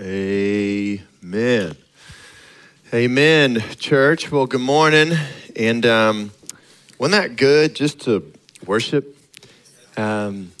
Amen. 0.00 1.76
Amen, 2.94 3.62
church. 3.78 4.32
Well, 4.32 4.46
good 4.46 4.62
morning. 4.62 5.12
And 5.54 5.84
um, 5.84 6.30
wasn't 6.98 7.20
that 7.22 7.36
good 7.36 7.74
just 7.74 8.00
to 8.02 8.32
worship? 8.64 9.14
Um, 9.98 10.52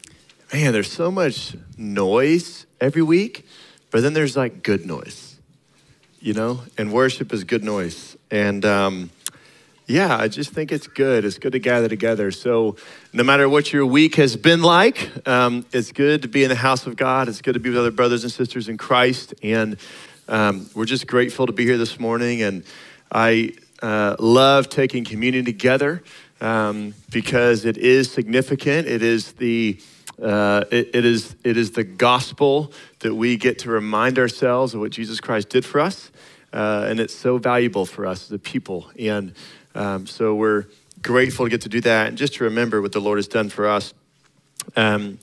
man, 0.52 0.74
there's 0.74 0.92
so 0.92 1.10
much 1.10 1.56
noise 1.78 2.66
every 2.82 3.00
week, 3.00 3.46
but 3.90 4.02
then 4.02 4.12
there's 4.12 4.36
like 4.36 4.62
good 4.62 4.84
noise, 4.84 5.36
you 6.20 6.34
know? 6.34 6.60
And 6.76 6.92
worship 6.92 7.32
is 7.32 7.42
good 7.44 7.64
noise. 7.64 8.18
And 8.30 8.62
um, 8.66 9.08
yeah, 9.90 10.16
I 10.16 10.28
just 10.28 10.50
think 10.50 10.70
it's 10.70 10.86
good. 10.86 11.24
It's 11.24 11.38
good 11.38 11.52
to 11.52 11.58
gather 11.58 11.88
together. 11.88 12.30
So, 12.30 12.76
no 13.12 13.24
matter 13.24 13.48
what 13.48 13.72
your 13.72 13.84
week 13.84 14.14
has 14.14 14.36
been 14.36 14.62
like, 14.62 15.10
um, 15.26 15.66
it's 15.72 15.90
good 15.90 16.22
to 16.22 16.28
be 16.28 16.44
in 16.44 16.48
the 16.48 16.54
house 16.54 16.86
of 16.86 16.96
God. 16.96 17.28
It's 17.28 17.42
good 17.42 17.54
to 17.54 17.60
be 17.60 17.70
with 17.70 17.78
other 17.78 17.90
brothers 17.90 18.22
and 18.22 18.32
sisters 18.32 18.68
in 18.68 18.78
Christ. 18.78 19.34
And 19.42 19.76
um, 20.28 20.70
we're 20.76 20.84
just 20.84 21.08
grateful 21.08 21.46
to 21.46 21.52
be 21.52 21.64
here 21.64 21.76
this 21.76 21.98
morning. 21.98 22.40
And 22.42 22.62
I 23.10 23.54
uh, 23.82 24.14
love 24.20 24.68
taking 24.68 25.04
communion 25.04 25.44
together 25.44 26.04
um, 26.40 26.94
because 27.10 27.64
it 27.64 27.76
is 27.76 28.12
significant. 28.12 28.86
It 28.86 29.02
is 29.02 29.32
the 29.32 29.80
uh, 30.22 30.64
it, 30.70 30.94
it, 30.94 31.04
is, 31.06 31.34
it 31.44 31.56
is 31.56 31.70
the 31.72 31.82
gospel 31.82 32.72
that 32.98 33.14
we 33.14 33.38
get 33.38 33.58
to 33.60 33.70
remind 33.70 34.18
ourselves 34.18 34.74
of 34.74 34.80
what 34.80 34.92
Jesus 34.92 35.18
Christ 35.18 35.48
did 35.48 35.64
for 35.64 35.80
us. 35.80 36.12
Uh, 36.52 36.84
and 36.88 37.00
it's 37.00 37.14
so 37.14 37.38
valuable 37.38 37.86
for 37.86 38.04
us 38.06 38.24
as 38.24 38.32
a 38.32 38.38
people. 38.38 38.90
And 38.98 39.32
um, 39.80 40.06
so 40.06 40.34
we're 40.34 40.66
grateful 41.00 41.46
to 41.46 41.50
get 41.50 41.62
to 41.62 41.70
do 41.70 41.80
that 41.80 42.08
and 42.08 42.18
just 42.18 42.34
to 42.34 42.44
remember 42.44 42.82
what 42.82 42.92
the 42.92 43.00
Lord 43.00 43.16
has 43.16 43.26
done 43.26 43.48
for 43.48 43.66
us. 43.66 43.94
Um, 44.76 45.18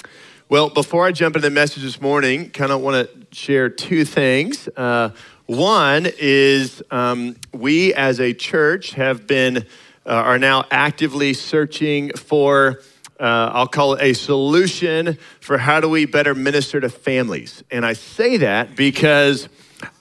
well, 0.50 0.70
before 0.70 1.06
I 1.06 1.12
jump 1.12 1.36
into 1.36 1.48
the 1.48 1.54
message 1.54 1.84
this 1.84 2.02
morning, 2.02 2.50
kind 2.50 2.72
of 2.72 2.82
want 2.82 3.08
to 3.08 3.36
share 3.38 3.70
two 3.70 4.04
things. 4.04 4.68
Uh, 4.76 5.12
one 5.46 6.08
is 6.18 6.82
um, 6.90 7.36
we 7.54 7.94
as 7.94 8.20
a 8.20 8.34
church 8.34 8.94
have 8.94 9.28
been, 9.28 9.58
uh, 9.58 10.10
are 10.10 10.40
now 10.40 10.66
actively 10.72 11.36
searching 11.36 12.10
for, 12.14 12.82
uh, 13.20 13.52
I'll 13.54 13.68
call 13.68 13.94
it 13.94 14.02
a 14.02 14.14
solution 14.14 15.20
for 15.40 15.60
how 15.60 15.82
do 15.82 15.88
we 15.88 16.06
better 16.06 16.34
minister 16.34 16.82
to 16.82 16.90
families. 16.90 17.64
And 17.70 17.86
I 17.86 17.94
say 17.94 18.38
that 18.38 18.76
because 18.76 19.50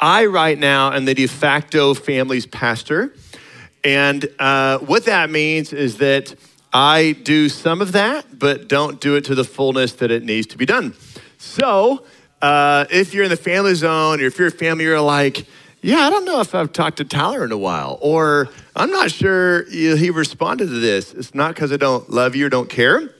I, 0.01 0.25
right 0.25 0.59
now, 0.59 0.95
am 0.95 1.05
the 1.05 1.13
de 1.13 1.27
facto 1.27 1.93
families 1.93 2.47
pastor. 2.47 3.13
And 3.87 4.29
uh, 4.41 4.79
what 4.79 5.05
that 5.05 5.31
means 5.31 5.73
is 5.73 5.99
that 5.99 6.35
I 6.73 7.13
do 7.23 7.49
some 7.49 7.81
of 7.81 7.93
that, 7.93 8.37
but 8.37 8.67
don't 8.67 9.01
do 9.01 9.15
it 9.15 9.25
to 9.27 9.37
the 9.37 9.45
fullness 9.45 9.93
that 9.93 10.11
it 10.11 10.25
needs 10.25 10.49
to 10.49 10.59
be 10.59 10.67
done. 10.67 10.95
So, 11.39 12.05
uh, 12.43 12.87
if 12.91 13.15
you're 13.15 13.23
in 13.23 13.31
the 13.31 13.37
family 13.37 13.77
zone, 13.77 14.21
or 14.21 14.25
if 14.25 14.41
you're 14.41 14.49
a 14.49 14.51
family, 14.51 14.83
you're 14.83 15.01
like, 15.01 15.47
yeah, 15.83 16.01
I 16.01 16.11
don't 16.11 16.25
know 16.25 16.41
if 16.41 16.53
I've 16.53 16.73
talked 16.73 16.97
to 16.97 17.05
Tyler 17.05 17.45
in 17.45 17.53
a 17.53 17.57
while, 17.57 17.97
or 18.01 18.49
I'm 18.75 18.91
not 18.91 19.13
sure 19.13 19.63
he 19.71 20.11
responded 20.11 20.67
to 20.67 20.81
this. 20.81 21.15
It's 21.15 21.33
not 21.33 21.55
because 21.55 21.71
I 21.71 21.77
don't 21.77 22.11
love 22.11 22.35
you 22.35 22.47
or 22.47 22.49
don't 22.49 22.69
care. 22.69 23.15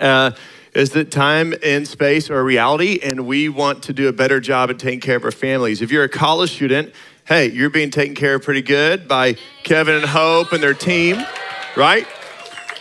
Uh, 0.00 0.30
is 0.72 0.92
that 0.92 1.10
time 1.10 1.52
and 1.62 1.86
space 1.86 2.30
are 2.30 2.42
reality, 2.42 3.00
and 3.02 3.26
we 3.26 3.50
want 3.50 3.82
to 3.82 3.92
do 3.92 4.08
a 4.08 4.14
better 4.14 4.40
job 4.40 4.70
at 4.70 4.78
taking 4.78 5.00
care 5.00 5.16
of 5.16 5.24
our 5.24 5.30
families. 5.30 5.82
If 5.82 5.92
you're 5.92 6.04
a 6.04 6.08
college 6.08 6.54
student 6.54 6.94
hey, 7.26 7.50
you're 7.50 7.70
being 7.70 7.90
taken 7.90 8.14
care 8.14 8.36
of 8.36 8.42
pretty 8.42 8.62
good 8.62 9.08
by 9.08 9.36
Kevin 9.64 9.96
and 9.96 10.04
Hope 10.04 10.52
and 10.52 10.62
their 10.62 10.74
team, 10.74 11.18
right? 11.76 12.06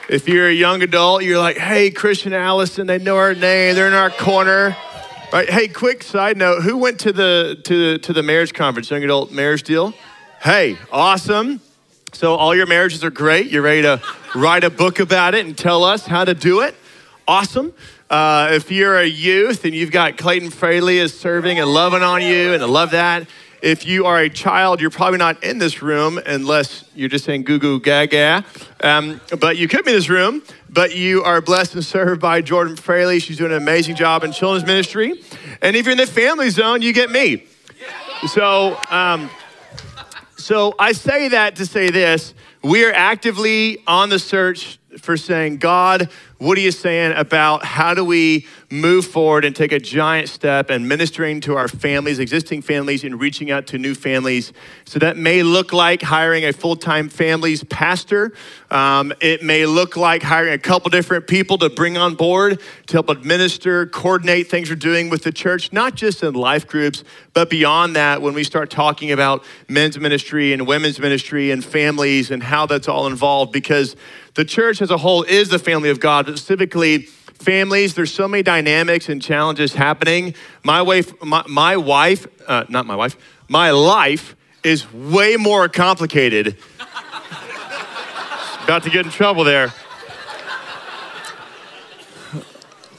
If 0.08 0.28
you're 0.28 0.48
a 0.48 0.54
young 0.54 0.84
adult, 0.84 1.24
you're 1.24 1.40
like, 1.40 1.58
hey, 1.58 1.90
Christian 1.90 2.32
Allison, 2.32 2.86
they 2.86 3.00
know 3.00 3.18
our 3.18 3.34
name, 3.34 3.74
they're 3.74 3.88
in 3.88 3.94
our 3.94 4.12
corner. 4.12 4.76
Right? 5.34 5.50
Hey, 5.50 5.68
quick 5.68 6.04
side 6.04 6.38
note, 6.38 6.62
who 6.62 6.78
went 6.78 7.00
to 7.02 7.12
the 7.12 7.60
to 7.66 7.98
to 7.98 8.14
the 8.14 8.22
marriage 8.22 8.54
conference, 8.54 8.92
young 8.92 9.04
adult 9.04 9.32
marriage 9.32 9.64
deal? 9.64 9.94
Hey, 10.42 10.78
awesome. 10.92 11.60
So 12.14 12.36
all 12.36 12.56
your 12.56 12.68
marriages 12.68 13.04
are 13.04 13.10
great. 13.10 13.52
You're 13.52 13.64
ready 13.64 13.82
to 13.82 14.00
write 14.36 14.64
a 14.64 14.70
book 14.70 15.00
about 15.00 15.34
it 15.34 15.46
and 15.46 15.58
tell 15.58 15.84
us 15.84 16.06
how 16.06 16.24
to 16.24 16.36
do 16.36 16.62
it. 16.62 16.76
Awesome. 17.28 17.74
Uh, 18.10 18.50
if 18.52 18.72
you're 18.72 18.98
a 18.98 19.06
youth 19.06 19.66
and 19.66 19.74
you've 19.74 19.92
got 19.92 20.16
Clayton 20.16 20.52
Fraley 20.52 21.00
is 21.00 21.20
serving 21.20 21.60
and 21.60 21.74
loving 21.74 22.04
on 22.04 22.22
you, 22.22 22.54
and 22.54 22.62
I 22.62 22.68
love 22.68 22.92
that. 22.92 23.28
If 23.62 23.86
you 23.86 24.06
are 24.06 24.20
a 24.20 24.30
child, 24.30 24.82
you're 24.82 24.90
probably 24.90 25.18
not 25.18 25.44
in 25.44 25.58
this 25.58 25.82
room 25.82 26.20
unless 26.26 26.86
you're 26.94 27.10
just 27.10 27.26
saying 27.26 27.44
goo 27.44 27.60
goo 27.60 27.80
gaga. 27.80 28.46
Um, 28.82 29.22
but 29.40 29.58
you 29.58 29.68
could 29.68 29.86
be 29.86 29.92
in 29.92 29.98
this 29.98 30.10
room, 30.10 30.44
but 30.70 30.96
you 30.96 31.24
are 31.24 31.42
blessed 31.42 31.76
and 31.76 31.84
served 31.84 32.22
by 32.22 32.42
Jordan 32.42 32.76
Fraley. 32.76 33.20
She's 33.20 33.38
doing 33.38 33.52
an 33.52 33.58
amazing 33.58 33.96
job 33.96 34.24
in 34.24 34.32
children's 34.32 34.66
ministry. 34.66 35.22
And 35.62 35.76
if 35.76 35.86
you're 35.86 35.94
in 35.94 35.98
the 35.98 36.08
family 36.08 36.50
zone, 36.50 36.82
you 36.82 36.94
get 36.94 37.10
me. 37.10 37.46
So, 38.28 38.78
um, 38.90 39.30
so 40.38 40.76
I 40.78 40.92
say 40.92 41.30
that 41.30 41.56
to 41.58 41.66
say 41.66 41.90
this 41.90 42.34
we 42.62 42.84
are 42.84 42.94
actively 42.94 43.84
on 43.86 44.10
the 44.10 44.20
search 44.20 44.80
for 45.00 45.18
saying, 45.18 45.58
God, 45.58 46.10
what 46.38 46.58
are 46.58 46.62
you 46.62 46.72
saying 46.72 47.14
about 47.16 47.64
how 47.64 47.94
do 47.94 48.04
we 48.04 48.46
move 48.70 49.06
forward 49.06 49.46
and 49.46 49.56
take 49.56 49.72
a 49.72 49.80
giant 49.80 50.28
step 50.28 50.70
and 50.70 50.88
ministering 50.88 51.40
to 51.42 51.56
our 51.56 51.70
families, 51.70 52.20
existing 52.20 52.62
families, 52.62 53.06
and 53.06 53.20
reaching 53.20 53.52
out 53.52 53.68
to 53.68 53.78
new 53.78 53.96
families? 53.96 54.52
So 54.84 55.00
that 55.00 55.16
may 55.16 55.44
look 55.44 55.72
like 55.72 56.02
hiring 56.02 56.44
a 56.44 56.52
full 56.52 56.76
time 56.76 57.08
families 57.08 57.64
pastor. 57.64 58.34
Um, 58.70 59.14
it 59.22 59.44
may 59.44 59.66
look 59.66 59.96
like 59.96 60.24
hiring 60.24 60.54
a 60.54 60.58
couple 60.58 60.90
different 60.90 61.28
people 61.28 61.58
to 61.60 61.70
bring 61.70 61.98
on 61.98 62.16
board 62.16 62.60
to 62.88 62.94
help 62.94 63.10
administer, 63.10 63.86
coordinate 63.86 64.50
things 64.50 64.70
we're 64.70 64.76
doing 64.76 65.10
with 65.10 65.24
the 65.24 65.32
church, 65.32 65.72
not 65.72 65.96
just 65.96 66.22
in 66.22 66.34
life 66.34 66.68
groups, 66.68 67.06
but 67.34 67.50
beyond 67.50 67.96
that, 67.96 68.22
when 68.22 68.34
we 68.34 68.44
start 68.44 68.70
talking 68.70 69.12
about 69.12 69.44
men's 69.70 69.98
ministry 69.98 70.52
and 70.52 70.68
women's 70.68 71.00
ministry 71.00 71.52
and 71.52 71.64
families 71.64 72.30
and 72.30 72.44
how 72.44 72.66
that's 72.66 72.90
all 72.90 73.08
involved, 73.08 73.54
because 73.54 73.96
the 74.36 74.46
church 74.46 74.82
as 74.82 74.92
a 74.92 74.98
whole 74.98 75.24
is 75.24 75.50
the 75.50 75.60
family 75.60 75.90
of 75.90 76.00
God, 76.00 76.26
but 76.26 76.38
specifically 76.38 77.00
families. 77.00 77.96
There's 77.96 78.14
so 78.14 78.28
many 78.28 78.44
dynamics 78.44 79.10
and 79.10 79.22
challenges 79.22 79.74
happening. 79.74 80.36
My 80.64 80.82
wife, 80.82 81.22
my, 81.22 81.44
my 81.48 81.78
wife, 81.78 82.28
uh, 82.48 82.66
not 82.70 82.86
my 82.86 82.96
wife, 82.96 83.18
my 83.48 83.72
life 83.72 84.36
is 84.64 84.92
way 84.92 85.38
more 85.38 85.70
complicated. 85.70 86.58
About 88.64 88.84
to 88.84 88.90
get 88.90 89.06
in 89.06 89.12
trouble 89.12 89.44
there. 89.44 89.74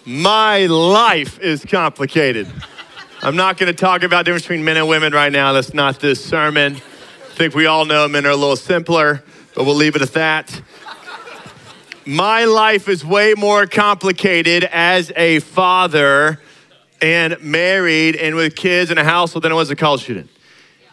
My 0.05 0.67
life 0.67 1.41
is 1.41 1.65
complicated. 1.65 2.47
I'm 3.23 3.35
not 3.35 3.59
going 3.59 3.67
to 3.67 3.77
talk 3.77 4.05
about 4.05 4.19
the 4.19 4.25
difference 4.25 4.45
between 4.45 4.65
men 4.65 4.77
and 4.77 4.89
women 4.89 5.13
right 5.13 5.33
now. 5.33 5.53
That's 5.53 5.75
not 5.75 5.99
this 5.99 6.25
sermon. 6.25 6.77
I 6.77 7.35
think 7.35 7.57
we 7.57 7.67
all 7.67 7.85
know 7.85 8.07
men 8.07 8.25
are 8.25 8.31
a 8.31 8.37
little 8.37 8.55
simpler, 8.55 9.25
but 9.57 9.65
we'll 9.65 9.75
leave 9.75 9.97
it 9.97 10.03
at 10.03 10.13
that. 10.13 10.63
My 12.09 12.45
life 12.45 12.89
is 12.89 13.05
way 13.05 13.35
more 13.37 13.67
complicated 13.67 14.63
as 14.63 15.11
a 15.17 15.41
father 15.41 16.41
and 17.03 17.37
married 17.43 18.15
and 18.15 18.37
with 18.37 18.55
kids 18.55 18.91
and 18.93 19.01
a 19.01 19.03
household 19.03 19.43
than 19.43 19.51
it 19.51 19.57
was 19.57 19.71
a 19.71 19.77
college 19.77 20.03
student. 20.05 20.31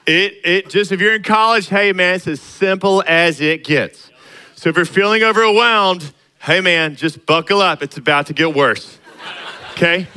It, 0.08 0.34
it 0.44 0.70
just, 0.72 0.92
if 0.92 1.00
you're 1.00 1.14
in 1.14 1.22
college, 1.22 1.70
hey 1.70 1.94
man, 1.94 2.16
it's 2.16 2.26
as 2.26 2.42
simple 2.42 3.04
as 3.06 3.42
it 3.42 3.64
gets. 3.64 4.10
So 4.56 4.70
if 4.70 4.76
you're 4.76 4.86
feeling 4.86 5.22
overwhelmed, 5.22 6.12
hey 6.42 6.62
man, 6.62 6.96
just 6.96 7.28
buckle 7.28 7.62
up. 7.62 7.84
It's 7.84 7.98
about 7.98 8.26
to 8.28 8.34
get 8.34 8.56
worse. 8.56 8.98
Okay? 9.74 10.08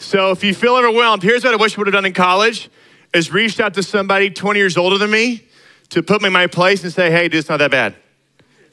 So 0.00 0.32
if 0.32 0.42
you 0.42 0.52
feel 0.52 0.74
overwhelmed, 0.74 1.22
here's 1.22 1.44
what 1.44 1.54
I 1.54 1.56
wish 1.58 1.78
I 1.78 1.80
would 1.80 1.86
have 1.86 1.94
done 1.94 2.06
in 2.06 2.12
college 2.12 2.70
is 3.14 3.32
reached 3.32 3.60
out 3.60 3.74
to 3.74 3.84
somebody 3.84 4.30
20 4.30 4.58
years 4.58 4.76
older 4.76 4.98
than 4.98 5.12
me 5.12 5.44
to 5.90 6.02
put 6.02 6.22
me 6.22 6.26
in 6.26 6.32
my 6.32 6.48
place 6.48 6.82
and 6.82 6.92
say, 6.92 7.08
hey, 7.12 7.28
dude, 7.28 7.38
it's 7.38 7.48
not 7.48 7.58
that 7.58 7.70
bad. 7.70 7.94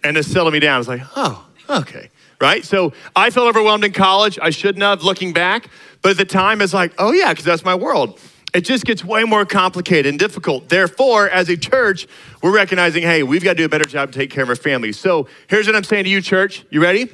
And 0.04 0.16
to 0.16 0.24
settle 0.24 0.52
me 0.52 0.60
down. 0.60 0.80
It's 0.80 0.90
like, 0.90 1.04
oh, 1.16 1.46
okay, 1.80 2.10
right? 2.40 2.64
So 2.64 2.94
I 3.16 3.30
felt 3.30 3.48
overwhelmed 3.48 3.84
in 3.84 3.92
college. 3.94 4.38
I 4.42 4.50
shouldn't 4.50 4.84
have 4.84 5.04
looking 5.04 5.34
back, 5.34 5.70
but 6.02 6.12
at 6.12 6.18
the 6.18 6.26
time 6.26 6.62
it's 6.62 6.74
like, 6.74 6.94
oh 6.98 7.12
yeah, 7.12 7.30
because 7.30 7.46
that's 7.46 7.66
my 7.66 7.76
world. 7.76 8.20
It 8.54 8.62
just 8.62 8.84
gets 8.84 9.04
way 9.04 9.24
more 9.24 9.46
complicated 9.46 10.08
and 10.08 10.20
difficult. 10.20 10.68
Therefore, 10.68 11.30
as 11.30 11.48
a 11.48 11.56
church, 11.56 12.06
we're 12.44 12.54
recognizing, 12.54 13.02
hey, 13.02 13.24
we've 13.24 13.44
got 13.44 13.52
to 13.52 13.58
do 13.58 13.66
a 13.66 13.70
better 13.70 13.86
job 13.86 14.12
to 14.12 14.20
take 14.20 14.30
care 14.30 14.44
of 14.44 14.50
our 14.50 14.58
families. 14.58 15.00
So 15.00 15.28
here's 15.48 15.68
what 15.68 15.76
I'm 15.76 15.86
saying 15.86 16.04
to 16.04 16.10
you, 16.10 16.22
church. 16.22 16.66
You 16.70 16.82
ready? 16.82 17.10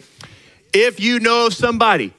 If 0.74 1.00
you 1.00 1.20
know 1.20 1.50
somebody, 1.50 2.14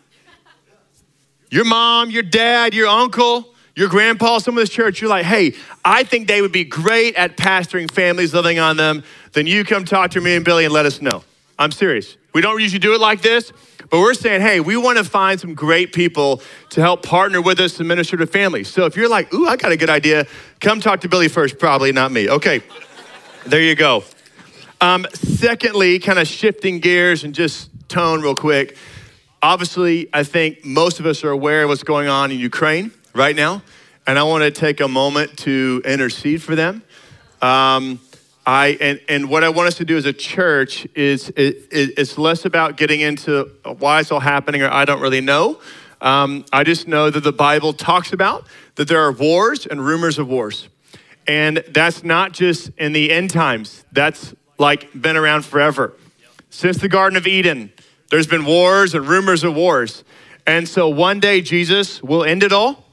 your 1.50 1.64
mom, 1.64 2.11
your 2.11 2.23
dad, 2.23 2.75
your 2.75 2.87
uncle, 2.87 3.55
your 3.75 3.88
grandpa, 3.88 4.38
some 4.38 4.56
of 4.56 4.62
this 4.62 4.70
church, 4.70 5.00
you're 5.00 5.11
like, 5.11 5.25
hey, 5.25 5.55
I 5.85 6.05
think 6.05 6.29
they 6.29 6.43
would 6.43 6.52
be 6.52 6.64
great 6.64 7.14
at 7.14 7.37
pastoring 7.37 7.90
families, 7.90 8.35
living 8.35 8.58
on 8.58 8.76
them, 8.76 9.02
then 9.32 9.46
you 9.46 9.64
come 9.64 9.85
talk 9.85 10.12
to 10.12 10.20
me 10.20 10.37
and 10.37 10.44
Billy 10.44 10.64
and 10.64 10.75
let 10.75 10.87
us 10.87 11.00
know. 11.00 11.23
I'm 11.58 11.70
serious. 11.70 12.17
We 12.38 12.43
don't 12.43 12.61
usually 12.61 12.79
do 12.79 12.94
it 12.94 13.00
like 13.00 13.20
this, 13.20 13.52
but 13.90 13.99
we're 13.99 14.14
saying, 14.14 14.43
hey, 14.43 14.61
we 14.61 14.76
want 14.76 14.96
to 14.96 15.02
find 15.02 15.40
some 15.40 15.55
great 15.55 15.93
people 15.93 16.40
to 16.70 16.81
help 16.81 17.02
partner 17.02 17.43
with 17.43 17.58
us 17.58 17.81
and 17.81 17.88
minister 17.88 18.17
to 18.17 18.29
families. 18.29 18.69
So 18.69 18.85
if 18.85 18.94
you're 18.94 19.08
like, 19.08 19.35
ooh, 19.35 19.49
I 19.49 19.56
got 19.56 19.73
a 19.73 19.76
good 19.76 19.90
idea, 19.90 20.25
come 20.61 20.79
talk 20.79 21.00
to 21.00 21.08
Billy 21.08 21.26
first, 21.26 21.58
probably 21.58 21.90
not 21.90 22.12
me. 22.12 22.31
Okay, 22.31 22.62
there 23.44 23.61
you 23.61 23.75
go. 23.75 24.05
Um, 24.81 25.05
secondly, 25.14 25.99
kind 25.99 26.20
of 26.20 26.29
shifting 26.29 26.79
gears 26.79 27.25
and 27.25 27.35
just 27.35 27.70
tone 27.88 28.23
real 28.23 28.37
quick. 28.37 28.76
Obviously, 29.43 30.08
I 30.12 30.23
think 30.23 30.64
most 30.64 31.00
of 31.00 31.06
us 31.06 31.25
are 31.25 31.31
aware 31.31 31.64
of 31.64 31.70
what's 31.70 31.82
going 31.82 32.06
on 32.06 32.31
in 32.31 32.38
Ukraine 32.38 32.93
right 33.14 33.35
now. 33.35 33.62
and 34.06 34.17
I 34.17 34.23
want 34.23 34.44
to 34.44 34.52
take 34.52 34.79
a 34.79 34.87
moment 34.87 35.38
to 35.38 35.82
intercede 35.85 36.40
for 36.40 36.55
them. 36.55 36.85
Um, 37.43 37.99
I, 38.49 38.79
and, 38.81 38.99
and 39.11 39.29
what 39.29 39.45
I 39.45 39.50
want 39.50 39.69
us 39.69 39.75
to 39.75 39.85
do 39.85 39.99
as 39.99 40.06
a 40.06 40.12
church 40.15 40.89
is 40.95 41.29
it, 41.37 41.69
it, 41.71 41.99
it's 41.99 42.17
less 42.17 42.47
about 42.47 42.79
getting 42.79 43.03
into 43.03 43.50
why 43.79 44.00
it's 44.00 44.11
all 44.11 44.21
happening 44.21 44.62
or 44.62 44.71
I 44.71 44.87
don't 44.87 45.03
really 45.03 45.21
know. 45.21 45.61
Um, 46.00 46.47
I 46.50 46.65
just 46.65 46.89
know 46.89 47.11
that 47.11 47.21
the 47.21 47.33
Bible 47.33 47.75
talks 47.75 48.15
about 48.15 48.47
that 48.77 48.89
there 48.89 49.03
are 49.03 49.12
wars 49.12 49.67
and 49.67 49.85
rumors 49.85 50.19
of 50.19 50.29
wars. 50.29 50.71
And 51.27 51.62
that's 51.69 52.03
not 52.03 52.33
just 52.33 52.71
in 52.79 52.95
the 52.95 53.12
end 53.12 53.29
times, 53.29 53.85
that's 53.93 54.35
like 54.56 54.99
been 54.99 55.19
around 55.19 55.45
forever. 55.45 55.93
Since 56.49 56.79
the 56.79 56.89
Garden 56.89 57.19
of 57.19 57.27
Eden, 57.27 57.71
there's 58.11 58.27
been 58.27 58.47
wars 58.47 58.95
and 58.95 59.06
rumors 59.06 59.45
of 59.45 59.55
wars. 59.55 60.05
And 60.47 60.67
so 60.67 60.89
one 60.89 61.21
day 61.21 61.43
Jesus 61.43 62.03
will 62.03 62.25
end 62.25 62.43
it 62.43 62.55
all. 62.55 62.87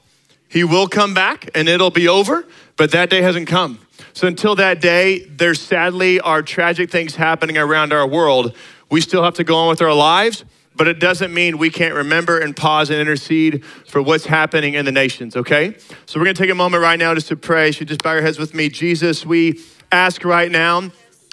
He 0.50 0.64
will 0.64 0.86
come 0.86 1.14
back 1.14 1.48
and 1.54 1.66
it'll 1.66 1.90
be 1.90 2.08
over, 2.08 2.46
but 2.76 2.90
that 2.90 3.08
day 3.08 3.22
hasn't 3.22 3.48
come. 3.48 3.78
So 4.16 4.26
until 4.26 4.54
that 4.54 4.80
day, 4.80 5.26
there 5.26 5.54
sadly 5.54 6.20
are 6.20 6.40
tragic 6.40 6.90
things 6.90 7.16
happening 7.16 7.58
around 7.58 7.92
our 7.92 8.08
world. 8.08 8.56
We 8.88 9.02
still 9.02 9.22
have 9.22 9.34
to 9.34 9.44
go 9.44 9.56
on 9.56 9.68
with 9.68 9.82
our 9.82 9.92
lives, 9.92 10.42
but 10.74 10.88
it 10.88 10.98
doesn't 10.98 11.34
mean 11.34 11.58
we 11.58 11.68
can't 11.68 11.92
remember 11.92 12.38
and 12.38 12.56
pause 12.56 12.88
and 12.88 12.98
intercede 12.98 13.62
for 13.86 14.00
what's 14.00 14.24
happening 14.24 14.72
in 14.72 14.86
the 14.86 14.90
nations, 14.90 15.36
okay? 15.36 15.76
So 16.06 16.18
we're 16.18 16.24
gonna 16.24 16.32
take 16.32 16.48
a 16.48 16.54
moment 16.54 16.82
right 16.82 16.98
now 16.98 17.12
just 17.12 17.28
to 17.28 17.36
pray. 17.36 17.66
You 17.66 17.84
just 17.84 18.02
bow 18.02 18.14
your 18.14 18.22
heads 18.22 18.38
with 18.38 18.54
me. 18.54 18.70
Jesus, 18.70 19.26
we 19.26 19.60
ask 19.92 20.24
right 20.24 20.50
now 20.50 20.90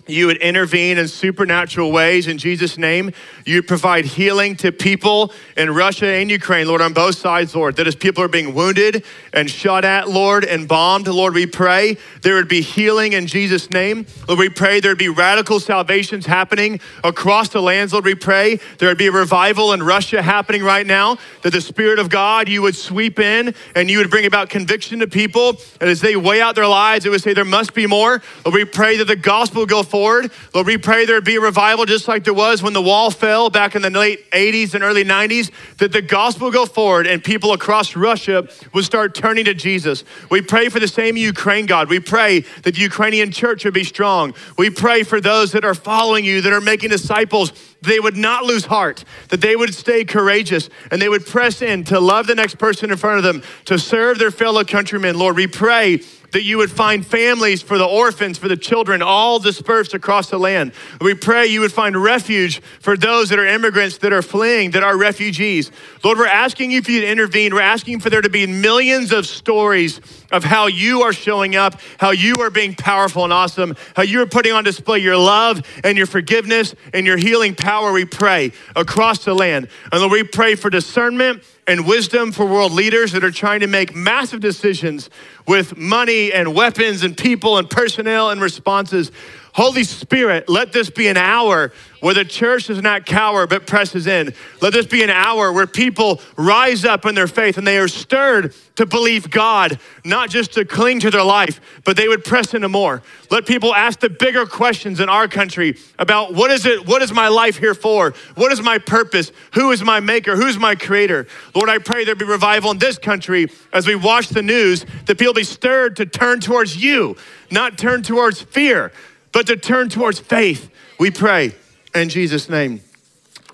you 0.08 0.28
would 0.28 0.38
intervene 0.38 0.98
in 0.98 1.08
supernatural 1.08 1.92
ways 1.92 2.28
in 2.28 2.38
Jesus' 2.38 2.78
name. 2.78 3.12
You'd 3.46 3.68
provide 3.68 4.06
healing 4.06 4.56
to 4.58 4.72
people 4.72 5.32
in 5.56 5.74
Russia 5.74 6.08
and 6.08 6.30
Ukraine, 6.30 6.68
Lord, 6.68 6.82
on 6.82 6.94
both 6.94 7.16
sides, 7.16 7.56
Lord. 7.56 7.78
That 7.78 7.88
as 7.88 7.96
people 7.96 8.24
are 8.24 8.28
being 8.28 8.54
wounded 8.54 9.06
and 9.32 9.50
shot 9.50 9.86
at, 9.86 10.10
Lord, 10.10 10.44
and 10.44 10.68
bombed, 10.68 11.08
Lord, 11.08 11.34
we 11.34 11.46
pray 11.46 11.98
there 12.22 12.36
would 12.36 12.48
be 12.48 12.62
healing 12.62 13.14
in 13.14 13.28
Jesus' 13.28 13.70
name. 13.70 14.06
Lord, 14.28 14.40
we 14.40 14.50
pray 14.50 14.80
there'd 14.80 14.98
be 14.98 15.10
radical 15.10 15.60
salvations 15.60 16.26
happening 16.26 16.80
across 17.04 17.50
the 17.50 17.62
lands, 17.62 17.94
Lord. 17.94 18.06
We 18.06 18.16
pray 18.16 18.60
there 18.80 18.90
would 18.90 18.98
be 18.98 19.08
a 19.08 19.12
revival 19.12 19.72
in 19.74 19.82
Russia 19.82 20.22
happening 20.22 20.64
right 20.64 20.86
now, 20.86 21.18
that 21.44 21.52
the 21.52 21.62
Spirit 21.62 22.00
of 22.00 22.10
God, 22.10 22.50
you 22.50 22.62
would 22.62 22.76
sweep 22.76 23.20
in 23.20 23.56
and 23.76 23.90
you 23.90 24.00
would 24.00 24.10
bring 24.10 24.26
about 24.26 24.50
conviction 24.50 25.00
to 25.00 25.08
people. 25.08 25.58
And 25.80 25.90
as 25.90 26.02
they 26.02 26.16
weigh 26.16 26.42
out 26.42 26.56
their 26.56 26.68
lives, 26.68 27.06
it 27.06 27.10
would 27.10 27.22
say 27.22 27.34
there 27.34 27.46
must 27.46 27.74
be 27.74 27.88
more. 27.88 28.22
Lord, 28.46 28.56
we 28.56 28.66
pray 28.66 28.98
that 28.98 29.06
the 29.06 29.16
gospel 29.16 29.66
go 29.66 29.84
forward. 29.94 30.32
Lord, 30.56 30.66
we 30.66 30.80
pray 30.80 31.06
there'd 31.06 31.24
be 31.24 31.36
a 31.36 31.40
revival 31.40 31.86
just 31.86 32.08
like 32.08 32.24
there 32.24 32.34
was 32.34 32.64
when 32.64 32.74
the 32.74 32.82
wall 32.82 33.12
fell 33.12 33.52
back 33.52 33.76
in 33.76 33.84
the 33.84 33.92
late 33.92 34.32
80s 34.32 34.74
and 34.74 34.84
early 34.84 35.04
90s, 35.04 35.52
that 35.78 35.92
the 35.92 36.02
gospel 36.02 36.50
go 36.50 36.66
forward 36.66 37.06
and 37.06 37.24
people 37.24 37.54
across 37.54 37.96
Russia 37.96 38.48
would 38.74 38.86
start 38.86 39.14
turning 39.14 39.46
to 39.46 39.54
Jesus. 39.54 40.04
We 40.32 40.42
pray 40.42 40.70
for 40.70 40.80
the 40.80 40.88
same 40.88 41.16
Ukraine, 41.16 41.68
God. 41.68 41.90
We 41.90 42.00
pray 42.00 42.40
that 42.64 42.74
the 42.74 42.80
Ukrainian 42.80 43.30
church 43.30 43.66
would 43.66 43.76
be 43.76 43.84
strong. 43.84 44.34
We 44.58 44.72
pray 44.72 45.04
for 45.04 45.22
those 45.22 45.52
that 45.52 45.64
are 45.64 45.76
following 45.76 46.26
you, 46.26 46.42
that 46.42 46.54
are 46.54 46.60
making 46.60 46.90
disciples 46.90 47.54
they 47.84 48.00
would 48.00 48.18
not 48.18 48.46
lose 48.46 48.66
heart, 48.66 49.04
that 49.30 49.42
they 49.42 49.56
would 49.56 49.76
stay 49.76 50.06
courageous, 50.06 50.72
and 50.90 51.00
they 51.00 51.10
would 51.10 51.28
press 51.28 51.62
in 51.62 51.84
to 51.84 52.00
love 52.00 52.26
the 52.26 52.34
next 52.34 52.58
person 52.58 52.90
in 52.90 52.98
front 52.98 53.18
of 53.20 53.24
them, 53.24 53.44
to 53.66 53.78
serve 53.78 54.18
their 54.18 54.32
fellow 54.32 54.64
countrymen. 54.64 55.20
Lord, 55.20 55.36
we 55.36 55.46
pray 55.46 56.02
that 56.34 56.44
you 56.44 56.58
would 56.58 56.72
find 56.72 57.06
families 57.06 57.62
for 57.62 57.78
the 57.78 57.86
orphans, 57.86 58.38
for 58.38 58.48
the 58.48 58.58
children, 58.58 59.02
all 59.02 59.40
dispersed 59.40 59.94
across 59.94 60.30
the 60.30 60.38
land. 60.38 60.74
We 61.00 61.14
pray 61.14 61.48
you 61.48 61.62
would 61.62 61.72
find 61.72 61.96
refuge 61.96 62.60
for 62.80 62.98
those 62.98 63.30
that 63.30 63.40
are 63.40 63.46
immigrants 63.46 64.00
that 64.00 64.12
are 64.12 64.22
fleeing, 64.22 64.72
that 64.72 64.84
are 64.84 64.98
refugees. 64.98 65.72
Lord, 66.04 66.18
we're 66.18 66.28
asking 66.28 66.72
you 66.72 66.82
for 66.82 66.92
you 66.92 67.02
to 67.02 67.08
intervene. 67.08 67.54
We're 67.54 67.62
asking 67.62 68.02
for 68.02 68.10
there 68.10 68.22
to 68.22 68.30
be 68.30 68.46
millions 68.46 69.12
of 69.12 69.26
stories 69.26 70.02
of 70.32 70.44
how 70.44 70.68
you 70.68 71.04
are 71.04 71.14
showing 71.14 71.56
up, 71.56 71.80
how 72.00 72.12
you 72.12 72.36
are 72.42 72.50
being 72.50 72.74
powerful 72.74 73.24
and 73.24 73.32
awesome, 73.32 73.76
how 73.96 74.04
you 74.04 74.22
are 74.22 74.28
putting 74.28 74.52
on 74.52 74.64
display 74.64 75.00
your 75.00 75.18
love 75.18 75.62
and 75.84 75.98
your 75.98 76.08
forgiveness 76.08 76.76
and 76.94 77.06
your 77.06 77.18
healing 77.18 77.56
power, 77.56 77.92
we 77.92 78.06
pray, 78.06 78.52
across 78.76 79.24
the 79.24 79.34
land. 79.34 79.68
And 79.92 80.02
Lord, 80.02 80.12
we 80.12 80.24
pray 80.24 80.56
for 80.56 80.70
discernment 80.70 81.44
and 81.68 81.88
wisdom 81.88 82.32
for 82.32 82.46
world 82.46 82.72
leaders 82.72 83.12
that 83.14 83.24
are 83.24 83.32
trying 83.32 83.62
to 83.62 83.68
make 83.68 83.96
massive 83.96 84.40
decisions 84.40 85.10
with 85.48 85.78
money 85.78 86.32
and 86.34 86.54
weapons 86.54 87.04
and 87.04 87.18
people 87.18 87.58
and 87.58 87.70
personnel 87.70 88.30
and 88.30 88.42
responses. 88.42 89.12
Holy 89.54 89.84
Spirit, 89.84 90.50
let 90.50 90.74
this 90.74 90.90
be 90.90 91.08
an 91.08 91.18
hour 91.18 91.72
where 92.00 92.16
the 92.16 92.26
church 92.26 92.68
does 92.68 92.82
not 92.82 93.06
cower 93.06 93.46
but 93.46 93.68
presses 93.68 94.08
in. 94.08 94.34
Let 94.62 94.74
this 94.74 94.88
be 94.88 95.04
an 95.04 95.12
hour 95.12 95.54
where 95.54 95.68
people 95.68 96.22
rise 96.36 96.86
up 96.86 97.06
in 97.06 97.14
their 97.14 97.28
faith 97.28 97.60
and 97.60 97.66
they 97.66 97.78
are 97.78 97.88
stirred 97.88 98.56
to 98.76 98.88
believe 98.88 99.30
God, 99.30 99.80
not 100.04 100.32
just 100.32 100.54
to 100.54 100.66
cling 100.66 101.02
to 101.02 101.12
their 101.12 101.24
life, 101.24 101.62
but 101.86 101.96
they 101.96 102.08
would 102.08 102.26
press 102.26 102.56
into 102.56 102.68
more. 102.68 103.04
Let 103.30 103.46
people 103.46 103.76
ask 103.76 104.00
the 104.00 104.10
bigger 104.10 104.48
questions 104.48 105.00
in 105.00 105.08
our 105.08 105.28
country 105.28 105.78
about 106.00 106.34
what 106.34 106.50
is 106.50 106.66
it, 106.66 106.88
what 106.88 107.04
is 107.04 107.14
my 107.14 107.28
life 107.28 107.58
here 107.58 107.76
for? 107.76 108.16
What 108.34 108.52
is 108.52 108.62
my 108.62 108.80
purpose? 108.80 109.32
Who 109.54 109.72
is 109.72 109.84
my 109.84 110.00
maker? 110.00 110.36
Who's 110.36 110.58
my 110.58 110.74
creator? 110.74 111.28
Lord, 111.54 111.70
I 111.70 111.78
pray 111.78 112.06
there 112.06 112.16
be 112.16 112.26
revival 112.26 112.72
in 112.72 112.80
this 112.80 112.98
country 112.98 113.52
as 113.72 113.86
we 113.86 113.94
watch 113.94 114.30
the 114.30 114.42
news, 114.42 114.84
that 115.06 115.20
people 115.20 115.36
be 115.36 115.44
stirred 115.44 115.96
to 115.98 116.08
turn 116.08 116.40
towards 116.40 116.76
you, 116.76 117.16
not 117.52 117.78
turn 117.78 118.02
towards 118.02 118.42
fear 118.42 118.92
but 119.34 119.48
to 119.48 119.58
turn 119.58 119.90
towards 119.90 120.20
faith. 120.20 120.72
We 121.00 121.12
pray 121.12 121.54
in 121.94 122.08
Jesus' 122.08 122.48
name. 122.48 122.82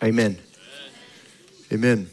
Amen. 0.03 0.37
Amen. 1.71 2.09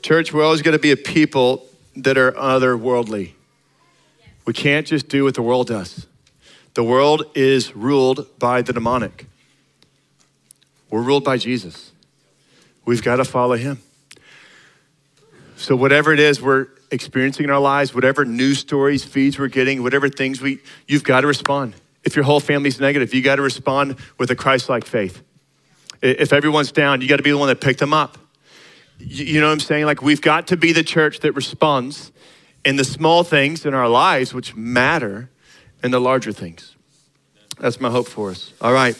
Church, 0.00 0.32
we're 0.32 0.44
always 0.44 0.62
going 0.62 0.76
to 0.76 0.82
be 0.82 0.90
a 0.90 0.96
people 0.96 1.66
that 1.96 2.16
are 2.16 2.32
otherworldly. 2.32 3.32
We 4.46 4.52
can't 4.52 4.86
just 4.86 5.08
do 5.08 5.24
what 5.24 5.34
the 5.34 5.42
world 5.42 5.68
does. 5.68 6.06
The 6.74 6.82
world 6.82 7.24
is 7.34 7.76
ruled 7.76 8.26
by 8.38 8.62
the 8.62 8.72
demonic. 8.72 9.26
We're 10.90 11.02
ruled 11.02 11.24
by 11.24 11.36
Jesus. 11.36 11.92
We've 12.84 13.02
got 13.02 13.16
to 13.16 13.24
follow 13.24 13.56
him. 13.56 13.80
So, 15.56 15.76
whatever 15.76 16.12
it 16.12 16.18
is 16.18 16.42
we're 16.42 16.66
experiencing 16.92 17.44
in 17.44 17.50
our 17.50 17.60
lives, 17.60 17.94
whatever 17.94 18.24
news 18.24 18.58
stories, 18.58 19.04
feeds 19.04 19.38
we're 19.38 19.48
getting, 19.48 19.82
whatever 19.82 20.08
things 20.08 20.40
we, 20.40 20.60
you've 20.86 21.02
got 21.02 21.22
to 21.22 21.26
respond. 21.26 21.74
If 22.04 22.14
your 22.14 22.24
whole 22.24 22.40
family's 22.40 22.78
negative, 22.78 23.14
you 23.14 23.22
got 23.22 23.36
to 23.36 23.42
respond 23.42 23.96
with 24.18 24.30
a 24.30 24.36
Christ 24.36 24.68
like 24.68 24.84
faith. 24.84 25.22
If 26.02 26.32
everyone's 26.32 26.72
down, 26.72 27.00
you 27.00 27.08
got 27.08 27.16
to 27.16 27.22
be 27.22 27.30
the 27.30 27.38
one 27.38 27.48
that 27.48 27.60
picked 27.60 27.80
them 27.80 27.92
up. 27.92 28.18
You 28.98 29.40
know 29.40 29.48
what 29.48 29.54
I'm 29.54 29.60
saying? 29.60 29.86
Like, 29.86 30.02
we've 30.02 30.20
got 30.20 30.48
to 30.48 30.56
be 30.56 30.72
the 30.72 30.84
church 30.84 31.20
that 31.20 31.32
responds 31.32 32.12
in 32.64 32.76
the 32.76 32.84
small 32.84 33.24
things 33.24 33.66
in 33.66 33.74
our 33.74 33.88
lives, 33.88 34.34
which 34.34 34.54
matter, 34.54 35.30
and 35.82 35.92
the 35.92 36.00
larger 36.00 36.32
things. 36.32 36.76
That's 37.58 37.80
my 37.80 37.90
hope 37.90 38.06
for 38.06 38.30
us. 38.30 38.52
All 38.60 38.72
right. 38.72 38.96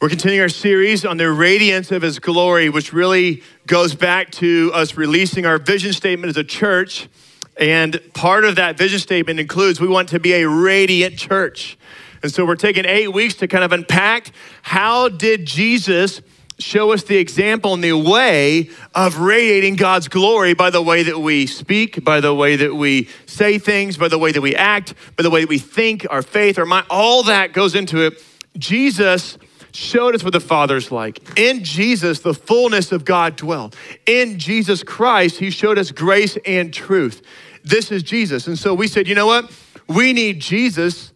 We're 0.00 0.10
continuing 0.10 0.42
our 0.42 0.48
series 0.48 1.04
on 1.04 1.16
the 1.16 1.28
radiance 1.28 1.90
of 1.90 2.02
his 2.02 2.20
glory, 2.20 2.68
which 2.68 2.92
really 2.92 3.42
goes 3.66 3.96
back 3.96 4.30
to 4.32 4.70
us 4.72 4.96
releasing 4.96 5.44
our 5.44 5.58
vision 5.58 5.92
statement 5.92 6.30
as 6.30 6.36
a 6.36 6.44
church. 6.44 7.08
And 7.56 8.00
part 8.14 8.44
of 8.44 8.54
that 8.54 8.78
vision 8.78 9.00
statement 9.00 9.40
includes 9.40 9.80
we 9.80 9.88
want 9.88 10.10
to 10.10 10.20
be 10.20 10.34
a 10.34 10.48
radiant 10.48 11.18
church. 11.18 11.76
And 12.22 12.32
so 12.32 12.46
we're 12.46 12.54
taking 12.54 12.84
eight 12.84 13.12
weeks 13.12 13.34
to 13.38 13.48
kind 13.48 13.64
of 13.64 13.72
unpack 13.72 14.30
how 14.62 15.08
did 15.08 15.44
Jesus 15.44 16.22
show 16.60 16.92
us 16.92 17.02
the 17.02 17.16
example 17.16 17.74
and 17.74 17.82
the 17.82 17.94
way 17.94 18.70
of 18.94 19.18
radiating 19.18 19.74
God's 19.74 20.06
glory 20.06 20.54
by 20.54 20.70
the 20.70 20.80
way 20.80 21.02
that 21.02 21.18
we 21.18 21.44
speak, 21.46 22.04
by 22.04 22.20
the 22.20 22.32
way 22.32 22.54
that 22.54 22.72
we 22.72 23.08
say 23.26 23.58
things, 23.58 23.96
by 23.96 24.06
the 24.06 24.18
way 24.18 24.30
that 24.30 24.42
we 24.42 24.54
act, 24.54 24.94
by 25.16 25.24
the 25.24 25.30
way 25.30 25.40
that 25.40 25.48
we 25.48 25.58
think, 25.58 26.06
our 26.08 26.22
faith, 26.22 26.56
our 26.56 26.66
mind, 26.66 26.86
all 26.88 27.24
that 27.24 27.52
goes 27.52 27.74
into 27.74 28.06
it. 28.06 28.22
Jesus 28.56 29.38
showed 29.78 30.14
us 30.14 30.24
what 30.24 30.32
the 30.32 30.40
Father's 30.40 30.90
like. 30.90 31.38
In 31.38 31.64
Jesus, 31.64 32.20
the 32.20 32.34
fullness 32.34 32.92
of 32.92 33.04
God 33.04 33.36
dwelled. 33.36 33.76
In 34.06 34.38
Jesus 34.38 34.82
Christ, 34.82 35.38
He 35.38 35.50
showed 35.50 35.78
us 35.78 35.92
grace 35.92 36.36
and 36.44 36.74
truth. 36.74 37.22
This 37.64 37.92
is 37.92 38.02
Jesus. 38.02 38.46
And 38.46 38.58
so 38.58 38.74
we 38.74 38.88
said, 38.88 39.06
you 39.06 39.14
know 39.14 39.26
what? 39.26 39.50
We 39.86 40.12
need 40.12 40.40
Jesus 40.40 41.12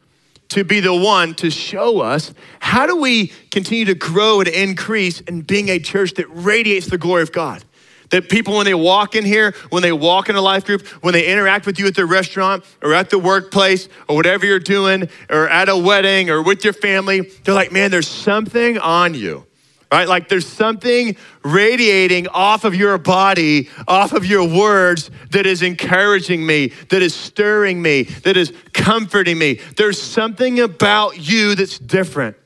to 0.51 0.65
be 0.65 0.81
the 0.81 0.95
one 0.95 1.35
to 1.37 1.51
show 1.51 2.01
us 2.01 2.33
how 2.61 2.87
do 2.87 2.97
we 2.97 3.29
continue 3.51 3.87
to 3.87 3.95
grow 3.95 4.41
and 4.41 4.49
increase 4.49 5.21
in 5.23 5.41
being 5.41 5.69
a 5.69 5.79
church 5.79 6.15
that 6.15 6.27
radiates 6.29 6.87
the 6.87 6.99
glory 6.99 7.23
of 7.23 7.33
God. 7.33 7.65
That 8.13 8.29
people, 8.29 8.57
when 8.57 8.65
they 8.67 8.75
walk 8.75 9.17
in 9.17 9.25
here, 9.25 9.55
when 9.71 9.83
they 9.83 9.91
walk 9.91 10.29
in 10.29 10.37
a 10.37 10.41
life 10.41 10.65
group, 10.65 10.87
when 11.03 11.13
they 11.13 11.27
interact 11.27 11.67
with 11.67 11.79
you 11.79 11.87
at 11.89 11.97
the 11.97 12.07
restaurant 12.07 12.65
or 12.81 12.95
at 12.95 13.11
the 13.11 13.19
workplace 13.19 13.89
or 14.09 14.15
whatever 14.15 14.47
you're 14.47 14.61
doing 14.61 15.09
or 15.29 15.49
at 15.49 15.69
a 15.69 15.77
wedding 15.77 16.31
or 16.31 16.43
with 16.43 16.63
your 16.63 16.75
family, 16.75 17.23
they're 17.43 17.55
like, 17.55 17.73
man, 17.73 17.91
there's 17.91 18.09
something 18.09 18.79
on 18.79 19.15
you 19.15 19.47
right? 19.93 20.09
Like 20.09 20.31
there's 20.31 20.47
something 20.47 21.17
radiating 21.45 22.27
off 22.29 22.65
of 22.65 22.75
your 22.75 22.97
body, 22.97 23.69
off 23.87 24.15
of 24.15 24.25
your 24.25 24.49
words 24.49 25.11
that 25.33 25.45
is 25.45 25.61
encouraging 25.61 26.47
me, 26.47 26.69
that 26.89 27.03
is 27.03 27.15
stirring 27.15 27.83
me, 27.83 28.05
that 28.05 28.39
is 28.39 28.55
comforting 28.73 29.37
me. 29.37 29.61
There's 29.77 30.01
something 30.01 30.61
about 30.61 31.19
you 31.19 31.55
that's 31.55 31.79
different. 31.79 32.37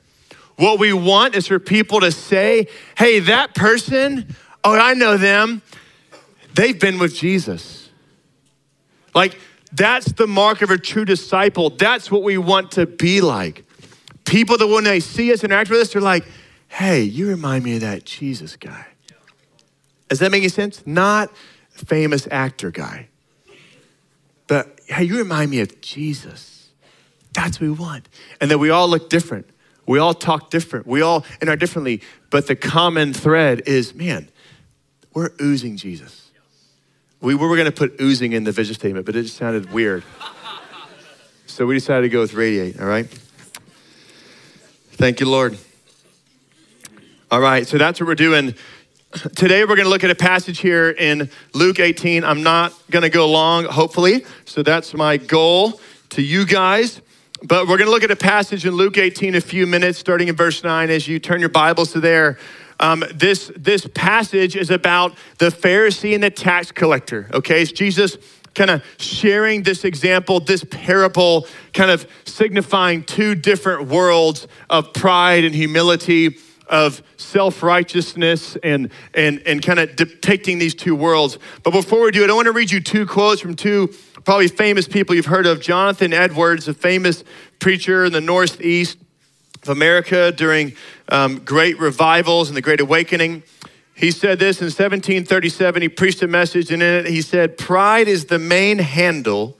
What 0.56 0.80
we 0.80 0.92
want 0.92 1.36
is 1.36 1.46
for 1.46 1.60
people 1.60 2.00
to 2.00 2.10
say, 2.10 2.66
hey, 2.98 3.20
that 3.20 3.54
person, 3.54 4.34
Oh, 4.66 4.74
I 4.76 4.94
know 4.94 5.16
them. 5.16 5.62
They've 6.54 6.76
been 6.76 6.98
with 6.98 7.14
Jesus. 7.14 7.88
Like, 9.14 9.38
that's 9.70 10.10
the 10.10 10.26
mark 10.26 10.60
of 10.60 10.70
a 10.70 10.76
true 10.76 11.04
disciple. 11.04 11.70
That's 11.70 12.10
what 12.10 12.24
we 12.24 12.36
want 12.36 12.72
to 12.72 12.84
be 12.84 13.20
like. 13.20 13.64
People 14.24 14.58
that 14.58 14.66
when 14.66 14.82
they 14.82 14.98
see 14.98 15.32
us, 15.32 15.44
interact 15.44 15.70
with 15.70 15.82
us, 15.82 15.92
they're 15.92 16.02
like, 16.02 16.24
hey, 16.66 17.02
you 17.02 17.28
remind 17.28 17.62
me 17.62 17.76
of 17.76 17.82
that 17.82 18.04
Jesus 18.04 18.56
guy. 18.56 18.86
Does 20.08 20.18
that 20.18 20.32
make 20.32 20.42
any 20.42 20.48
sense? 20.48 20.84
Not 20.84 21.30
famous 21.68 22.26
actor 22.32 22.72
guy. 22.72 23.06
But 24.48 24.80
hey, 24.88 25.04
you 25.04 25.16
remind 25.16 25.52
me 25.52 25.60
of 25.60 25.80
Jesus. 25.80 26.70
That's 27.34 27.60
what 27.60 27.68
we 27.68 27.72
want. 27.72 28.08
And 28.40 28.50
that 28.50 28.58
we 28.58 28.70
all 28.70 28.88
look 28.88 29.10
different. 29.10 29.48
We 29.86 30.00
all 30.00 30.12
talk 30.12 30.50
different. 30.50 30.88
We 30.88 31.02
all 31.02 31.24
interact 31.40 31.60
differently. 31.60 32.02
But 32.30 32.48
the 32.48 32.56
common 32.56 33.12
thread 33.12 33.62
is, 33.66 33.94
man, 33.94 34.28
we're 35.16 35.32
oozing 35.40 35.78
Jesus. 35.78 36.30
We 37.22 37.34
were 37.34 37.48
going 37.56 37.64
to 37.64 37.72
put 37.72 37.98
oozing 38.02 38.32
in 38.32 38.44
the 38.44 38.52
vision 38.52 38.74
statement, 38.74 39.06
but 39.06 39.16
it 39.16 39.22
just 39.22 39.38
sounded 39.38 39.72
weird. 39.72 40.04
So 41.46 41.64
we 41.64 41.74
decided 41.74 42.02
to 42.02 42.08
go 42.10 42.20
with 42.20 42.34
radiate, 42.34 42.78
all 42.78 42.86
right? 42.86 43.06
Thank 44.92 45.20
you, 45.20 45.26
Lord. 45.26 45.56
All 47.30 47.40
right, 47.40 47.66
so 47.66 47.78
that's 47.78 47.98
what 47.98 48.08
we're 48.08 48.14
doing. 48.14 48.54
Today 49.34 49.64
we're 49.64 49.76
going 49.76 49.86
to 49.86 49.90
look 49.90 50.04
at 50.04 50.10
a 50.10 50.14
passage 50.14 50.58
here 50.58 50.90
in 50.90 51.30
Luke 51.54 51.80
18. 51.80 52.22
I'm 52.22 52.42
not 52.42 52.74
going 52.90 53.02
to 53.02 53.08
go 53.08 53.26
long, 53.30 53.64
hopefully. 53.64 54.26
So 54.44 54.62
that's 54.62 54.92
my 54.92 55.16
goal 55.16 55.80
to 56.10 56.20
you 56.20 56.44
guys. 56.44 57.00
But 57.42 57.68
we're 57.68 57.78
going 57.78 57.88
to 57.88 57.92
look 57.92 58.04
at 58.04 58.10
a 58.10 58.16
passage 58.16 58.66
in 58.66 58.74
Luke 58.74 58.98
18 58.98 59.34
a 59.34 59.40
few 59.40 59.66
minutes, 59.66 59.98
starting 59.98 60.28
in 60.28 60.36
verse 60.36 60.62
9. 60.62 60.90
As 60.90 61.08
you 61.08 61.18
turn 61.18 61.40
your 61.40 61.48
Bibles 61.48 61.92
to 61.92 62.00
there, 62.00 62.38
um, 62.80 63.04
this, 63.14 63.50
this 63.56 63.86
passage 63.94 64.56
is 64.56 64.70
about 64.70 65.14
the 65.38 65.48
Pharisee 65.48 66.14
and 66.14 66.22
the 66.22 66.30
tax 66.30 66.70
collector. 66.72 67.28
Okay, 67.32 67.62
it's 67.62 67.72
Jesus 67.72 68.18
kind 68.54 68.70
of 68.70 68.82
sharing 68.98 69.62
this 69.62 69.84
example, 69.84 70.40
this 70.40 70.64
parable, 70.70 71.46
kind 71.72 71.90
of 71.90 72.08
signifying 72.24 73.04
two 73.04 73.34
different 73.34 73.88
worlds 73.88 74.48
of 74.70 74.92
pride 74.94 75.44
and 75.44 75.54
humility, 75.54 76.38
of 76.68 77.02
self 77.16 77.62
righteousness, 77.62 78.56
and, 78.62 78.90
and, 79.14 79.40
and 79.46 79.62
kind 79.62 79.78
of 79.78 79.94
depicting 79.94 80.58
these 80.58 80.74
two 80.74 80.96
worlds. 80.96 81.38
But 81.62 81.72
before 81.72 82.02
we 82.02 82.10
do 82.10 82.24
it, 82.24 82.30
I 82.30 82.32
want 82.32 82.46
to 82.46 82.52
read 82.52 82.72
you 82.72 82.80
two 82.80 83.06
quotes 83.06 83.40
from 83.40 83.54
two 83.54 83.94
probably 84.24 84.48
famous 84.48 84.88
people 84.88 85.14
you've 85.14 85.26
heard 85.26 85.46
of 85.46 85.60
Jonathan 85.60 86.12
Edwards, 86.12 86.66
a 86.66 86.74
famous 86.74 87.22
preacher 87.60 88.04
in 88.04 88.12
the 88.12 88.20
Northeast 88.20 88.98
of 89.68 89.76
America 89.76 90.32
during 90.32 90.74
um, 91.08 91.38
great 91.38 91.78
revivals 91.78 92.48
and 92.48 92.56
the 92.56 92.62
Great 92.62 92.80
Awakening. 92.80 93.42
He 93.94 94.10
said 94.10 94.38
this 94.38 94.60
in 94.60 94.66
1737. 94.66 95.82
He 95.82 95.88
preached 95.88 96.22
a 96.22 96.28
message, 96.28 96.70
and 96.70 96.82
in 96.82 97.06
it 97.06 97.10
he 97.10 97.22
said, 97.22 97.58
Pride 97.58 98.08
is 98.08 98.26
the 98.26 98.38
main 98.38 98.78
handle 98.78 99.56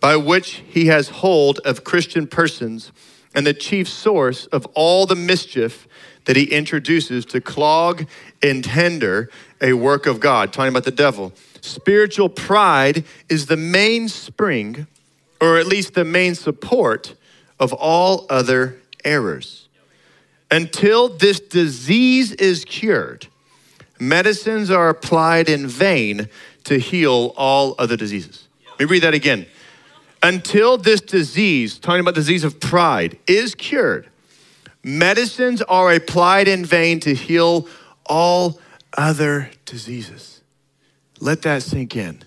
by 0.00 0.16
which 0.16 0.62
he 0.68 0.86
has 0.86 1.08
hold 1.08 1.58
of 1.60 1.84
Christian 1.84 2.26
persons 2.26 2.92
and 3.34 3.46
the 3.46 3.54
chief 3.54 3.88
source 3.88 4.46
of 4.46 4.66
all 4.74 5.06
the 5.06 5.16
mischief 5.16 5.88
that 6.26 6.36
he 6.36 6.44
introduces 6.44 7.24
to 7.26 7.40
clog 7.40 8.06
and 8.42 8.64
hinder 8.64 9.30
a 9.60 9.72
work 9.72 10.06
of 10.06 10.20
God. 10.20 10.52
Talking 10.52 10.70
about 10.70 10.84
the 10.84 10.90
devil. 10.90 11.32
Spiritual 11.60 12.28
pride 12.28 13.04
is 13.28 13.46
the 13.46 13.56
main 13.56 14.08
spring, 14.08 14.86
or 15.40 15.58
at 15.58 15.66
least 15.66 15.94
the 15.94 16.04
main 16.04 16.34
support, 16.34 17.14
of 17.58 17.72
all 17.72 18.26
other 18.30 18.78
errors. 19.04 19.68
Until 20.50 21.08
this 21.08 21.40
disease 21.40 22.32
is 22.32 22.64
cured, 22.64 23.26
medicines 24.00 24.70
are 24.70 24.88
applied 24.88 25.48
in 25.48 25.66
vain 25.66 26.28
to 26.64 26.78
heal 26.78 27.34
all 27.36 27.74
other 27.78 27.96
diseases. 27.96 28.48
Let 28.70 28.80
me 28.80 28.86
read 28.86 29.02
that 29.02 29.14
again. 29.14 29.46
Until 30.22 30.78
this 30.78 31.00
disease, 31.00 31.78
talking 31.78 32.00
about 32.00 32.14
disease 32.14 32.44
of 32.44 32.60
pride, 32.60 33.18
is 33.26 33.54
cured, 33.54 34.08
medicines 34.82 35.62
are 35.62 35.92
applied 35.92 36.48
in 36.48 36.64
vain 36.64 37.00
to 37.00 37.14
heal 37.14 37.68
all 38.06 38.58
other 38.96 39.50
diseases. 39.64 40.40
Let 41.20 41.42
that 41.42 41.62
sink 41.62 41.94
in. 41.96 42.22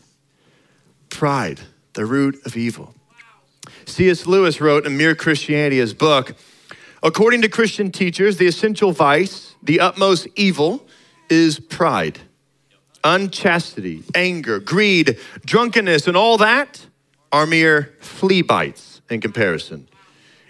Pride, 1.09 1.61
the 1.93 2.05
root 2.05 2.39
of 2.45 2.55
evil. 2.55 2.93
C.S. 3.85 4.25
Lewis 4.25 4.61
wrote 4.61 4.85
in 4.85 4.97
Mere 4.97 5.15
Christianity, 5.15 5.77
his 5.77 5.93
book, 5.93 6.35
According 7.03 7.41
to 7.41 7.50
Christian 7.50 7.91
teachers, 7.91 8.38
the 8.38 8.48
essential 8.48 8.91
vice, 8.91 9.55
the 9.63 9.79
utmost 9.79 10.27
evil, 10.36 10.86
is 11.29 11.60
pride. 11.60 12.20
Unchastity, 13.03 14.03
anger, 14.13 14.60
greed, 14.60 15.17
drunkenness, 15.43 16.08
and 16.08 16.15
all 16.15 16.38
that 16.38 16.86
are 17.31 17.48
mere 17.48 17.96
flea 18.01 18.43
bites 18.43 19.01
in 19.10 19.20
comparison. 19.20 19.88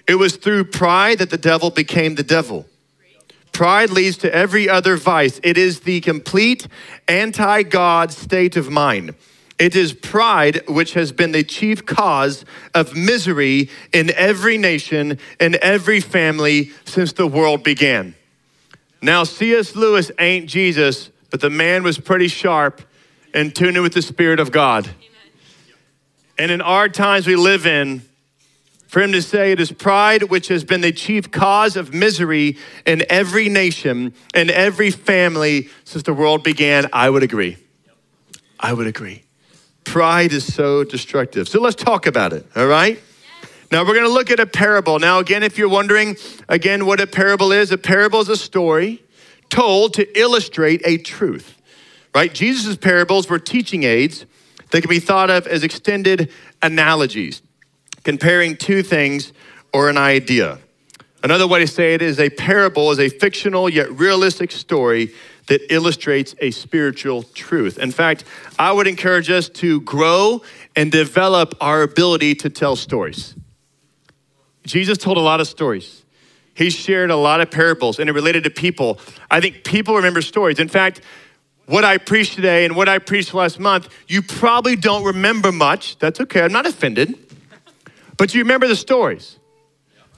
It 0.08 0.16
was 0.16 0.36
through 0.36 0.66
pride 0.66 1.20
that 1.20 1.30
the 1.30 1.38
devil 1.38 1.70
became 1.70 2.16
the 2.16 2.24
devil. 2.24 2.66
Pride 3.54 3.90
leads 3.90 4.18
to 4.18 4.34
every 4.34 4.68
other 4.68 4.98
vice. 4.98 5.40
It 5.44 5.58
is 5.58 5.82
the 5.82 6.02
complete 6.02 6.68
anti 7.08 7.64
God 7.64 8.12
state 8.12 8.58
of 8.58 8.70
mind. 8.70 9.16
It 9.60 9.76
is 9.76 9.94
pride 9.94 10.68
which 10.68 10.94
has 10.94 11.12
been 11.12 11.32
the 11.32 11.44
chief 11.44 11.86
cause 11.86 12.46
of 12.74 12.96
misery 12.96 13.70
in 13.94 14.12
every 14.16 14.58
nation 14.58 15.20
and 15.40 15.56
every 15.56 16.00
family 16.00 16.72
since 16.86 17.14
the 17.14 17.28
world 17.28 17.64
began. 17.64 18.16
Now, 19.02 19.24
C.S. 19.24 19.76
Lewis 19.76 20.12
ain't 20.20 20.48
Jesus, 20.48 21.10
but 21.30 21.42
the 21.42 21.50
man 21.50 21.84
was 21.84 21.98
pretty 21.98 22.28
sharp 22.28 22.82
and 23.34 23.56
tuned 23.56 23.78
in 23.78 23.84
with 23.84 23.94
the 23.94 24.02
Spirit 24.02 24.40
of 24.40 24.52
God. 24.52 24.90
And 26.38 26.52
in 26.52 26.62
our 26.62 26.90
times 26.90 27.28
we 27.28 27.36
live 27.36 27.66
in, 27.66 28.02
for 28.88 29.02
him 29.02 29.12
to 29.14 29.22
say 29.22 29.52
it 29.52 29.60
is 29.60 29.72
pride 29.72 30.24
which 30.24 30.50
has 30.50 30.64
been 30.64 30.82
the 30.82 30.92
chief 30.92 31.32
cause 31.32 31.78
of 31.78 31.94
misery 31.94 32.58
in 32.86 33.04
every 33.10 33.48
nation 33.48 34.14
and 34.34 34.52
every 34.52 34.92
family 34.92 35.70
since 35.86 36.04
the 36.04 36.14
world 36.14 36.44
began, 36.44 36.88
I 36.92 37.10
would 37.10 37.24
agree. 37.24 37.58
I 38.60 38.74
would 38.74 38.88
agree. 38.88 39.24
Pride 39.84 40.32
is 40.32 40.52
so 40.54 40.84
destructive. 40.84 41.48
So 41.48 41.60
let's 41.60 41.76
talk 41.76 42.06
about 42.08 42.34
it, 42.34 42.46
all 42.56 42.68
right? 42.68 43.00
Now 43.72 43.82
we're 43.82 43.94
going 43.94 44.06
to 44.06 44.14
look 44.14 44.30
at 44.32 44.40
a 44.40 44.46
parable. 44.46 45.00
Now, 45.00 45.20
again, 45.20 45.44
if 45.44 45.58
you're 45.58 45.70
wondering, 45.70 46.18
again, 46.50 46.86
what 46.86 47.00
a 47.00 47.08
parable 47.08 47.52
is, 47.52 47.72
a 47.72 47.78
parable 47.78 48.20
is 48.20 48.30
a 48.30 48.36
story 48.36 49.04
told 49.50 49.94
to 49.96 50.20
illustrate 50.20 50.82
a 50.86 50.98
truth, 50.98 51.58
right? 52.14 52.34
Jesus' 52.34 52.78
parables 52.78 53.30
were 53.30 53.40
teaching 53.40 53.84
aids 53.84 54.26
that 54.72 54.82
can 54.82 54.90
be 54.90 55.00
thought 55.00 55.30
of 55.30 55.48
as 55.48 55.64
extended 55.64 56.32
analogies, 56.62 57.42
comparing 58.04 58.56
two 58.58 58.84
things 58.84 59.34
or 59.74 59.90
an 59.90 59.98
idea. 59.98 60.60
Another 61.24 61.48
way 61.48 61.60
to 61.60 61.68
say 61.68 61.94
it 61.94 62.02
is 62.02 62.20
a 62.20 62.30
parable 62.30 62.92
is 62.92 63.00
a 63.00 63.10
fictional 63.10 63.70
yet 63.70 63.92
realistic 63.92 64.52
story 64.52 65.14
that 65.52 65.70
illustrates 65.70 66.34
a 66.40 66.50
spiritual 66.50 67.24
truth. 67.24 67.78
In 67.78 67.92
fact, 67.92 68.24
I 68.58 68.72
would 68.72 68.88
encourage 68.88 69.30
us 69.30 69.50
to 69.50 69.82
grow 69.82 70.42
and 70.78 70.90
develop 70.90 71.56
our 71.60 71.82
ability 71.82 72.36
to 72.36 72.50
tell 72.50 72.78
stories. 72.78 73.36
Jesus 74.66 74.98
told 74.98 75.18
a 75.18 75.22
lot 75.22 75.42
of 75.42 75.50
stories. 75.50 76.06
He 76.54 76.70
shared 76.70 77.10
a 77.10 77.18
lot 77.18 77.42
of 77.42 77.52
parables 77.52 78.00
and 78.00 78.10
it 78.10 78.14
related 78.14 78.46
to 78.46 78.50
people. 78.50 78.98
I 79.30 79.42
think 79.42 79.66
people 79.66 79.94
remember 79.94 80.22
stories. 80.22 80.58
In 80.58 80.70
fact, 80.70 81.02
what 81.66 81.84
I 81.84 81.98
preached 81.98 82.36
today 82.36 82.64
and 82.64 82.74
what 82.74 82.88
I 82.88 83.00
preached 83.00 83.34
last 83.34 83.60
month, 83.60 83.90
you 84.08 84.22
probably 84.22 84.78
don't 84.78 85.04
remember 85.04 85.52
much. 85.52 85.98
That's 86.00 86.22
okay, 86.22 86.44
I'm 86.44 86.54
not 86.54 86.66
offended. 86.66 87.14
But 88.16 88.34
you 88.34 88.40
remember 88.40 88.70
the 88.70 88.78
stories 88.78 89.38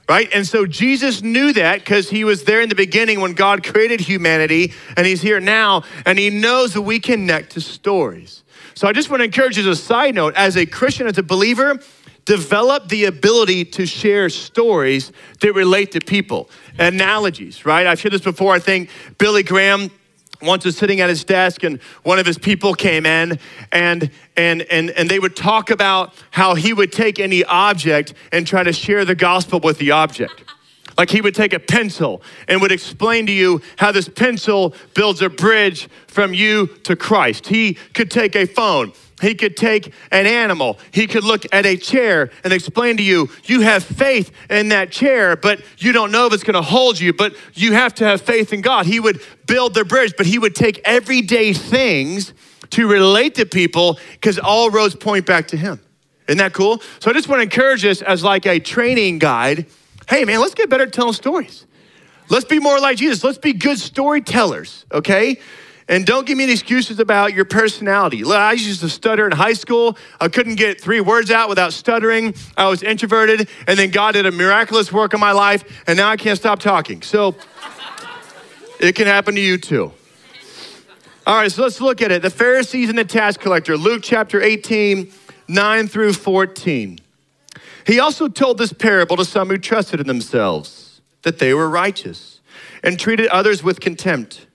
right? 0.08 0.28
And 0.34 0.46
so 0.46 0.66
Jesus 0.66 1.22
knew 1.22 1.52
that 1.54 1.80
because 1.80 2.10
he 2.10 2.24
was 2.24 2.44
there 2.44 2.60
in 2.60 2.68
the 2.68 2.74
beginning 2.74 3.20
when 3.20 3.32
God 3.32 3.64
created 3.64 4.00
humanity, 4.00 4.72
and 4.96 5.06
he's 5.06 5.22
here 5.22 5.40
now, 5.40 5.84
and 6.04 6.18
he 6.18 6.30
knows 6.30 6.74
that 6.74 6.82
we 6.82 7.00
connect 7.00 7.52
to 7.52 7.60
stories. 7.60 8.42
So 8.74 8.88
I 8.88 8.92
just 8.92 9.08
want 9.08 9.20
to 9.20 9.24
encourage 9.24 9.56
you 9.56 9.62
as 9.68 9.78
a 9.78 9.82
side 9.82 10.14
note, 10.14 10.34
as 10.34 10.56
a 10.56 10.66
Christian, 10.66 11.06
as 11.06 11.16
a 11.16 11.22
believer, 11.22 11.78
develop 12.24 12.88
the 12.88 13.04
ability 13.04 13.64
to 13.66 13.86
share 13.86 14.28
stories 14.28 15.12
that 15.40 15.52
relate 15.52 15.92
to 15.92 16.00
people, 16.00 16.48
analogies, 16.78 17.64
right? 17.66 17.86
I've 17.86 18.00
shared 18.00 18.14
this 18.14 18.22
before. 18.22 18.54
I 18.54 18.58
think 18.58 18.90
Billy 19.18 19.42
Graham 19.42 19.90
once 20.42 20.64
was 20.64 20.76
sitting 20.76 21.00
at 21.00 21.08
his 21.08 21.24
desk 21.24 21.62
and 21.62 21.80
one 22.02 22.18
of 22.18 22.26
his 22.26 22.38
people 22.38 22.74
came 22.74 23.06
in 23.06 23.38
and 23.72 24.10
and 24.36 24.62
and 24.62 24.90
and 24.90 25.08
they 25.08 25.18
would 25.18 25.36
talk 25.36 25.70
about 25.70 26.14
how 26.30 26.54
he 26.54 26.72
would 26.72 26.92
take 26.92 27.18
any 27.18 27.44
object 27.44 28.14
and 28.32 28.46
try 28.46 28.62
to 28.62 28.72
share 28.72 29.04
the 29.04 29.14
gospel 29.14 29.60
with 29.60 29.78
the 29.78 29.90
object 29.90 30.44
like 30.98 31.10
he 31.10 31.20
would 31.20 31.34
take 31.34 31.52
a 31.52 31.60
pencil 31.60 32.22
and 32.48 32.60
would 32.60 32.72
explain 32.72 33.26
to 33.26 33.32
you 33.32 33.60
how 33.76 33.92
this 33.92 34.08
pencil 34.08 34.74
builds 34.94 35.22
a 35.22 35.28
bridge 35.28 35.88
from 36.06 36.32
you 36.34 36.66
to 36.84 36.94
Christ. 36.94 37.48
He 37.48 37.74
could 37.94 38.10
take 38.10 38.36
a 38.36 38.46
phone 38.46 38.92
he 39.24 39.34
could 39.34 39.56
take 39.56 39.92
an 40.10 40.26
animal. 40.26 40.78
He 40.90 41.06
could 41.06 41.24
look 41.24 41.44
at 41.52 41.66
a 41.66 41.76
chair 41.76 42.30
and 42.44 42.52
explain 42.52 42.96
to 42.98 43.02
you, 43.02 43.30
you 43.44 43.62
have 43.62 43.82
faith 43.82 44.30
in 44.50 44.68
that 44.68 44.90
chair, 44.90 45.36
but 45.36 45.60
you 45.78 45.92
don't 45.92 46.12
know 46.12 46.26
if 46.26 46.32
it's 46.32 46.44
going 46.44 46.54
to 46.54 46.62
hold 46.62 47.00
you, 47.00 47.12
but 47.12 47.34
you 47.54 47.72
have 47.72 47.94
to 47.96 48.04
have 48.04 48.20
faith 48.20 48.52
in 48.52 48.60
God. 48.60 48.86
He 48.86 49.00
would 49.00 49.20
build 49.46 49.74
the 49.74 49.84
bridge, 49.84 50.14
but 50.16 50.26
he 50.26 50.38
would 50.38 50.54
take 50.54 50.80
everyday 50.84 51.52
things 51.52 52.32
to 52.70 52.88
relate 52.88 53.34
to 53.36 53.46
people 53.46 53.98
because 54.12 54.38
all 54.38 54.70
roads 54.70 54.94
point 54.94 55.26
back 55.26 55.48
to 55.48 55.56
him. 55.56 55.80
Isn't 56.28 56.38
that 56.38 56.52
cool? 56.54 56.80
So 57.00 57.10
I 57.10 57.14
just 57.14 57.28
want 57.28 57.40
to 57.40 57.42
encourage 57.42 57.84
us 57.84 58.02
as 58.02 58.24
like 58.24 58.46
a 58.46 58.58
training 58.58 59.18
guide. 59.18 59.66
Hey, 60.08 60.24
man, 60.24 60.40
let's 60.40 60.54
get 60.54 60.70
better 60.70 60.84
at 60.84 60.92
telling 60.92 61.12
stories. 61.12 61.66
Let's 62.30 62.46
be 62.46 62.58
more 62.58 62.80
like 62.80 62.96
Jesus. 62.96 63.22
Let's 63.22 63.38
be 63.38 63.52
good 63.52 63.78
storytellers, 63.78 64.86
okay? 64.90 65.38
And 65.86 66.06
don't 66.06 66.26
give 66.26 66.38
me 66.38 66.44
any 66.44 66.52
excuses 66.52 66.98
about 66.98 67.34
your 67.34 67.44
personality. 67.44 68.24
I 68.24 68.52
used 68.52 68.80
to 68.80 68.88
stutter 68.88 69.26
in 69.26 69.32
high 69.32 69.52
school. 69.52 69.98
I 70.18 70.28
couldn't 70.28 70.54
get 70.54 70.80
three 70.80 71.00
words 71.00 71.30
out 71.30 71.48
without 71.48 71.74
stuttering. 71.74 72.34
I 72.56 72.68
was 72.68 72.82
introverted, 72.82 73.48
and 73.66 73.78
then 73.78 73.90
God 73.90 74.12
did 74.12 74.24
a 74.24 74.32
miraculous 74.32 74.90
work 74.90 75.12
in 75.12 75.20
my 75.20 75.32
life, 75.32 75.62
and 75.86 75.98
now 75.98 76.08
I 76.08 76.16
can't 76.16 76.38
stop 76.38 76.58
talking. 76.58 77.02
So 77.02 77.34
it 78.80 78.94
can 78.94 79.06
happen 79.06 79.34
to 79.34 79.40
you 79.40 79.58
too. 79.58 79.92
All 81.26 81.36
right, 81.36 81.50
so 81.50 81.62
let's 81.62 81.80
look 81.80 82.02
at 82.02 82.10
it. 82.10 82.22
The 82.22 82.30
Pharisees 82.30 82.88
and 82.88 82.98
the 82.98 83.04
tax 83.04 83.36
collector, 83.36 83.76
Luke 83.76 84.02
chapter 84.02 84.42
18, 84.42 85.10
9 85.48 85.88
through 85.88 86.12
14. 86.14 86.98
He 87.86 88.00
also 88.00 88.28
told 88.28 88.56
this 88.56 88.72
parable 88.72 89.16
to 89.16 89.24
some 89.24 89.48
who 89.48 89.58
trusted 89.58 90.00
in 90.00 90.06
themselves 90.06 91.02
that 91.22 91.38
they 91.38 91.52
were 91.52 91.68
righteous 91.68 92.40
and 92.82 92.98
treated 92.98 93.26
others 93.28 93.62
with 93.62 93.80
contempt. 93.80 94.46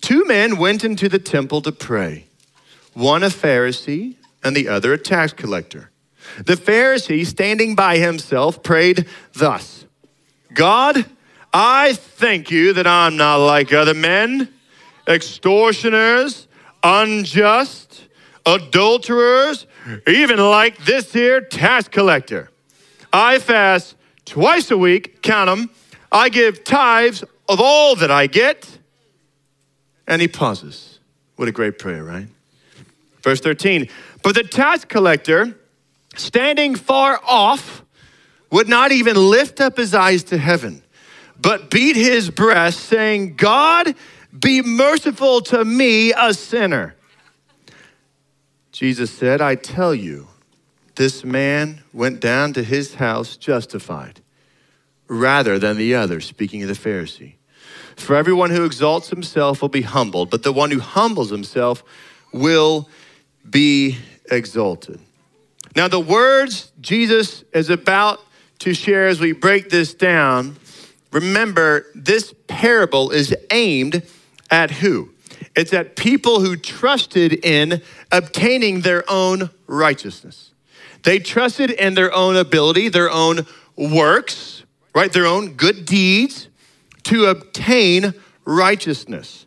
Two 0.00 0.24
men 0.26 0.56
went 0.56 0.84
into 0.84 1.08
the 1.08 1.18
temple 1.18 1.60
to 1.62 1.72
pray, 1.72 2.26
one 2.94 3.22
a 3.22 3.28
Pharisee 3.28 4.16
and 4.44 4.56
the 4.56 4.68
other 4.68 4.92
a 4.92 4.98
tax 4.98 5.32
collector. 5.32 5.90
The 6.44 6.54
Pharisee, 6.54 7.26
standing 7.26 7.74
by 7.74 7.98
himself, 7.98 8.62
prayed 8.62 9.06
thus 9.32 9.86
God, 10.52 11.04
I 11.52 11.94
thank 11.94 12.50
you 12.50 12.72
that 12.74 12.86
I'm 12.86 13.16
not 13.16 13.36
like 13.36 13.72
other 13.72 13.94
men, 13.94 14.48
extortioners, 15.06 16.46
unjust, 16.82 18.08
adulterers, 18.44 19.66
even 20.06 20.38
like 20.38 20.84
this 20.84 21.12
here 21.12 21.40
tax 21.40 21.88
collector. 21.88 22.50
I 23.12 23.38
fast 23.38 23.96
twice 24.24 24.70
a 24.70 24.78
week, 24.78 25.22
count 25.22 25.48
them. 25.48 25.70
I 26.12 26.28
give 26.28 26.64
tithes 26.64 27.22
of 27.48 27.60
all 27.60 27.96
that 27.96 28.10
I 28.10 28.26
get. 28.26 28.77
And 30.08 30.20
he 30.20 30.26
pauses. 30.26 30.98
What 31.36 31.46
a 31.46 31.52
great 31.52 31.78
prayer, 31.78 32.02
right? 32.02 32.26
Verse 33.22 33.40
13. 33.40 33.88
But 34.22 34.34
the 34.34 34.42
tax 34.42 34.84
collector, 34.84 35.56
standing 36.16 36.74
far 36.74 37.20
off, 37.24 37.84
would 38.50 38.68
not 38.68 38.90
even 38.90 39.14
lift 39.14 39.60
up 39.60 39.76
his 39.76 39.94
eyes 39.94 40.24
to 40.24 40.38
heaven, 40.38 40.82
but 41.40 41.70
beat 41.70 41.94
his 41.94 42.30
breast, 42.30 42.80
saying, 42.80 43.36
God, 43.36 43.94
be 44.36 44.62
merciful 44.62 45.42
to 45.42 45.64
me, 45.64 46.12
a 46.14 46.32
sinner. 46.32 46.96
Jesus 48.72 49.10
said, 49.10 49.40
I 49.40 49.54
tell 49.54 49.94
you, 49.94 50.28
this 50.94 51.24
man 51.24 51.82
went 51.92 52.20
down 52.20 52.54
to 52.54 52.62
his 52.62 52.94
house 52.94 53.36
justified 53.36 54.20
rather 55.06 55.58
than 55.58 55.76
the 55.76 55.94
other, 55.94 56.20
speaking 56.20 56.62
of 56.62 56.68
the 56.68 56.74
Pharisee. 56.74 57.37
For 57.98 58.14
everyone 58.14 58.50
who 58.50 58.64
exalts 58.64 59.10
himself 59.10 59.60
will 59.60 59.68
be 59.68 59.82
humbled, 59.82 60.30
but 60.30 60.42
the 60.42 60.52
one 60.52 60.70
who 60.70 60.80
humbles 60.80 61.30
himself 61.30 61.82
will 62.32 62.88
be 63.48 63.98
exalted. 64.30 65.00
Now, 65.76 65.88
the 65.88 66.00
words 66.00 66.72
Jesus 66.80 67.44
is 67.52 67.68
about 67.68 68.20
to 68.60 68.72
share 68.72 69.08
as 69.08 69.20
we 69.20 69.32
break 69.32 69.68
this 69.68 69.94
down, 69.94 70.56
remember, 71.12 71.86
this 71.94 72.32
parable 72.46 73.10
is 73.10 73.36
aimed 73.50 74.02
at 74.50 74.70
who? 74.70 75.10
It's 75.54 75.74
at 75.74 75.96
people 75.96 76.40
who 76.40 76.56
trusted 76.56 77.44
in 77.44 77.82
obtaining 78.10 78.82
their 78.82 79.04
own 79.10 79.50
righteousness. 79.66 80.52
They 81.02 81.18
trusted 81.18 81.70
in 81.70 81.94
their 81.94 82.12
own 82.14 82.36
ability, 82.36 82.88
their 82.88 83.10
own 83.10 83.44
works, 83.76 84.62
right? 84.94 85.12
Their 85.12 85.26
own 85.26 85.54
good 85.54 85.84
deeds 85.84 86.47
to 87.08 87.26
obtain 87.26 88.14
righteousness. 88.44 89.46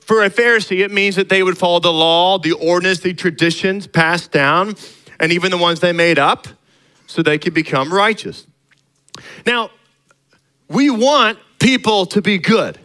For 0.00 0.22
a 0.22 0.30
Pharisee, 0.30 0.84
it 0.84 0.92
means 0.92 1.16
that 1.16 1.28
they 1.28 1.42
would 1.42 1.58
follow 1.58 1.80
the 1.80 1.92
law, 1.92 2.38
the 2.38 2.52
ordinance, 2.52 3.00
the 3.00 3.12
traditions 3.12 3.86
passed 3.88 4.30
down, 4.30 4.76
and 5.18 5.32
even 5.32 5.50
the 5.50 5.58
ones 5.58 5.80
they 5.80 5.92
made 5.92 6.18
up 6.18 6.46
so 7.06 7.22
they 7.22 7.38
could 7.38 7.54
become 7.54 7.92
righteous. 7.92 8.46
Now, 9.44 9.70
we 10.68 10.90
want 10.90 11.38
people 11.58 12.06
to 12.06 12.22
be 12.22 12.38
good, 12.38 12.78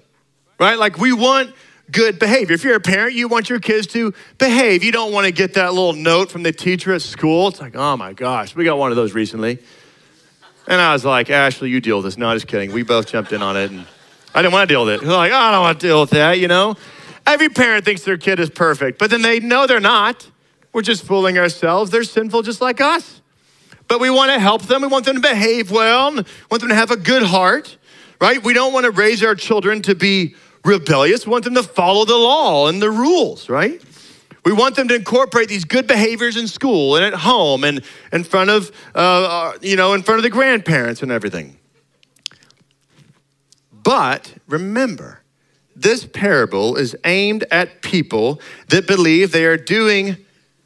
right? 0.59 0.79
Like 0.79 0.97
we 0.97 1.13
want 1.13 1.53
good 1.91 2.17
behavior. 2.17 2.55
If 2.55 2.63
you're 2.63 2.75
a 2.75 2.79
parent, 2.79 3.13
you 3.13 3.27
want 3.27 3.49
your 3.49 3.59
kids 3.59 3.85
to 3.87 4.13
behave. 4.39 4.83
You 4.83 4.91
don't 4.91 5.11
want 5.11 5.25
to 5.25 5.31
get 5.31 5.53
that 5.55 5.73
little 5.73 5.93
note 5.93 6.31
from 6.31 6.41
the 6.41 6.51
teacher 6.51 6.93
at 6.93 7.03
school. 7.03 7.49
It's 7.49 7.59
like, 7.59 7.75
oh 7.75 7.97
my 7.97 8.13
gosh, 8.13 8.55
we 8.55 8.63
got 8.63 8.79
one 8.79 8.91
of 8.91 8.95
those 8.95 9.13
recently. 9.13 9.59
And 10.67 10.79
I 10.79 10.93
was 10.93 11.03
like, 11.03 11.29
Ashley, 11.29 11.69
you 11.69 11.81
deal 11.81 11.97
with 11.97 12.05
this. 12.05 12.17
No, 12.17 12.33
just 12.33 12.47
kidding. 12.47 12.71
We 12.71 12.83
both 12.83 13.07
jumped 13.07 13.31
in 13.31 13.41
on 13.41 13.57
it. 13.57 13.71
And 13.71 13.85
I 14.33 14.41
didn't 14.41 14.53
want 14.53 14.69
to 14.69 14.73
deal 14.73 14.85
with 14.85 14.95
it. 14.95 15.01
We're 15.01 15.15
like, 15.15 15.31
oh, 15.31 15.35
I 15.35 15.51
don't 15.51 15.61
want 15.61 15.79
to 15.79 15.87
deal 15.87 16.01
with 16.01 16.11
that, 16.11 16.39
you 16.39 16.47
know? 16.47 16.75
Every 17.25 17.49
parent 17.49 17.85
thinks 17.85 18.03
their 18.03 18.17
kid 18.17 18.39
is 18.39 18.49
perfect, 18.49 18.97
but 18.97 19.09
then 19.09 19.21
they 19.21 19.39
know 19.39 19.67
they're 19.67 19.79
not. 19.79 20.29
We're 20.73 20.81
just 20.81 21.03
fooling 21.03 21.37
ourselves. 21.37 21.91
They're 21.91 22.03
sinful 22.03 22.43
just 22.43 22.61
like 22.61 22.81
us. 22.81 23.21
But 23.87 23.99
we 23.99 24.09
want 24.09 24.31
to 24.31 24.39
help 24.39 24.63
them. 24.63 24.81
We 24.81 24.87
want 24.87 25.05
them 25.05 25.15
to 25.15 25.21
behave 25.21 25.69
well, 25.69 26.11
we 26.11 26.23
want 26.49 26.61
them 26.61 26.69
to 26.69 26.75
have 26.75 26.91
a 26.91 26.97
good 26.97 27.23
heart, 27.23 27.77
right? 28.21 28.41
We 28.41 28.53
don't 28.53 28.71
want 28.73 28.85
to 28.85 28.91
raise 28.91 29.23
our 29.23 29.35
children 29.35 29.81
to 29.83 29.95
be 29.95 30.35
rebellious. 30.63 31.25
We 31.25 31.31
want 31.31 31.43
them 31.43 31.55
to 31.55 31.63
follow 31.63 32.05
the 32.05 32.15
law 32.15 32.67
and 32.67 32.81
the 32.81 32.89
rules, 32.89 33.49
right? 33.49 33.81
We 34.43 34.53
want 34.53 34.75
them 34.75 34.87
to 34.87 34.95
incorporate 34.95 35.49
these 35.49 35.65
good 35.65 35.85
behaviors 35.85 36.35
in 36.35 36.47
school 36.47 36.95
and 36.95 37.05
at 37.05 37.13
home 37.13 37.63
and 37.63 37.83
in 38.11 38.23
front 38.23 38.49
of, 38.49 38.71
uh, 38.95 38.97
uh, 38.97 39.53
you 39.61 39.75
know, 39.75 39.93
in 39.93 40.01
front 40.01 40.17
of 40.17 40.23
the 40.23 40.29
grandparents 40.29 41.03
and 41.03 41.11
everything. 41.11 41.57
But 43.71 44.33
remember, 44.47 45.21
this 45.75 46.05
parable 46.05 46.75
is 46.75 46.95
aimed 47.05 47.45
at 47.51 47.81
people 47.81 48.41
that 48.69 48.87
believe 48.87 49.31
they 49.31 49.45
are 49.45 49.57
doing 49.57 50.17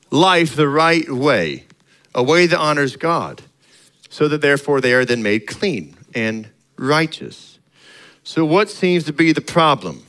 life 0.09 0.55
the 0.55 0.67
right 0.67 1.09
way, 1.09 1.65
a 2.13 2.23
way 2.23 2.47
that 2.47 2.57
honors 2.57 2.95
God, 2.95 3.41
so 4.09 4.27
that 4.27 4.41
therefore 4.41 4.81
they 4.81 4.93
are 4.93 5.05
then 5.05 5.21
made 5.21 5.47
clean 5.47 5.95
and 6.13 6.49
righteous. 6.77 7.59
So, 8.23 8.45
what 8.45 8.69
seems 8.69 9.03
to 9.05 9.13
be 9.13 9.31
the 9.31 9.41
problem? 9.41 10.05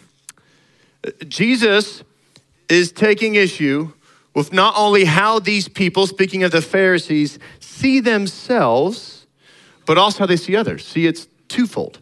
Jesus 1.28 2.02
is 2.68 2.92
taking 2.92 3.34
issue 3.34 3.92
with 4.34 4.52
not 4.52 4.74
only 4.76 5.04
how 5.04 5.38
these 5.38 5.68
people, 5.68 6.06
speaking 6.06 6.42
of 6.42 6.50
the 6.52 6.60
Pharisees, 6.60 7.38
see 7.58 8.00
themselves, 8.00 9.26
but 9.86 9.96
also 9.96 10.20
how 10.20 10.26
they 10.26 10.36
see 10.36 10.54
others. 10.56 10.86
See, 10.86 11.06
it's 11.06 11.26
twofold. 11.48 12.00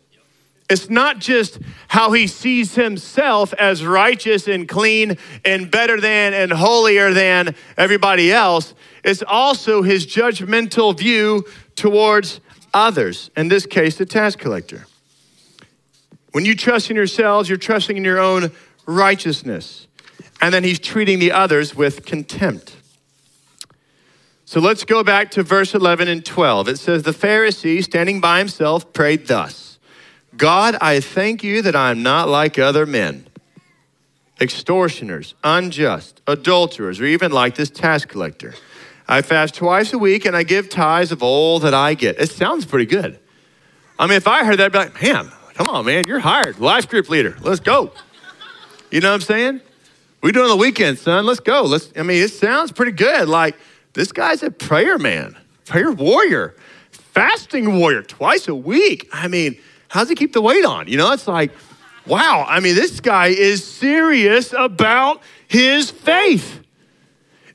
It's 0.71 0.89
not 0.89 1.19
just 1.19 1.59
how 1.89 2.13
he 2.13 2.27
sees 2.27 2.75
himself 2.75 3.53
as 3.55 3.85
righteous 3.85 4.49
and 4.49 4.67
clean 4.67 5.19
and 5.45 5.71
better 5.71 6.01
than 6.01 6.33
and 6.33 6.51
holier 6.51 7.13
than 7.13 7.55
everybody 7.77 8.33
else. 8.33 8.75
It's 9.05 9.23
also 9.23 9.83
his 9.83 10.07
judgmental 10.07 10.97
view 10.97 11.45
towards 11.77 12.41
others, 12.73 13.31
in 13.37 13.49
this 13.49 13.67
case, 13.67 13.97
the 13.99 14.07
tax 14.07 14.37
collector. 14.37 14.87
When 16.33 16.45
you 16.45 16.57
trust 16.57 16.91
in 16.91 16.97
yourselves, 16.97 17.49
you're 17.49 17.59
trusting 17.59 17.97
in 17.97 18.03
your 18.03 18.19
own 18.19 18.51
righteousness. 18.87 19.87
And 20.41 20.53
then 20.53 20.65
he's 20.65 20.79
treating 20.79 21.19
the 21.19 21.33
others 21.33 21.75
with 21.75 22.05
contempt. 22.05 22.77
So 24.45 24.61
let's 24.61 24.85
go 24.85 25.03
back 25.03 25.31
to 25.33 25.43
verse 25.43 25.75
11 25.75 26.07
and 26.07 26.25
12. 26.25 26.69
It 26.69 26.79
says, 26.79 27.03
The 27.03 27.13
Pharisee, 27.13 27.83
standing 27.83 28.21
by 28.21 28.39
himself, 28.39 28.93
prayed 28.93 29.27
thus 29.27 29.79
God, 30.37 30.77
I 30.81 31.01
thank 31.01 31.43
you 31.43 31.63
that 31.63 31.77
I'm 31.77 32.03
not 32.03 32.29
like 32.29 32.59
other 32.59 32.87
men, 32.87 33.27
extortioners, 34.41 35.35
unjust, 35.45 36.21
adulterers, 36.27 37.01
or 37.01 37.07
even 37.07 37.33
like 37.33 37.55
this 37.55 37.71
tax 37.71 38.05
collector. 38.05 38.55
I 39.07 39.23
fast 39.23 39.55
twice 39.55 39.93
a 39.93 39.99
week 39.99 40.25
and 40.25 40.37
I 40.37 40.43
give 40.43 40.69
tithes 40.69 41.13
of 41.13 41.23
all 41.23 41.59
that 41.61 41.75
I 41.75 41.95
get. 41.95 42.19
It 42.19 42.31
sounds 42.31 42.65
pretty 42.65 42.87
good. 42.87 43.19
I 43.99 44.07
mean, 44.07 44.17
if 44.17 44.27
I 44.27 44.45
heard 44.45 44.59
that, 44.59 44.67
I'd 44.67 44.73
be 44.73 44.79
like, 44.79 45.03
man, 45.03 45.31
come 45.55 45.69
on, 45.69 45.85
man, 45.87 46.05
you're 46.07 46.21
hired. 46.21 46.59
Life 46.59 46.89
group 46.89 47.09
leader. 47.09 47.37
Let's 47.41 47.61
go. 47.61 47.93
You 48.91 49.01
know 49.01 49.11
what 49.11 49.17
I'm 49.17 49.21
saying? 49.21 49.61
We 50.25 50.33
do 50.33 50.41
it 50.41 50.45
on 50.45 50.49
the 50.49 50.57
weekend, 50.57 50.99
son. 50.99 51.27
Let's 51.27 51.41
go. 51.41 51.65
Let's. 51.65 51.93
I 51.95 52.03
mean, 52.03 52.23
it 52.23 52.31
sounds 52.31 52.73
pretty 52.73 52.93
good. 52.93 53.29
Like 53.29 53.59
this 53.93 54.11
guy's 54.11 54.43
a 54.43 54.51
prayer 54.51 54.97
man, 54.97 55.37
prayer 55.67 55.93
warrior, 55.93 56.57
fasting 56.93 57.79
warrior 57.79 58.01
twice 58.01 58.49
a 58.49 58.55
week. 58.55 59.07
I 59.13 59.29
mean, 59.29 59.59
how's 59.89 60.09
he 60.09 60.15
keep 60.15 60.33
the 60.33 60.41
weight 60.41 60.65
on? 60.65 60.89
You 60.89 60.97
know, 60.97 61.13
it's 61.13 61.29
like, 61.29 61.53
wow. 62.07 62.47
I 62.49 62.61
mean, 62.61 62.75
this 62.75 63.01
guy 63.01 63.27
is 63.27 63.67
serious 63.67 64.55
about 64.57 65.21
his 65.47 65.91
faith. 65.91 66.59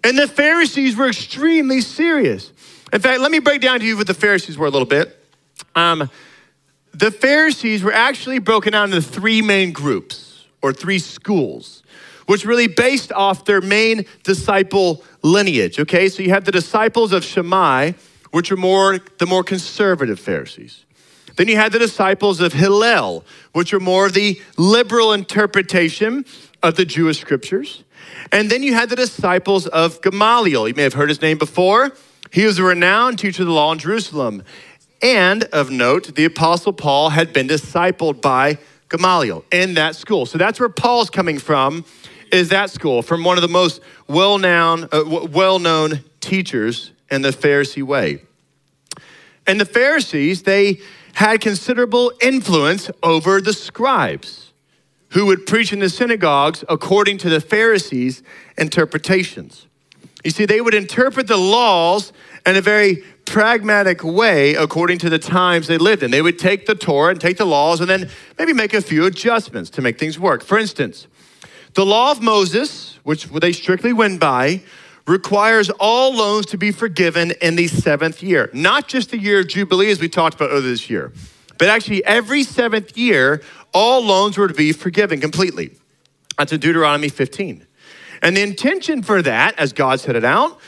And 0.03 0.15
the 0.15 0.27
Pharisees 0.27 0.95
were 0.95 1.07
extremely 1.07 1.81
serious. 1.81 2.53
In 2.93 3.01
fact, 3.01 3.19
let 3.19 3.31
me 3.31 3.39
break 3.39 3.61
down 3.61 3.79
to 3.79 3.85
you 3.87 3.97
what 3.97 4.05
the 4.05 4.13
Pharisees 4.13 4.59
were 4.59 4.67
a 4.67 4.71
little 4.71 4.85
bit. 4.85 5.17
Um, 5.73 6.07
the 6.93 7.09
Pharisees 7.09 7.81
were 7.81 7.93
actually 7.93 8.37
broken 8.37 8.73
down 8.73 8.93
into 8.93 9.01
three 9.01 9.41
main 9.41 9.71
groups 9.71 10.45
or 10.61 10.71
three 10.71 10.99
schools. 10.99 11.81
Was 12.29 12.45
really 12.45 12.67
based 12.67 13.11
off 13.11 13.43
their 13.45 13.59
main 13.59 14.05
disciple 14.23 15.03
lineage. 15.23 15.79
Okay, 15.79 16.07
so 16.07 16.21
you 16.21 16.29
have 16.29 16.45
the 16.45 16.51
disciples 16.51 17.11
of 17.11 17.23
Shammai, 17.25 17.93
which 18.29 18.51
are 18.51 18.55
more 18.55 18.99
the 19.17 19.25
more 19.25 19.43
conservative 19.43 20.19
Pharisees. 20.19 20.85
Then 21.37 21.47
you 21.47 21.55
had 21.55 21.71
the 21.71 21.79
disciples 21.79 22.39
of 22.39 22.53
Hillel, 22.53 23.25
which 23.53 23.73
are 23.73 23.79
more 23.79 24.09
the 24.09 24.39
liberal 24.57 25.11
interpretation 25.11 26.23
of 26.61 26.75
the 26.75 26.85
Jewish 26.85 27.19
scriptures. 27.19 27.83
And 28.31 28.51
then 28.51 28.61
you 28.61 28.75
had 28.75 28.89
the 28.89 28.95
disciples 28.95 29.65
of 29.65 29.99
Gamaliel. 30.03 30.67
You 30.67 30.75
may 30.75 30.83
have 30.83 30.93
heard 30.93 31.09
his 31.09 31.21
name 31.21 31.39
before. 31.39 31.91
He 32.31 32.45
was 32.45 32.59
a 32.59 32.63
renowned 32.63 33.17
teacher 33.17 33.41
of 33.41 33.47
the 33.47 33.53
law 33.53 33.71
in 33.71 33.79
Jerusalem. 33.79 34.43
And 35.01 35.45
of 35.45 35.71
note, 35.71 36.13
the 36.13 36.25
Apostle 36.25 36.73
Paul 36.73 37.09
had 37.09 37.33
been 37.33 37.47
discipled 37.47 38.21
by 38.21 38.59
Gamaliel 38.89 39.45
in 39.51 39.75
that 39.75 39.95
school. 39.95 40.25
So 40.25 40.37
that's 40.37 40.59
where 40.59 40.69
Paul's 40.69 41.09
coming 41.09 41.39
from, 41.39 41.85
is 42.31 42.49
that 42.49 42.69
school, 42.69 43.01
from 43.01 43.23
one 43.23 43.37
of 43.37 43.41
the 43.41 43.47
most 43.47 43.81
well-known, 44.07 44.87
uh, 44.91 45.03
well-known 45.31 46.03
teachers 46.21 46.91
in 47.09 47.21
the 47.21 47.29
Pharisee 47.29 47.83
way. 47.83 48.21
And 49.47 49.59
the 49.59 49.65
Pharisees, 49.65 50.43
they 50.43 50.79
had 51.13 51.41
considerable 51.41 52.13
influence 52.21 52.91
over 53.01 53.41
the 53.41 53.53
scribes 53.53 54.53
who 55.09 55.25
would 55.25 55.45
preach 55.45 55.73
in 55.73 55.79
the 55.79 55.89
synagogues 55.89 56.63
according 56.69 57.17
to 57.17 57.29
the 57.29 57.41
Pharisees' 57.41 58.21
interpretations. 58.57 59.65
You 60.23 60.31
see, 60.31 60.45
they 60.45 60.61
would 60.61 60.75
interpret 60.75 61.27
the 61.27 61.37
laws 61.37 62.13
in 62.45 62.55
a 62.55 62.61
very 62.61 63.03
pragmatic 63.25 64.03
way 64.03 64.55
according 64.55 64.99
to 64.99 65.09
the 65.09 65.19
times 65.19 65.67
they 65.67 65.77
lived 65.77 66.03
in. 66.03 66.11
They 66.11 66.21
would 66.21 66.39
take 66.39 66.65
the 66.65 66.75
Torah 66.75 67.11
and 67.11 67.21
take 67.21 67.37
the 67.37 67.45
laws 67.45 67.79
and 67.79 67.89
then 67.89 68.09
maybe 68.37 68.53
make 68.53 68.73
a 68.73 68.81
few 68.81 69.05
adjustments 69.05 69.69
to 69.71 69.81
make 69.81 69.99
things 69.99 70.19
work. 70.19 70.43
For 70.43 70.57
instance, 70.57 71.07
the 71.73 71.85
law 71.85 72.11
of 72.11 72.21
Moses, 72.21 72.99
which 73.03 73.25
they 73.25 73.53
strictly 73.53 73.93
went 73.93 74.19
by, 74.19 74.61
requires 75.07 75.69
all 75.79 76.13
loans 76.13 76.45
to 76.47 76.57
be 76.57 76.71
forgiven 76.71 77.31
in 77.41 77.55
the 77.55 77.67
seventh 77.67 78.21
year, 78.21 78.49
not 78.53 78.87
just 78.87 79.11
the 79.11 79.19
year 79.19 79.39
of 79.39 79.47
Jubilee, 79.47 79.89
as 79.89 79.99
we 79.99 80.07
talked 80.07 80.35
about 80.35 80.51
earlier 80.51 80.69
this 80.69 80.89
year, 80.89 81.11
but 81.57 81.67
actually 81.67 82.03
every 82.05 82.43
seventh 82.43 82.97
year, 82.97 83.41
all 83.73 84.03
loans 84.03 84.37
were 84.37 84.47
to 84.47 84.53
be 84.53 84.71
forgiven 84.71 85.19
completely. 85.19 85.71
That's 86.37 86.53
in 86.53 86.59
Deuteronomy 86.59 87.09
15. 87.09 87.65
And 88.21 88.37
the 88.37 88.41
intention 88.41 89.01
for 89.01 89.21
that, 89.21 89.57
as 89.57 89.73
God 89.73 89.99
set 89.99 90.15
it 90.15 90.25
out, 90.25 90.59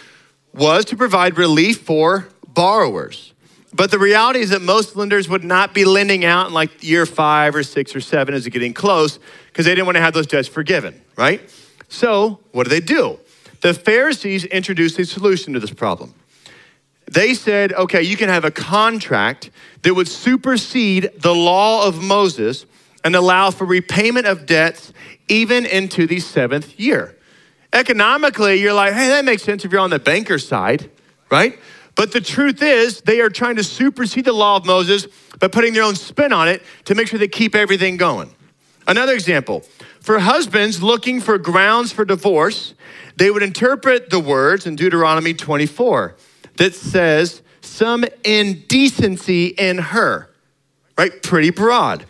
was 0.54 0.86
to 0.86 0.98
provide 0.98 1.38
relief 1.38 1.82
for 1.82 2.28
borrowers. 2.48 3.34
But 3.74 3.90
the 3.90 4.00
reality 4.00 4.40
is 4.40 4.50
that 4.50 4.62
most 4.62 4.96
lenders 4.96 5.30
would 5.30 5.44
not 5.44 5.74
be 5.74 5.86
lending 5.86 6.26
out 6.26 6.48
in 6.48 6.54
like 6.54 6.84
year 6.84 7.06
five 7.06 7.56
or 7.56 7.64
six 7.64 7.96
or 7.96 8.02
seven 8.02 8.34
as 8.34 8.46
it's 8.46 8.54
getting 8.54 8.74
close 8.74 9.20
because 9.52 9.66
they 9.66 9.72
didn't 9.72 9.86
want 9.86 9.98
to 9.98 10.02
have 10.02 10.14
those 10.14 10.28
debts 10.28 10.48
forgiven, 10.48 11.02
right? 11.18 11.42
So 11.90 12.40
what 12.52 12.64
do 12.64 12.70
they 12.70 12.80
do? 12.80 13.20
The 13.62 13.74
Pharisees 13.74 14.46
introduced 14.46 14.98
a 14.98 15.06
solution 15.06 15.54
to 15.54 15.60
this 15.60 15.72
problem. 15.72 16.16
They 17.12 17.34
said, 17.34 17.74
okay, 17.74 18.02
you 18.02 18.16
can 18.16 18.30
have 18.30 18.46
a 18.46 18.52
contract 18.52 19.52
that 19.82 19.94
would 19.94 20.08
supersede 20.08 21.12
the 21.18 21.36
law 21.36 21.86
of 21.86 22.02
Moses 22.02 22.66
and 23.04 23.16
allow 23.16 23.52
for 23.52 23.66
repayment 23.66 24.26
of 24.26 24.46
debts 24.46 24.94
even 25.28 25.66
into 25.66 26.08
the 26.08 26.20
seventh 26.20 26.80
year. 26.80 27.18
Economically, 27.74 28.62
you're 28.62 28.74
like, 28.74 28.94
hey, 28.94 29.10
that 29.10 29.26
makes 29.26 29.44
sense 29.44 29.66
if 29.66 29.72
you're 29.72 29.82
on 29.82 29.90
the 29.90 30.00
banker 30.00 30.40
side, 30.40 30.90
right? 31.30 31.60
But 31.96 32.12
the 32.14 32.22
truth 32.22 32.62
is, 32.62 33.02
they 33.02 33.20
are 33.20 33.30
trying 33.30 33.58
to 33.58 33.64
supersede 33.64 34.26
the 34.26 34.34
law 34.34 34.56
of 34.56 34.66
Moses 34.66 35.08
by 35.40 35.48
putting 35.50 35.74
their 35.74 35.84
own 35.84 35.96
spin 35.96 36.32
on 36.32 36.48
it 36.48 36.64
to 36.86 36.96
make 36.96 37.08
sure 37.08 37.20
they 37.20 37.28
keep 37.28 37.56
everything 37.56 37.98
going. 37.98 38.34
Another 38.92 39.14
example 39.14 39.62
for 40.02 40.20
husbands 40.20 40.84
looking 40.84 41.22
for 41.22 41.38
grounds 41.38 41.94
for 41.94 42.04
divorce, 42.04 42.74
they 43.16 43.32
would 43.32 43.42
interpret 43.42 44.10
the 44.10 44.20
words 44.20 44.68
in 44.68 44.76
Deuteronomy 44.76 45.34
24 45.34 46.18
that 46.58 46.76
says, 46.76 47.42
some 47.62 48.04
indecency 48.26 49.48
in 49.48 49.78
her, 49.78 50.30
right? 50.98 51.24
Pretty 51.24 51.52
broad. 51.52 52.06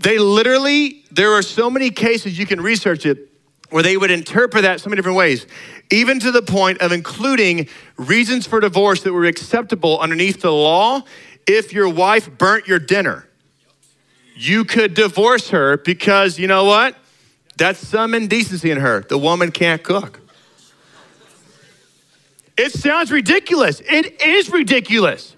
They 0.00 0.18
literally, 0.18 1.02
there 1.10 1.32
are 1.32 1.40
so 1.40 1.70
many 1.70 1.88
cases 1.88 2.38
you 2.38 2.44
can 2.44 2.60
research 2.60 3.06
it 3.06 3.30
where 3.70 3.82
they 3.82 3.96
would 3.96 4.10
interpret 4.10 4.64
that 4.64 4.82
so 4.82 4.90
many 4.90 4.98
different 4.98 5.16
ways, 5.16 5.46
even 5.90 6.20
to 6.20 6.30
the 6.30 6.42
point 6.42 6.82
of 6.82 6.92
including 6.92 7.70
reasons 7.96 8.46
for 8.46 8.60
divorce 8.60 9.02
that 9.04 9.14
were 9.14 9.24
acceptable 9.24 9.98
underneath 9.98 10.42
the 10.42 10.52
law 10.52 11.00
if 11.46 11.72
your 11.72 11.88
wife 11.88 12.36
burnt 12.36 12.68
your 12.68 12.78
dinner. 12.78 13.26
You 14.34 14.64
could 14.64 14.94
divorce 14.94 15.50
her 15.50 15.76
because 15.76 16.38
you 16.38 16.46
know 16.46 16.64
what? 16.64 16.96
That's 17.56 17.78
some 17.78 18.14
indecency 18.14 18.70
in 18.70 18.78
her. 18.78 19.00
The 19.00 19.18
woman 19.18 19.50
can't 19.50 19.82
cook. 19.82 20.20
It 22.56 22.72
sounds 22.72 23.10
ridiculous. 23.10 23.80
It 23.80 24.20
is 24.22 24.50
ridiculous. 24.50 25.36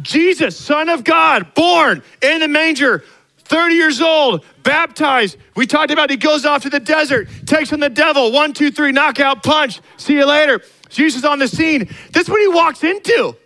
Jesus, 0.00 0.56
Son 0.56 0.88
of 0.88 1.04
God, 1.04 1.54
born 1.54 2.02
in 2.22 2.40
the 2.40 2.48
manger, 2.48 3.04
30 3.44 3.74
years 3.74 4.00
old, 4.00 4.44
baptized. 4.62 5.36
We 5.56 5.66
talked 5.66 5.90
about 5.90 6.10
he 6.10 6.16
goes 6.16 6.44
off 6.44 6.62
to 6.62 6.70
the 6.70 6.80
desert, 6.80 7.28
takes 7.46 7.72
on 7.72 7.80
the 7.80 7.88
devil, 7.88 8.30
one, 8.30 8.52
two, 8.52 8.70
three, 8.70 8.92
knockout 8.92 9.42
punch. 9.42 9.80
See 9.96 10.14
you 10.14 10.26
later. 10.26 10.60
Jesus 10.88 11.24
on 11.24 11.38
the 11.38 11.48
scene. 11.48 11.88
That's 12.12 12.28
what 12.28 12.40
he 12.40 12.48
walks 12.48 12.84
into. 12.84 13.36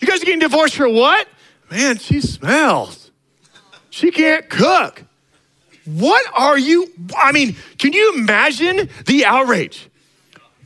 You 0.00 0.08
guys 0.08 0.22
are 0.22 0.24
getting 0.24 0.40
divorced 0.40 0.74
for 0.76 0.88
what? 0.88 1.28
Man, 1.70 1.98
she 1.98 2.20
smells. 2.20 3.01
She 3.92 4.10
can't 4.10 4.48
cook. 4.48 5.04
What 5.84 6.24
are 6.34 6.56
you? 6.56 6.90
I 7.14 7.30
mean, 7.30 7.56
can 7.76 7.92
you 7.92 8.14
imagine 8.16 8.88
the 9.04 9.26
outrage? 9.26 9.86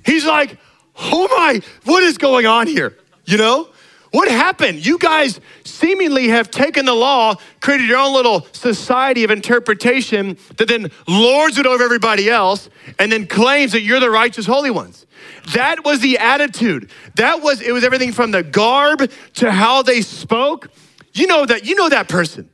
He's 0.04 0.24
like, 0.24 0.56
oh 0.96 1.26
my, 1.36 1.60
what 1.84 2.04
is 2.04 2.18
going 2.18 2.46
on 2.46 2.68
here? 2.68 2.96
You 3.24 3.36
know? 3.36 3.68
What 4.12 4.28
happened? 4.28 4.86
You 4.86 4.96
guys 4.96 5.40
seemingly 5.64 6.28
have 6.28 6.52
taken 6.52 6.86
the 6.86 6.94
law, 6.94 7.34
created 7.60 7.88
your 7.88 7.98
own 7.98 8.14
little 8.14 8.46
society 8.52 9.24
of 9.24 9.32
interpretation 9.32 10.38
that 10.58 10.68
then 10.68 10.92
lords 11.08 11.58
it 11.58 11.66
over 11.66 11.82
everybody 11.82 12.30
else 12.30 12.70
and 13.00 13.10
then 13.10 13.26
claims 13.26 13.72
that 13.72 13.80
you're 13.80 13.98
the 13.98 14.08
righteous 14.08 14.46
holy 14.46 14.70
ones. 14.70 15.04
That 15.52 15.84
was 15.84 15.98
the 15.98 16.18
attitude. 16.18 16.90
That 17.16 17.42
was 17.42 17.60
it 17.60 17.72
was 17.72 17.82
everything 17.82 18.12
from 18.12 18.30
the 18.30 18.44
garb 18.44 19.10
to 19.34 19.50
how 19.50 19.82
they 19.82 20.00
spoke. 20.00 20.68
You 21.12 21.26
know 21.26 21.44
that 21.44 21.66
you 21.66 21.74
know 21.74 21.88
that 21.88 22.08
person. 22.08 22.50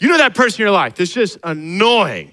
You 0.00 0.08
know 0.08 0.18
that 0.18 0.34
person 0.34 0.60
in 0.60 0.66
your 0.66 0.72
life 0.72 0.94
that's 0.94 1.12
just 1.12 1.38
annoying 1.42 2.32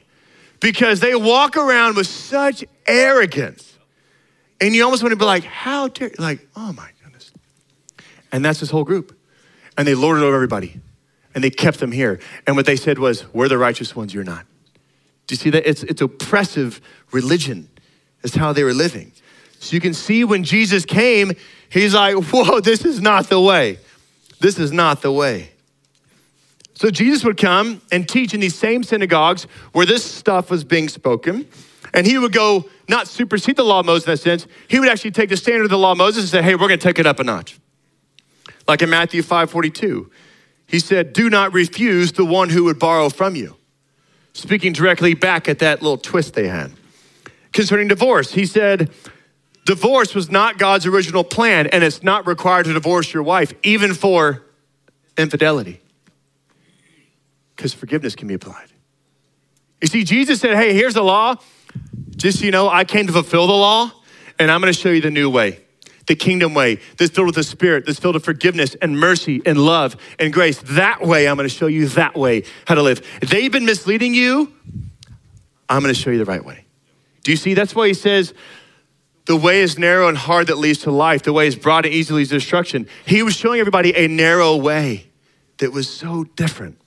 because 0.59 0.99
they 0.99 1.15
walk 1.15 1.57
around 1.57 1.95
with 1.95 2.07
such 2.07 2.63
arrogance. 2.85 3.77
And 4.59 4.73
you 4.73 4.83
almost 4.83 5.03
want 5.03 5.11
to 5.11 5.17
be 5.17 5.25
like, 5.25 5.43
how 5.43 5.89
dare, 5.89 6.11
like, 6.17 6.47
oh 6.55 6.73
my 6.73 6.89
goodness. 7.03 7.31
And 8.31 8.43
that's 8.43 8.59
this 8.59 8.69
whole 8.69 8.83
group. 8.83 9.17
And 9.77 9.87
they 9.87 9.95
lorded 9.95 10.23
over 10.23 10.35
everybody. 10.35 10.79
And 11.35 11.43
they 11.43 11.49
kept 11.49 11.79
them 11.79 11.91
here. 11.91 12.19
And 12.45 12.55
what 12.55 12.65
they 12.65 12.75
said 12.75 12.99
was, 12.99 13.31
we're 13.33 13.47
the 13.47 13.57
righteous 13.57 13.95
ones, 13.95 14.13
you're 14.13 14.23
not. 14.23 14.45
Do 15.27 15.33
you 15.33 15.37
see 15.37 15.49
that? 15.49 15.67
It's, 15.67 15.83
it's 15.83 16.01
oppressive 16.01 16.79
religion. 17.11 17.69
That's 18.21 18.35
how 18.35 18.53
they 18.53 18.63
were 18.63 18.73
living. 18.73 19.11
So 19.59 19.75
you 19.75 19.81
can 19.81 19.93
see 19.93 20.23
when 20.23 20.43
Jesus 20.43 20.85
came, 20.85 21.33
he's 21.69 21.93
like, 21.93 22.15
whoa, 22.15 22.59
this 22.59 22.85
is 22.85 23.01
not 23.01 23.29
the 23.29 23.39
way. 23.39 23.79
This 24.39 24.59
is 24.59 24.71
not 24.71 25.01
the 25.01 25.11
way. 25.11 25.52
So 26.75 26.89
Jesus 26.89 27.23
would 27.23 27.37
come 27.37 27.81
and 27.91 28.07
teach 28.07 28.33
in 28.33 28.39
these 28.39 28.55
same 28.55 28.83
synagogues 28.83 29.43
where 29.73 29.85
this 29.85 30.03
stuff 30.03 30.49
was 30.49 30.63
being 30.63 30.89
spoken. 30.89 31.47
And 31.93 32.07
he 32.07 32.17
would 32.17 32.33
go, 32.33 32.67
not 32.89 33.07
supersede 33.07 33.55
the 33.55 33.63
law 33.63 33.81
of 33.81 33.85
Moses 33.85 34.07
in 34.07 34.13
that 34.13 34.17
sense, 34.17 34.47
he 34.67 34.79
would 34.79 34.89
actually 34.89 35.11
take 35.11 35.29
the 35.29 35.37
standard 35.37 35.65
of 35.65 35.69
the 35.69 35.77
law 35.77 35.91
of 35.91 35.97
Moses 35.97 36.23
and 36.23 36.29
say, 36.29 36.41
hey, 36.41 36.55
we're 36.55 36.67
going 36.67 36.79
to 36.79 36.83
take 36.83 36.99
it 36.99 37.05
up 37.05 37.19
a 37.19 37.23
notch. 37.23 37.59
Like 38.67 38.81
in 38.81 38.89
Matthew 38.89 39.21
5 39.21 39.51
42, 39.51 40.09
he 40.65 40.79
said, 40.79 41.13
do 41.13 41.29
not 41.29 41.53
refuse 41.53 42.13
the 42.13 42.25
one 42.25 42.49
who 42.49 42.63
would 42.63 42.79
borrow 42.79 43.09
from 43.09 43.35
you. 43.35 43.57
Speaking 44.33 44.73
directly 44.73 45.13
back 45.13 45.47
at 45.47 45.59
that 45.59 45.81
little 45.83 45.97
twist 45.97 46.33
they 46.33 46.47
had. 46.47 46.71
Concerning 47.51 47.87
divorce, 47.87 48.31
he 48.31 48.47
said, 48.47 48.89
divorce 49.65 50.15
was 50.15 50.31
not 50.31 50.57
God's 50.57 50.87
original 50.87 51.23
plan, 51.23 51.67
and 51.67 51.83
it's 51.83 52.01
not 52.01 52.25
required 52.25 52.65
to 52.65 52.73
divorce 52.73 53.13
your 53.13 53.21
wife, 53.21 53.53
even 53.61 53.93
for 53.93 54.41
infidelity 55.15 55.82
because 57.55 57.73
forgiveness 57.73 58.15
can 58.15 58.27
be 58.27 58.33
applied. 58.33 58.71
You 59.81 59.87
see, 59.87 60.03
Jesus 60.03 60.39
said, 60.39 60.55
Hey, 60.55 60.73
here's 60.73 60.93
the 60.93 61.03
law. 61.03 61.35
Just 62.15 62.39
so 62.39 62.45
you 62.45 62.51
know, 62.51 62.69
I 62.69 62.85
came 62.85 63.07
to 63.07 63.13
fulfill 63.13 63.47
the 63.47 63.53
law, 63.53 63.91
and 64.39 64.49
I'm 64.49 64.61
going 64.61 64.71
to 64.71 64.79
show 64.79 64.89
you 64.89 65.01
the 65.01 65.11
new 65.11 65.29
way, 65.29 65.59
the 66.07 66.15
kingdom 66.15 66.53
way 66.53 66.79
that's 66.97 67.11
filled 67.11 67.27
with 67.27 67.35
the 67.35 67.43
Spirit, 67.43 67.85
that's 67.85 67.99
filled 67.99 68.15
with 68.15 68.23
forgiveness 68.23 68.75
and 68.75 68.97
mercy 68.97 69.41
and 69.45 69.57
love 69.57 69.97
and 70.19 70.31
grace. 70.31 70.59
That 70.61 71.01
way, 71.01 71.27
I'm 71.27 71.35
going 71.35 71.49
to 71.49 71.53
show 71.53 71.67
you 71.67 71.87
that 71.89 72.15
way 72.15 72.43
how 72.65 72.75
to 72.75 72.81
live. 72.81 73.05
They've 73.21 73.51
been 73.51 73.65
misleading 73.65 74.13
you, 74.13 74.53
I'm 75.67 75.81
going 75.81 75.93
to 75.93 75.99
show 75.99 76.11
you 76.11 76.19
the 76.19 76.25
right 76.25 76.43
way. 76.43 76.65
Do 77.23 77.31
you 77.31 77.37
see? 77.37 77.53
That's 77.53 77.73
why 77.73 77.87
he 77.87 77.93
says, 77.93 78.33
the 79.25 79.37
way 79.37 79.61
is 79.61 79.79
narrow 79.79 80.09
and 80.09 80.17
hard 80.17 80.47
that 80.47 80.57
leads 80.57 80.79
to 80.79 80.91
life. 80.91 81.23
The 81.23 81.33
way 81.33 81.47
is 81.47 81.55
broad 81.55 81.85
and 81.85 81.93
easy 81.93 82.13
leads 82.13 82.29
to 82.29 82.35
destruction. 82.35 82.87
He 83.05 83.23
was 83.23 83.35
showing 83.35 83.59
everybody 83.59 83.95
a 83.95 84.07
narrow 84.07 84.55
way 84.55 85.07
that 85.59 85.71
was 85.71 85.89
so 85.89 86.25
different. 86.35 86.77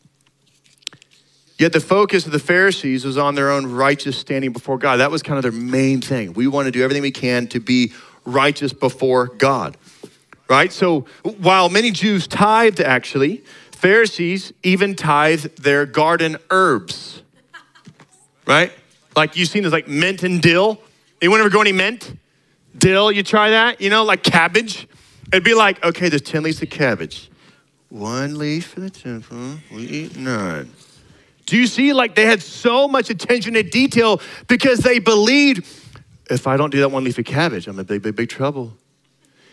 Yet 1.58 1.72
the 1.72 1.80
focus 1.80 2.26
of 2.26 2.32
the 2.32 2.38
Pharisees 2.38 3.04
was 3.04 3.16
on 3.16 3.34
their 3.34 3.50
own 3.50 3.66
righteous 3.66 4.18
standing 4.18 4.52
before 4.52 4.76
God. 4.76 4.96
That 4.96 5.10
was 5.10 5.22
kind 5.22 5.38
of 5.38 5.42
their 5.42 5.52
main 5.52 6.02
thing. 6.02 6.34
We 6.34 6.46
want 6.46 6.66
to 6.66 6.70
do 6.70 6.82
everything 6.82 7.02
we 7.02 7.10
can 7.10 7.46
to 7.48 7.60
be 7.60 7.92
righteous 8.26 8.74
before 8.74 9.26
God. 9.26 9.76
Right? 10.48 10.72
So 10.72 11.06
while 11.22 11.68
many 11.70 11.90
Jews 11.90 12.26
tithed, 12.26 12.80
actually, 12.80 13.42
Pharisees 13.72 14.52
even 14.62 14.94
tithed 14.94 15.62
their 15.62 15.86
garden 15.86 16.36
herbs. 16.50 17.22
Right? 18.46 18.72
Like 19.16 19.36
you've 19.36 19.48
seen 19.48 19.62
this 19.62 19.72
like 19.72 19.88
mint 19.88 20.22
and 20.22 20.42
dill. 20.42 20.80
Anyone 21.22 21.40
ever 21.40 21.48
go 21.48 21.62
any 21.62 21.72
mint? 21.72 22.18
Dill, 22.76 23.10
you 23.10 23.22
try 23.22 23.50
that? 23.50 23.80
You 23.80 23.88
know, 23.88 24.04
like 24.04 24.22
cabbage? 24.22 24.86
It'd 25.32 25.42
be 25.42 25.54
like, 25.54 25.82
okay, 25.82 26.10
there's 26.10 26.22
10 26.22 26.42
leaves 26.42 26.62
of 26.62 26.68
cabbage. 26.68 27.30
One 27.88 28.36
leaf 28.36 28.66
for 28.66 28.80
the 28.80 28.90
temple, 28.90 29.56
we 29.72 29.82
eat 29.82 30.16
none. 30.16 30.70
Do 31.46 31.56
you 31.56 31.66
see? 31.66 31.92
Like 31.92 32.14
they 32.14 32.26
had 32.26 32.42
so 32.42 32.88
much 32.88 33.08
attention 33.08 33.54
to 33.54 33.62
detail 33.62 34.20
because 34.48 34.80
they 34.80 34.98
believed 34.98 35.64
if 36.28 36.46
I 36.46 36.56
don't 36.56 36.70
do 36.70 36.80
that 36.80 36.90
one 36.90 37.04
leaf 37.04 37.18
of 37.18 37.24
cabbage, 37.24 37.68
I'm 37.68 37.78
in 37.78 37.86
big, 37.86 38.02
big, 38.02 38.16
big 38.16 38.28
trouble. 38.28 38.72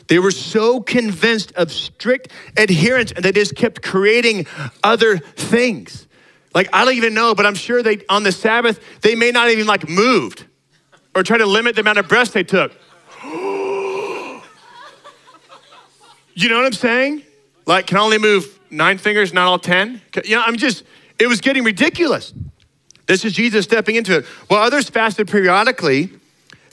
They 0.08 0.20
were 0.20 0.32
so 0.32 0.82
convinced 0.82 1.54
of 1.54 1.72
strict 1.72 2.30
adherence 2.58 3.12
and 3.12 3.24
they 3.24 3.32
just 3.32 3.56
kept 3.56 3.82
creating 3.82 4.48
other 4.84 5.18
things. 5.18 6.08
Like 6.54 6.68
I 6.74 6.84
don't 6.84 6.96
even 6.96 7.14
know, 7.14 7.36
but 7.36 7.46
I'm 7.46 7.56
sure 7.56 7.82
they 7.82 8.02
on 8.10 8.24
the 8.24 8.32
Sabbath 8.32 8.80
they 9.02 9.16
may 9.16 9.32
not 9.32 9.50
even 9.50 9.66
like 9.66 9.88
moved 9.88 10.46
or 11.16 11.24
try 11.24 11.38
to 11.38 11.46
limit 11.46 11.76
the 11.76 11.82
amount 11.82 12.00
of 12.00 12.08
breaths 12.08 12.32
they 12.32 12.44
took. 12.44 12.74
you 13.24 14.42
know 16.50 16.58
what 16.58 16.66
I'm 16.66 16.74
saying? 16.74 17.24
Like 17.66 17.88
can 17.88 17.98
only 17.98 18.18
move 18.18 18.60
nine 18.70 18.98
fingers, 18.98 19.32
not 19.32 19.48
all 19.48 19.60
ten. 19.60 20.02
You 20.26 20.36
know, 20.36 20.44
I'm 20.46 20.58
just 20.58 20.84
it 21.24 21.28
was 21.28 21.40
getting 21.40 21.64
ridiculous. 21.64 22.34
This 23.06 23.24
is 23.24 23.32
Jesus 23.32 23.64
stepping 23.64 23.96
into 23.96 24.18
it. 24.18 24.26
While 24.50 24.62
others 24.62 24.90
fasted 24.90 25.30
periodically, 25.30 26.10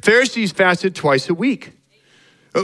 Pharisees 0.03 0.51
fasted 0.51 0.97
twice 0.97 1.29
a 1.29 1.35
week. 1.35 1.71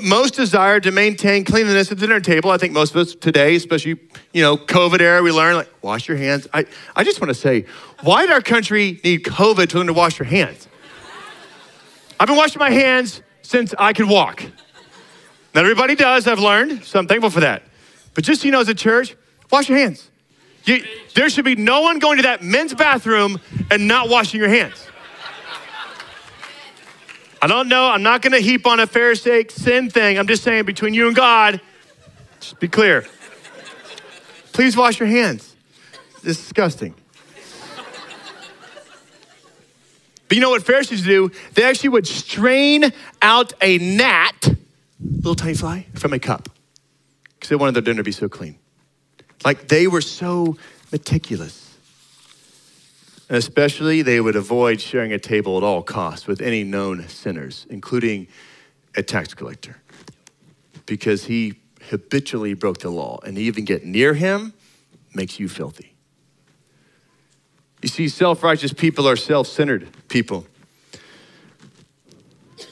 Most 0.03 0.35
desired 0.35 0.83
to 0.83 0.90
maintain 0.90 1.44
cleanliness 1.44 1.92
at 1.92 1.99
the 1.99 2.09
dinner 2.09 2.18
table. 2.18 2.51
I 2.51 2.59
think 2.59 2.72
most 2.72 2.90
of 2.90 2.96
us 2.96 3.14
today, 3.14 3.55
especially, 3.55 4.01
you 4.33 4.42
know, 4.42 4.57
COVID 4.57 5.01
era, 5.01 5.22
we 5.22 5.31
learn 5.31 5.55
like 5.55 5.70
wash 5.81 6.09
your 6.09 6.16
hands. 6.16 6.49
I, 6.53 6.66
I 6.96 7.05
just 7.05 7.20
want 7.20 7.29
to 7.29 7.35
say, 7.35 7.66
why 8.03 8.22
did 8.22 8.33
our 8.33 8.40
country 8.40 9.01
need 9.05 9.22
COVID 9.22 9.68
to 9.68 9.79
learn 9.79 9.87
to 9.87 9.92
wash 9.92 10.18
your 10.18 10.27
hands? 10.27 10.66
I've 12.18 12.27
been 12.27 12.37
washing 12.37 12.59
my 12.59 12.70
hands 12.70 13.22
since 13.42 13.75
I 13.79 13.92
could 13.92 14.09
walk. 14.09 14.42
Not 15.55 15.64
everybody 15.64 15.94
does, 15.94 16.27
I've 16.27 16.40
learned, 16.40 16.83
so 16.83 16.99
I'm 16.99 17.07
thankful 17.07 17.31
for 17.31 17.40
that. 17.40 17.62
But 18.14 18.25
just 18.25 18.40
so 18.40 18.46
you 18.46 18.51
know, 18.51 18.61
as 18.61 18.68
a 18.68 18.75
church, 18.75 19.14
wash 19.53 19.68
your 19.68 19.79
hands. 19.79 20.11
You, 20.66 20.85
there 21.14 21.31
should 21.31 21.44
be 21.44 21.57
no 21.57 21.81
one 21.81 22.00
going 22.00 22.18
to 22.18 22.24
that 22.24 22.42
men's 22.42 22.74
bathroom 22.74 23.40
and 23.70 23.88
not 23.88 24.09
washing 24.09 24.40
your 24.40 24.48
hands. 24.48 24.87
I 27.40 27.46
don't 27.46 27.68
know. 27.68 27.88
I'm 27.88 28.02
not 28.02 28.22
going 28.22 28.33
to 28.33 28.40
heap 28.40 28.66
on 28.66 28.81
a 28.81 28.87
Pharisaic 28.87 29.52
sin 29.52 29.88
thing. 29.88 30.18
I'm 30.18 30.26
just 30.26 30.42
saying 30.42 30.64
between 30.64 30.94
you 30.94 31.07
and 31.07 31.14
God, 31.14 31.61
just 32.40 32.59
be 32.59 32.66
clear. 32.66 33.07
Please 34.52 34.76
wash 34.76 34.98
your 34.98 35.09
hands. 35.09 35.55
It's 36.16 36.22
disgusting. 36.22 36.94
But 40.29 40.37
you 40.37 40.40
know 40.40 40.50
what 40.50 40.64
Pharisees 40.64 41.05
do? 41.05 41.31
They 41.55 41.62
actually 41.62 41.90
would 41.90 42.07
strain 42.07 42.92
out 43.22 43.52
a 43.61 43.79
gnat, 43.79 44.57
little 45.00 45.37
tiny 45.37 45.55
fly, 45.55 45.87
from 45.94 46.12
a 46.12 46.18
cup 46.18 46.48
because 47.35 47.50
they 47.50 47.57
wanted 47.57 47.74
their 47.74 47.83
dinner 47.83 47.98
to 47.98 48.02
be 48.02 48.12
so 48.12 48.29
clean. 48.29 48.59
Like 49.46 49.68
they 49.68 49.87
were 49.87 50.00
so 50.00 50.56
meticulous. 50.90 51.76
Especially, 53.30 54.02
they 54.02 54.20
would 54.20 54.35
avoid 54.35 54.80
sharing 54.80 55.12
a 55.12 55.20
table 55.20 55.56
at 55.56 55.62
all 55.62 55.85
costs 55.85 56.26
with 56.26 56.40
any 56.40 56.64
known 56.64 57.09
sinners, 57.09 57.64
including 57.70 58.26
a 58.96 59.04
tax 59.04 59.35
collector, 59.35 59.80
because 60.85 61.26
he 61.26 61.54
habitually 61.90 62.54
broke 62.54 62.78
the 62.78 62.90
law. 62.90 63.20
And 63.24 63.38
even 63.38 63.64
get 63.64 63.85
near 63.85 64.14
him 64.14 64.52
makes 65.14 65.38
you 65.38 65.48
filthy. 65.48 65.94
You 67.82 67.88
see, 67.88 68.09
self 68.09 68.42
righteous 68.42 68.72
people 68.72 69.09
are 69.09 69.16
self 69.16 69.46
centered 69.46 69.87
people. 70.09 70.44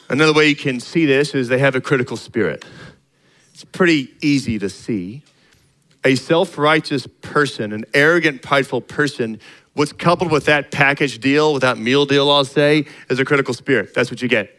Another 0.09 0.33
way 0.33 0.49
you 0.49 0.57
can 0.57 0.81
see 0.81 1.07
this 1.07 1.37
is 1.37 1.47
they 1.47 1.59
have 1.59 1.77
a 1.77 1.81
critical 1.81 2.17
spirit. 2.17 2.65
It's 3.53 3.65
pretty 3.65 4.09
easy 4.21 4.59
to 4.59 4.69
see. 4.69 5.23
A 6.05 6.15
self 6.17 6.59
righteous 6.59 7.07
person, 7.23 7.73
an 7.73 7.85
arrogant, 7.95 8.43
prideful 8.43 8.81
person, 8.81 9.41
what's 9.73 9.93
coupled 9.93 10.31
with 10.31 10.45
that 10.47 10.71
package 10.71 11.19
deal, 11.19 11.53
with 11.53 11.63
that 11.63 11.79
meal 11.79 12.07
deal, 12.07 12.31
I'll 12.31 12.45
say, 12.45 12.87
is 13.09 13.19
a 13.19 13.25
critical 13.25 13.55
spirit. 13.55 13.95
That's 13.95 14.11
what 14.11 14.23
you 14.23 14.29
get. 14.29 14.51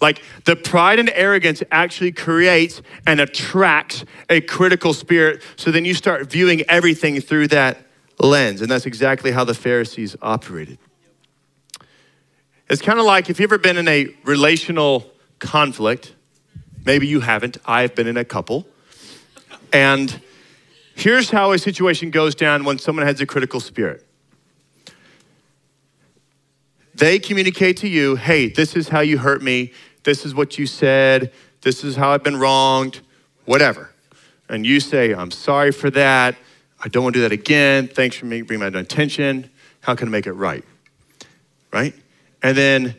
Like 0.00 0.22
the 0.44 0.56
pride 0.56 0.98
and 0.98 1.10
arrogance 1.10 1.62
actually 1.70 2.12
creates 2.12 2.80
and 3.06 3.20
attracts 3.20 4.04
a 4.28 4.40
critical 4.40 4.94
spirit. 4.94 5.42
So 5.56 5.70
then 5.70 5.84
you 5.84 5.94
start 5.94 6.30
viewing 6.30 6.62
everything 6.68 7.20
through 7.20 7.48
that 7.48 7.78
lens. 8.18 8.62
And 8.62 8.70
that's 8.70 8.86
exactly 8.86 9.30
how 9.32 9.44
the 9.44 9.54
Pharisees 9.54 10.16
operated. 10.22 10.78
It's 12.68 12.82
kind 12.82 12.98
of 12.98 13.04
like 13.04 13.28
if 13.28 13.40
you've 13.40 13.50
ever 13.50 13.58
been 13.58 13.76
in 13.76 13.88
a 13.88 14.14
relational 14.24 15.10
conflict, 15.38 16.14
maybe 16.84 17.06
you 17.06 17.20
haven't, 17.20 17.58
I've 17.66 17.94
been 17.94 18.06
in 18.06 18.16
a 18.16 18.24
couple. 18.24 18.66
And 19.72 20.20
Here's 21.00 21.30
how 21.30 21.52
a 21.52 21.58
situation 21.58 22.10
goes 22.10 22.34
down 22.34 22.62
when 22.64 22.78
someone 22.78 23.06
has 23.06 23.22
a 23.22 23.26
critical 23.26 23.58
spirit. 23.58 24.06
They 26.94 27.18
communicate 27.18 27.78
to 27.78 27.88
you, 27.88 28.16
hey, 28.16 28.50
this 28.50 28.76
is 28.76 28.90
how 28.90 29.00
you 29.00 29.16
hurt 29.16 29.40
me. 29.40 29.72
This 30.02 30.26
is 30.26 30.34
what 30.34 30.58
you 30.58 30.66
said. 30.66 31.32
This 31.62 31.84
is 31.84 31.96
how 31.96 32.10
I've 32.10 32.22
been 32.22 32.36
wronged, 32.36 33.00
whatever. 33.46 33.94
And 34.50 34.66
you 34.66 34.78
say, 34.78 35.14
I'm 35.14 35.30
sorry 35.30 35.72
for 35.72 35.88
that. 35.88 36.36
I 36.84 36.88
don't 36.88 37.02
want 37.02 37.14
to 37.14 37.20
do 37.20 37.22
that 37.22 37.32
again. 37.32 37.88
Thanks 37.88 38.16
for 38.16 38.26
bringing 38.26 38.58
my 38.58 38.66
attention. 38.66 39.48
How 39.80 39.94
can 39.94 40.08
I 40.08 40.10
make 40.10 40.26
it 40.26 40.34
right? 40.34 40.64
Right? 41.72 41.94
And 42.42 42.54
then 42.54 42.94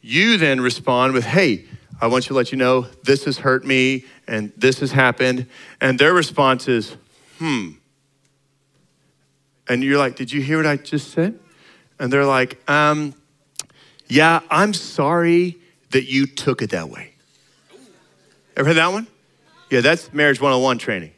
you 0.00 0.38
then 0.38 0.62
respond 0.62 1.12
with, 1.12 1.26
hey, 1.26 1.66
I 2.00 2.06
want 2.06 2.24
you 2.24 2.28
to 2.28 2.34
let 2.34 2.50
you 2.50 2.56
know 2.56 2.86
this 3.04 3.26
has 3.26 3.36
hurt 3.36 3.66
me 3.66 4.06
and 4.26 4.54
this 4.56 4.80
has 4.80 4.92
happened. 4.92 5.48
And 5.82 5.98
their 5.98 6.14
response 6.14 6.66
is, 6.66 6.96
hmm. 7.42 7.70
And 9.68 9.82
you're 9.82 9.98
like, 9.98 10.14
did 10.14 10.30
you 10.30 10.40
hear 10.40 10.58
what 10.58 10.66
I 10.66 10.76
just 10.76 11.10
said? 11.10 11.38
And 11.98 12.12
they're 12.12 12.24
like, 12.24 12.58
um, 12.70 13.14
yeah, 14.06 14.40
I'm 14.48 14.72
sorry 14.74 15.58
that 15.90 16.04
you 16.04 16.26
took 16.26 16.62
it 16.62 16.70
that 16.70 16.88
way. 16.88 17.14
Ever 18.56 18.68
heard 18.68 18.76
that 18.76 18.92
one? 18.92 19.06
Yeah, 19.70 19.80
that's 19.80 20.12
marriage 20.12 20.40
101 20.40 20.78
training. 20.78 21.12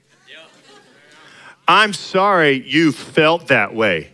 I'm 1.67 1.93
sorry 1.93 2.63
you 2.67 2.93
felt 2.93 3.49
that 3.49 3.75
way. 3.75 4.13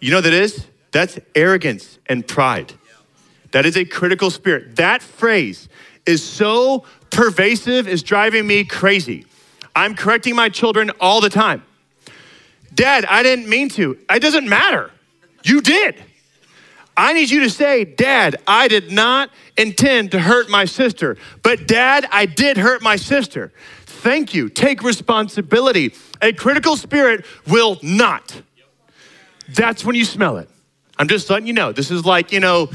You 0.00 0.10
know 0.10 0.18
what 0.18 0.24
that 0.24 0.32
is? 0.32 0.66
That's 0.92 1.18
arrogance 1.34 1.98
and 2.06 2.26
pride. 2.26 2.72
That 3.52 3.66
is 3.66 3.76
a 3.76 3.84
critical 3.84 4.30
spirit. 4.30 4.76
That 4.76 5.02
phrase 5.02 5.68
is 6.06 6.22
so 6.22 6.84
pervasive, 7.10 7.88
is 7.88 8.02
driving 8.02 8.46
me 8.46 8.64
crazy. 8.64 9.26
I'm 9.74 9.94
correcting 9.94 10.34
my 10.34 10.48
children 10.48 10.90
all 11.00 11.20
the 11.20 11.30
time. 11.30 11.62
Dad, 12.74 13.04
I 13.04 13.22
didn't 13.22 13.48
mean 13.48 13.68
to. 13.70 13.98
It 14.08 14.20
doesn't 14.20 14.48
matter. 14.48 14.90
You 15.42 15.60
did. 15.60 15.96
I 16.96 17.12
need 17.12 17.30
you 17.30 17.40
to 17.40 17.50
say, 17.50 17.84
Dad, 17.84 18.36
I 18.46 18.68
did 18.68 18.92
not 18.92 19.30
intend 19.56 20.10
to 20.12 20.20
hurt 20.20 20.50
my 20.50 20.64
sister, 20.64 21.16
but 21.42 21.66
Dad, 21.66 22.06
I 22.10 22.26
did 22.26 22.58
hurt 22.58 22.82
my 22.82 22.96
sister. 22.96 23.52
Thank 23.86 24.34
you. 24.34 24.48
Take 24.48 24.82
responsibility. 24.82 25.94
A 26.20 26.32
critical 26.32 26.76
spirit 26.76 27.24
will 27.46 27.78
not. 27.82 28.42
That's 29.48 29.84
when 29.84 29.94
you 29.94 30.04
smell 30.04 30.36
it. 30.36 30.48
I'm 30.98 31.08
just 31.08 31.30
letting 31.30 31.46
you 31.46 31.52
know. 31.52 31.72
This 31.72 31.90
is 31.90 32.04
like, 32.04 32.32
you 32.32 32.40
know, 32.40 32.70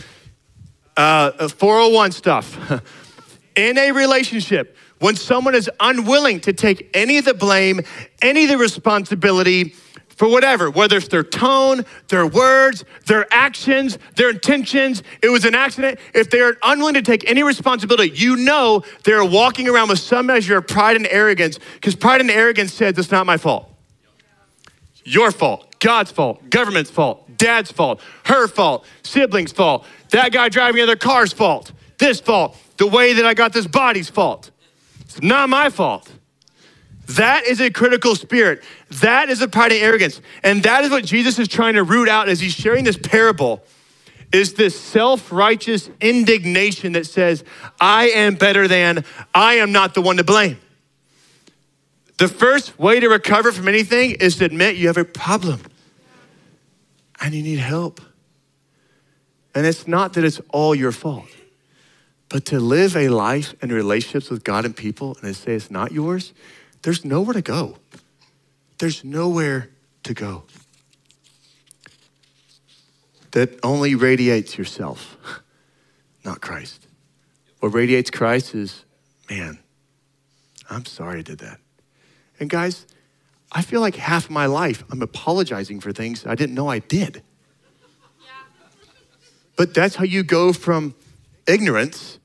uh, 0.98 1.48
401 1.48 2.12
stuff. 2.12 2.82
In 3.56 3.78
a 3.78 3.92
relationship, 3.92 4.76
when 5.00 5.16
someone 5.16 5.56
is 5.56 5.70
unwilling 5.80 6.40
to 6.42 6.54
take 6.54 6.90
any 6.94 7.18
of 7.18 7.26
the 7.26 7.34
blame, 7.34 7.82
any 8.22 8.44
of 8.44 8.50
the 8.50 8.58
responsibility 8.58 9.76
for 10.16 10.30
whatever, 10.30 10.70
whether 10.70 10.98
it's 10.98 11.10
their 11.10 11.24
tone, 11.24 11.86
their 12.08 12.26
words, 12.26 12.86
their 13.06 13.32
actions, 13.34 13.98
their 14.16 14.30
intentions, 14.30 15.04
it 15.22 15.28
was 15.28 15.44
an 15.44 15.54
accident. 15.54 16.00
If 16.14 16.30
they 16.30 16.40
are 16.40 16.58
unwilling 16.64 16.94
to 16.94 17.02
take 17.02 17.30
any 17.30 17.44
responsibility, 17.44 18.12
you 18.16 18.38
know 18.38 18.84
they're 19.04 19.26
walking 19.26 19.68
around 19.68 19.90
with 19.90 20.00
some 20.00 20.28
measure 20.28 20.58
of 20.58 20.68
pride 20.68 20.96
and 20.96 21.06
arrogance 21.08 21.60
because 21.74 21.96
pride 21.96 22.22
and 22.22 22.32
arrogance 22.32 22.74
says 22.74 22.98
it's 22.98 23.12
not 23.12 23.26
my 23.26 23.38
fault. 23.38 23.70
Your 25.04 25.32
fault, 25.32 25.80
God's 25.80 26.12
fault, 26.12 26.50
government's 26.50 26.90
fault, 26.90 27.38
dad's 27.38 27.72
fault, 27.72 28.00
her 28.24 28.48
fault, 28.48 28.86
siblings' 29.04 29.52
fault, 29.52 29.86
that 30.10 30.32
guy 30.32 30.50
driving 30.50 30.78
the 30.78 30.84
other 30.84 30.96
car's 30.96 31.34
fault, 31.34 31.74
this 32.00 32.22
fault, 32.22 32.58
the 32.78 32.88
way 32.88 33.14
that 33.14 33.26
I 33.26 33.34
got 33.34 33.54
this 33.54 33.68
body's 33.68 34.10
fault. 34.10 34.50
Not 35.22 35.50
my 35.50 35.70
fault. 35.70 36.12
That 37.08 37.46
is 37.46 37.62
a 37.62 37.70
critical 37.70 38.16
spirit. 38.16 38.64
That 39.02 39.30
is 39.30 39.42
a 39.42 39.48
pride 39.48 39.72
and 39.72 39.82
arrogance. 39.82 40.22
And 40.44 40.64
that 40.64 40.84
is 40.84 40.92
what 40.92 41.06
Jesus 41.06 41.38
is 41.38 41.48
trying 41.48 41.76
to 41.76 41.84
root 41.84 42.10
out 42.10 42.30
as 42.30 42.40
he's 42.40 42.54
sharing 42.54 42.84
this 42.84 42.98
parable 42.98 43.64
is 44.34 44.56
this 44.56 44.80
self-righteous 44.80 45.90
indignation 46.02 46.94
that 46.94 47.06
says, 47.06 47.44
I 47.80 48.10
am 48.10 48.36
better 48.36 48.68
than, 48.68 49.06
I 49.34 49.56
am 49.56 49.72
not 49.72 49.94
the 49.94 50.02
one 50.02 50.18
to 50.18 50.24
blame. 50.24 50.58
The 52.18 52.28
first 52.28 52.80
way 52.80 53.00
to 53.00 53.08
recover 53.08 53.52
from 53.52 53.68
anything 53.68 54.12
is 54.12 54.38
to 54.38 54.46
admit 54.46 54.78
you 54.78 54.88
have 54.88 54.98
a 54.98 55.06
problem 55.06 55.62
and 57.22 57.34
you 57.34 57.44
need 57.44 57.60
help. 57.60 58.02
And 59.54 59.66
it's 59.66 59.88
not 59.88 60.14
that 60.14 60.24
it's 60.24 60.42
all 60.50 60.74
your 60.74 60.92
fault, 60.92 61.30
but 62.36 62.44
to 62.44 62.60
live 62.60 62.98
a 62.98 63.08
life 63.08 63.56
and 63.62 63.72
relationships 63.72 64.30
with 64.30 64.44
God 64.44 64.66
and 64.66 64.76
people 64.76 65.16
and 65.22 65.34
to 65.34 65.34
say 65.34 65.54
it's 65.54 65.72
not 65.72 65.94
yours, 65.94 66.34
there's 66.82 67.06
nowhere 67.06 67.34
to 67.34 67.42
go. 67.42 67.78
There's 68.78 69.06
nowhere 69.06 69.70
to 70.04 70.14
go. 70.14 70.44
That 73.32 73.58
only 73.64 73.96
radiates 73.96 74.58
yourself, 74.58 75.16
not 76.26 76.42
Christ. 76.42 76.88
What 77.62 77.74
radiates 77.74 78.12
Christ 78.12 78.54
is, 78.54 78.84
man, 79.30 79.58
I'm 80.70 80.84
sorry 80.84 81.20
I 81.20 81.22
did 81.22 81.38
that. 81.38 81.62
And 82.38 82.50
guys, 82.50 82.86
I 83.50 83.62
feel 83.62 83.80
like 83.80 83.96
half 83.96 84.30
my 84.30 84.46
life 84.46 84.84
I'm 84.92 85.02
apologizing 85.02 85.80
for 85.80 85.94
things 85.94 86.26
I 86.26 86.36
didn't 86.36 86.56
know 86.56 86.68
I 86.68 86.80
did. 86.80 87.24
But 89.56 89.74
that's 89.74 89.96
how 89.96 90.04
you 90.04 90.22
go 90.22 90.52
from 90.52 90.96
ignorance 91.48 92.20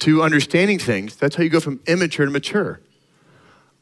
to 0.00 0.22
understanding 0.22 0.78
things. 0.78 1.16
That's 1.16 1.36
how 1.36 1.42
you 1.42 1.50
go 1.50 1.60
from 1.60 1.80
immature 1.86 2.26
to 2.26 2.32
mature. 2.32 2.80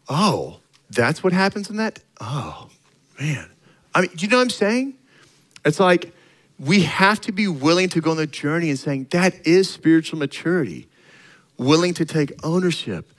Oh, 0.09 0.61
that's 0.90 1.23
what 1.23 1.33
happens 1.33 1.70
in 1.70 1.77
that? 1.77 2.01
Oh, 2.20 2.68
man. 3.18 3.49
I 3.94 4.03
mean, 4.03 4.11
do 4.14 4.25
you 4.25 4.31
know 4.31 4.38
what 4.38 4.42
I'm 4.42 4.51
saying? 4.51 4.94
It's 5.64 5.81
like 5.81 6.12
we 6.59 6.83
have 6.83 7.20
to 7.23 7.33
be 7.33 7.49
willing 7.49 7.88
to 7.90 8.01
go 8.01 8.11
on 8.11 8.16
the 8.16 8.27
journey 8.27 8.70
and 8.70 8.79
saying 8.79 9.07
that 9.11 9.46
is 9.46 9.70
spiritual 9.70 10.18
maturity, 10.18 10.88
willing 11.57 11.94
to 11.94 12.05
take 12.05 12.33
ownership 12.44 13.11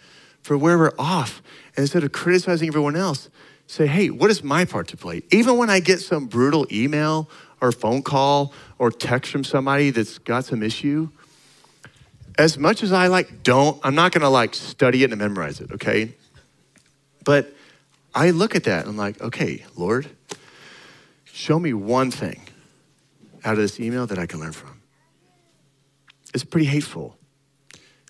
for 0.41 0.57
where 0.57 0.77
we're 0.77 0.93
off. 0.99 1.41
And 1.75 1.83
instead 1.83 2.03
of 2.03 2.11
criticizing 2.11 2.67
everyone 2.67 2.95
else, 2.95 3.29
say, 3.67 3.87
hey, 3.87 4.09
what 4.09 4.29
is 4.29 4.43
my 4.43 4.65
part 4.65 4.89
to 4.89 4.97
play? 4.97 5.23
Even 5.31 5.57
when 5.57 5.69
I 5.69 5.79
get 5.79 5.99
some 6.01 6.27
brutal 6.27 6.67
email 6.71 7.29
or 7.61 7.71
phone 7.71 8.01
call 8.01 8.53
or 8.77 8.91
text 8.91 9.31
from 9.31 9.43
somebody 9.43 9.91
that's 9.91 10.17
got 10.17 10.45
some 10.45 10.61
issue, 10.61 11.09
as 12.37 12.57
much 12.57 12.83
as 12.83 12.91
I 12.91 13.07
like 13.07 13.43
don't, 13.43 13.79
I'm 13.83 13.95
not 13.95 14.11
gonna 14.11 14.29
like 14.29 14.55
study 14.55 15.03
it 15.03 15.11
and 15.11 15.19
memorize 15.19 15.59
it, 15.59 15.71
okay? 15.73 16.13
But 17.23 17.53
I 18.13 18.31
look 18.31 18.55
at 18.55 18.63
that 18.65 18.81
and 18.81 18.89
I'm 18.89 18.97
like, 18.97 19.21
okay, 19.21 19.63
Lord, 19.75 20.09
show 21.25 21.59
me 21.59 21.73
one 21.73 22.11
thing 22.11 22.41
out 23.43 23.53
of 23.53 23.59
this 23.59 23.79
email 23.79 24.05
that 24.07 24.19
I 24.19 24.25
can 24.25 24.39
learn 24.39 24.51
from. 24.51 24.81
It's 26.33 26.43
pretty 26.43 26.67
hateful. 26.67 27.17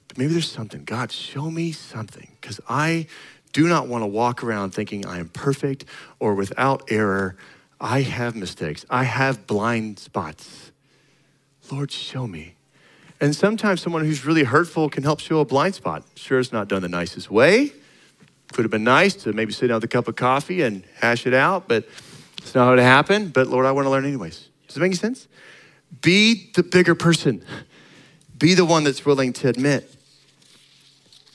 But 0.08 0.18
maybe 0.18 0.34
there's 0.34 0.52
something. 0.52 0.84
God, 0.84 1.12
show 1.12 1.50
me 1.50 1.72
something. 1.72 2.30
Because 2.40 2.60
I 2.68 3.08
do 3.54 3.68
not 3.68 3.88
want 3.88 4.04
to 4.04 4.08
walk 4.08 4.44
around 4.44 4.72
thinking 4.72 5.06
I 5.06 5.20
am 5.20 5.30
perfect 5.30 5.86
or 6.20 6.36
without 6.36 6.92
error. 6.92 7.36
I 7.80 8.02
have 8.02 8.36
mistakes, 8.36 8.86
I 8.90 9.04
have 9.04 9.48
blind 9.48 10.00
spots. 10.00 10.72
Lord, 11.72 11.92
show 11.92 12.28
me. 12.28 12.56
And 13.22 13.36
sometimes 13.36 13.82
someone 13.82 14.04
who's 14.04 14.26
really 14.26 14.44
hurtful 14.44 14.90
can 14.90 15.04
help 15.04 15.20
show 15.22 15.40
a 15.40 15.46
blind 15.46 15.76
spot. 15.76 16.04
Sure, 16.16 16.40
it's 16.40 16.52
not 16.52 16.68
done 16.68 16.82
the 16.82 16.90
nicest 16.90 17.32
way 17.32 17.72
could 18.52 18.66
have 18.66 18.72
been 18.72 18.84
nice 18.84 19.16
to 19.16 19.34
maybe 19.34 19.54
sit 19.54 19.68
down 19.68 19.76
with 19.76 19.84
a 19.86 19.88
cup 19.88 20.08
of 20.08 20.16
coffee 20.16 20.62
and 20.62 20.84
hash 21.00 21.26
it 21.26 21.34
out, 21.34 21.68
but 21.68 21.88
it's 22.38 22.54
not 22.54 22.66
how 22.66 22.74
it 22.74 22.80
happened. 22.80 23.34
But 23.34 23.48
Lord, 23.48 23.66
I 23.66 23.72
want 23.72 23.86
to 23.86 23.90
learn 23.90 24.06
anyways. 24.06 24.50
Does 24.68 24.78
it 24.78 24.80
make 24.80 24.96
sense? 24.96 25.28
Be 26.02 26.52
the 26.54 26.64
bigger 26.64 26.96
person. 26.96 27.44
Be 28.38 28.54
the 28.54 28.66
one 28.66 28.84
that's 28.84 29.06
willing 29.06 29.34
to 29.34 29.50
admit 29.50 29.94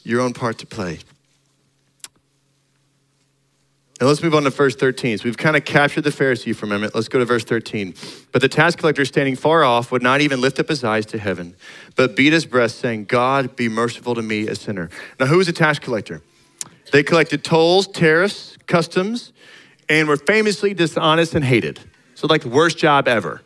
your 0.02 0.20
own 0.20 0.32
part 0.32 0.58
to 0.58 0.66
play. 0.66 0.98
Now 4.00 4.08
let's 4.08 4.22
move 4.22 4.34
on 4.34 4.42
to 4.42 4.50
verse 4.50 4.76
13. 4.76 5.18
So 5.18 5.24
we've 5.24 5.38
kind 5.38 5.56
of 5.56 5.64
captured 5.64 6.02
the 6.02 6.10
Pharisee 6.10 6.54
for 6.54 6.66
a 6.66 6.68
minute. 6.68 6.94
Let's 6.94 7.08
go 7.08 7.18
to 7.18 7.24
verse 7.24 7.44
13. 7.44 7.94
But 8.30 8.42
the 8.42 8.48
tax 8.48 8.76
collector, 8.76 9.06
standing 9.06 9.36
far 9.36 9.64
off, 9.64 9.90
would 9.90 10.02
not 10.02 10.20
even 10.20 10.42
lift 10.42 10.58
up 10.60 10.68
his 10.68 10.84
eyes 10.84 11.06
to 11.06 11.18
heaven, 11.18 11.56
but 11.94 12.14
beat 12.14 12.34
his 12.34 12.44
breast, 12.44 12.78
saying, 12.78 13.06
God, 13.06 13.56
be 13.56 13.70
merciful 13.70 14.14
to 14.14 14.22
me, 14.22 14.48
a 14.48 14.54
sinner. 14.54 14.90
Now, 15.18 15.26
who 15.26 15.38
was 15.38 15.48
a 15.48 15.52
tax 15.52 15.78
collector? 15.78 16.20
They 16.92 17.02
collected 17.02 17.42
tolls, 17.42 17.86
tariffs, 17.86 18.58
customs, 18.66 19.32
and 19.88 20.08
were 20.08 20.18
famously 20.18 20.74
dishonest 20.74 21.34
and 21.34 21.44
hated. 21.44 21.80
So, 22.14 22.26
like 22.26 22.42
the 22.42 22.48
worst 22.50 22.76
job 22.76 23.08
ever, 23.08 23.40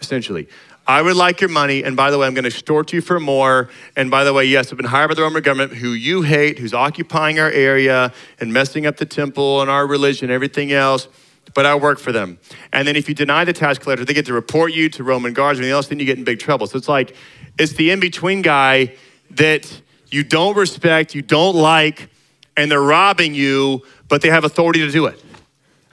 essentially. 0.00 0.48
I 0.86 1.00
would 1.00 1.16
like 1.16 1.40
your 1.40 1.48
money, 1.48 1.82
and 1.82 1.96
by 1.96 2.10
the 2.10 2.18
way, 2.18 2.26
I'm 2.26 2.34
going 2.34 2.44
to 2.44 2.50
extort 2.50 2.92
you 2.92 3.00
for 3.00 3.18
more. 3.18 3.70
And 3.96 4.10
by 4.10 4.24
the 4.24 4.34
way, 4.34 4.44
yes, 4.44 4.70
I've 4.70 4.76
been 4.76 4.86
hired 4.86 5.08
by 5.08 5.14
the 5.14 5.22
Roman 5.22 5.42
government, 5.42 5.72
who 5.72 5.90
you 5.90 6.22
hate, 6.22 6.58
who's 6.58 6.74
occupying 6.74 7.40
our 7.40 7.50
area 7.50 8.12
and 8.38 8.52
messing 8.52 8.84
up 8.84 8.98
the 8.98 9.06
temple 9.06 9.62
and 9.62 9.70
our 9.70 9.86
religion, 9.86 10.26
and 10.26 10.32
everything 10.34 10.72
else. 10.72 11.08
But 11.54 11.64
I 11.64 11.74
work 11.74 11.98
for 11.98 12.12
them. 12.12 12.38
And 12.72 12.86
then 12.86 12.96
if 12.96 13.08
you 13.08 13.14
deny 13.14 13.44
the 13.44 13.52
tax 13.52 13.78
collector, 13.78 14.04
they 14.04 14.12
get 14.12 14.26
to 14.26 14.34
report 14.34 14.72
you 14.72 14.88
to 14.90 15.04
Roman 15.04 15.32
guards 15.32 15.58
or 15.58 15.62
anything 15.62 15.74
else, 15.74 15.88
then 15.88 15.98
you 15.98 16.04
get 16.04 16.18
in 16.18 16.24
big 16.24 16.38
trouble. 16.38 16.66
So 16.66 16.76
it's 16.76 16.88
like, 16.88 17.16
it's 17.58 17.72
the 17.74 17.90
in 17.90 18.00
between 18.00 18.42
guy 18.42 18.94
that 19.30 19.80
you 20.10 20.22
don't 20.22 20.56
respect, 20.56 21.14
you 21.14 21.22
don't 21.22 21.56
like, 21.56 22.08
and 22.56 22.70
they're 22.70 22.80
robbing 22.80 23.34
you, 23.34 23.82
but 24.08 24.20
they 24.20 24.28
have 24.28 24.44
authority 24.44 24.80
to 24.80 24.90
do 24.90 25.06
it. 25.06 25.22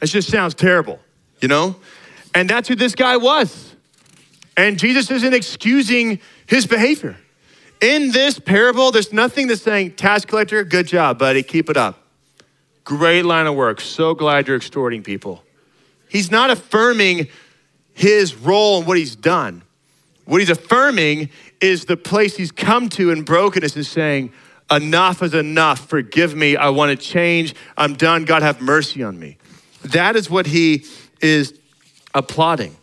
It 0.01 0.07
just 0.07 0.29
sounds 0.29 0.53
terrible, 0.53 0.99
you 1.39 1.47
know? 1.47 1.75
And 2.33 2.49
that's 2.49 2.67
who 2.67 2.75
this 2.75 2.95
guy 2.95 3.17
was. 3.17 3.70
And 4.57 4.77
Jesus 4.77 5.09
isn't 5.09 5.33
excusing 5.33 6.19
his 6.45 6.67
behavior. 6.67 7.17
In 7.81 8.11
this 8.11 8.37
parable, 8.37 8.91
there's 8.91 9.11
nothing 9.11 9.47
that's 9.47 9.61
saying, 9.61 9.93
tax 9.93 10.25
collector, 10.25 10.63
good 10.63 10.87
job, 10.87 11.17
buddy, 11.17 11.41
keep 11.41 11.69
it 11.69 11.77
up. 11.77 11.97
Great 12.83 13.23
line 13.23 13.47
of 13.47 13.55
work. 13.55 13.81
So 13.81 14.13
glad 14.13 14.47
you're 14.47 14.57
extorting 14.57 15.01
people. 15.01 15.43
He's 16.09 16.29
not 16.29 16.51
affirming 16.51 17.27
his 17.93 18.35
role 18.35 18.79
and 18.79 18.87
what 18.87 18.97
he's 18.97 19.15
done. 19.15 19.63
What 20.25 20.41
he's 20.41 20.49
affirming 20.49 21.29
is 21.59 21.85
the 21.85 21.97
place 21.97 22.35
he's 22.35 22.51
come 22.51 22.89
to 22.89 23.11
in 23.11 23.23
brokenness 23.23 23.75
and 23.75 23.85
saying, 23.85 24.31
Enough 24.69 25.21
is 25.21 25.33
enough. 25.33 25.89
Forgive 25.89 26.33
me. 26.33 26.55
I 26.55 26.69
want 26.69 26.97
to 26.97 27.05
change. 27.05 27.53
I'm 27.75 27.95
done. 27.95 28.23
God, 28.23 28.41
have 28.41 28.61
mercy 28.61 29.03
on 29.03 29.19
me. 29.19 29.37
That 29.83 30.15
is 30.15 30.29
what 30.29 30.45
he 30.45 30.85
is 31.19 31.53
applauding. 32.13 32.77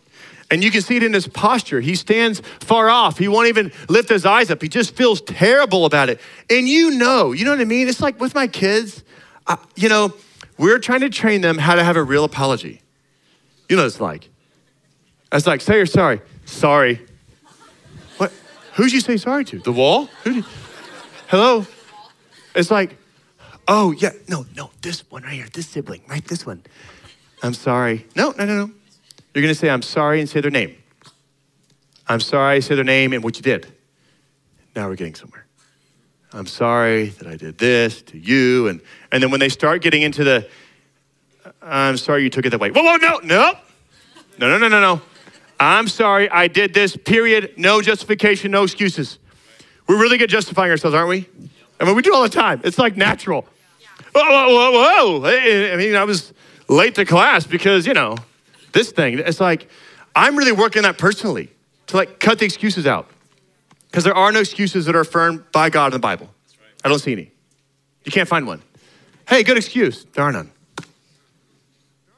And 0.51 0.63
you 0.63 0.71
can 0.71 0.81
see 0.81 0.95
it 0.95 1.03
in 1.03 1.13
his 1.13 1.27
posture. 1.27 1.79
He 1.79 1.95
stands 1.95 2.41
far 2.59 2.89
off. 2.89 3.19
He 3.19 3.27
won't 3.27 3.47
even 3.49 3.71
lift 3.87 4.09
his 4.09 4.25
eyes 4.25 4.49
up. 4.49 4.61
He 4.61 4.67
just 4.67 4.95
feels 4.95 5.21
terrible 5.21 5.85
about 5.85 6.09
it. 6.09 6.19
And 6.49 6.67
you 6.67 6.91
know, 6.91 7.31
you 7.31 7.45
know 7.45 7.51
what 7.51 7.59
I 7.59 7.65
mean? 7.65 7.87
It's 7.87 8.01
like 8.01 8.19
with 8.19 8.33
my 8.33 8.47
kids, 8.47 9.03
uh, 9.45 9.57
you 9.75 9.89
know, 9.89 10.13
we're 10.57 10.79
trying 10.79 11.01
to 11.01 11.09
train 11.09 11.41
them 11.41 11.57
how 11.57 11.75
to 11.75 11.83
have 11.83 11.95
a 11.95 12.03
real 12.03 12.23
apology. 12.23 12.81
You 13.67 13.75
know 13.75 13.83
what 13.83 13.87
it's 13.87 14.01
like. 14.01 14.29
It's 15.31 15.45
like, 15.45 15.61
say 15.61 15.75
you're 15.75 15.85
sorry. 15.85 16.21
Sorry. 16.45 17.05
What? 18.17 18.33
Who'd 18.73 18.91
you 18.91 19.01
say 19.01 19.17
sorry 19.17 19.45
to? 19.45 19.59
The 19.59 19.71
wall? 19.71 20.09
Hello? 21.27 21.67
It's 22.55 22.71
like, 22.71 22.97
oh, 23.67 23.91
yeah, 23.91 24.11
no, 24.27 24.47
no, 24.55 24.71
this 24.81 25.09
one 25.11 25.21
right 25.23 25.33
here, 25.33 25.47
this 25.53 25.67
sibling, 25.67 26.01
right, 26.09 26.25
this 26.25 26.45
one. 26.45 26.63
I'm 27.43 27.53
sorry. 27.53 28.07
No, 28.15 28.33
no, 28.37 28.45
no, 28.45 28.65
no. 28.65 28.71
You're 29.33 29.43
going 29.43 29.53
to 29.53 29.59
say, 29.59 29.69
I'm 29.69 29.81
sorry, 29.81 30.19
and 30.19 30.27
say 30.27 30.41
their 30.41 30.51
name. 30.51 30.75
I'm 32.07 32.19
sorry, 32.19 32.61
say 32.61 32.75
their 32.75 32.83
name 32.83 33.13
and 33.13 33.23
what 33.23 33.35
you 33.37 33.43
did. 33.43 33.67
Now 34.75 34.87
we're 34.87 34.95
getting 34.95 35.15
somewhere. 35.15 35.45
I'm 36.33 36.47
sorry 36.47 37.09
that 37.09 37.27
I 37.27 37.35
did 37.35 37.57
this 37.57 38.01
to 38.03 38.17
you. 38.17 38.67
And, 38.67 38.81
and 39.11 39.21
then 39.21 39.31
when 39.31 39.39
they 39.39 39.49
start 39.49 39.81
getting 39.81 40.01
into 40.01 40.23
the, 40.23 40.47
I'm 41.61 41.97
sorry 41.97 42.23
you 42.23 42.29
took 42.29 42.45
it 42.45 42.49
that 42.51 42.59
way. 42.59 42.71
Whoa, 42.71 42.83
whoa, 42.83 42.95
no, 42.97 43.19
no. 43.23 43.53
No, 44.37 44.49
no, 44.49 44.57
no, 44.57 44.67
no, 44.67 44.79
no. 44.79 45.01
I'm 45.59 45.87
sorry 45.87 46.29
I 46.29 46.47
did 46.47 46.73
this, 46.73 46.95
period. 46.95 47.53
No 47.57 47.81
justification, 47.81 48.51
no 48.51 48.63
excuses. 48.63 49.19
We're 49.87 49.99
really 49.99 50.17
good 50.17 50.29
justifying 50.29 50.71
ourselves, 50.71 50.95
aren't 50.95 51.09
we? 51.09 51.27
I 51.79 51.85
mean, 51.85 51.95
we 51.95 52.01
do 52.01 52.13
all 52.13 52.23
the 52.23 52.29
time. 52.29 52.61
It's 52.63 52.77
like 52.77 52.95
natural. 52.95 53.45
Whoa, 54.15 54.23
whoa, 54.23 54.71
whoa, 54.71 55.19
whoa. 55.19 55.29
I 55.73 55.75
mean, 55.75 55.95
I 55.95 56.03
was 56.03 56.33
late 56.67 56.95
to 56.95 57.05
class 57.05 57.45
because, 57.45 57.85
you 57.85 57.93
know, 57.93 58.15
this 58.71 58.91
thing. 58.91 59.19
It's 59.19 59.39
like, 59.39 59.69
I'm 60.15 60.35
really 60.35 60.51
working 60.51 60.83
that 60.83 60.97
personally 60.97 61.51
to 61.87 61.97
like 61.97 62.19
cut 62.19 62.39
the 62.39 62.45
excuses 62.45 62.85
out. 62.85 63.07
Because 63.89 64.03
there 64.03 64.15
are 64.15 64.31
no 64.31 64.39
excuses 64.39 64.85
that 64.85 64.95
are 64.95 65.01
affirmed 65.01 65.51
by 65.51 65.69
God 65.69 65.87
in 65.87 65.93
the 65.93 65.99
Bible. 65.99 66.29
I 66.83 66.89
don't 66.89 66.99
see 66.99 67.11
any. 67.11 67.31
You 68.05 68.11
can't 68.11 68.29
find 68.29 68.45
one. 68.45 68.61
Hey, 69.27 69.43
good 69.43 69.57
excuse. 69.57 70.05
There 70.13 70.23
are 70.23 70.31
none. 70.31 70.51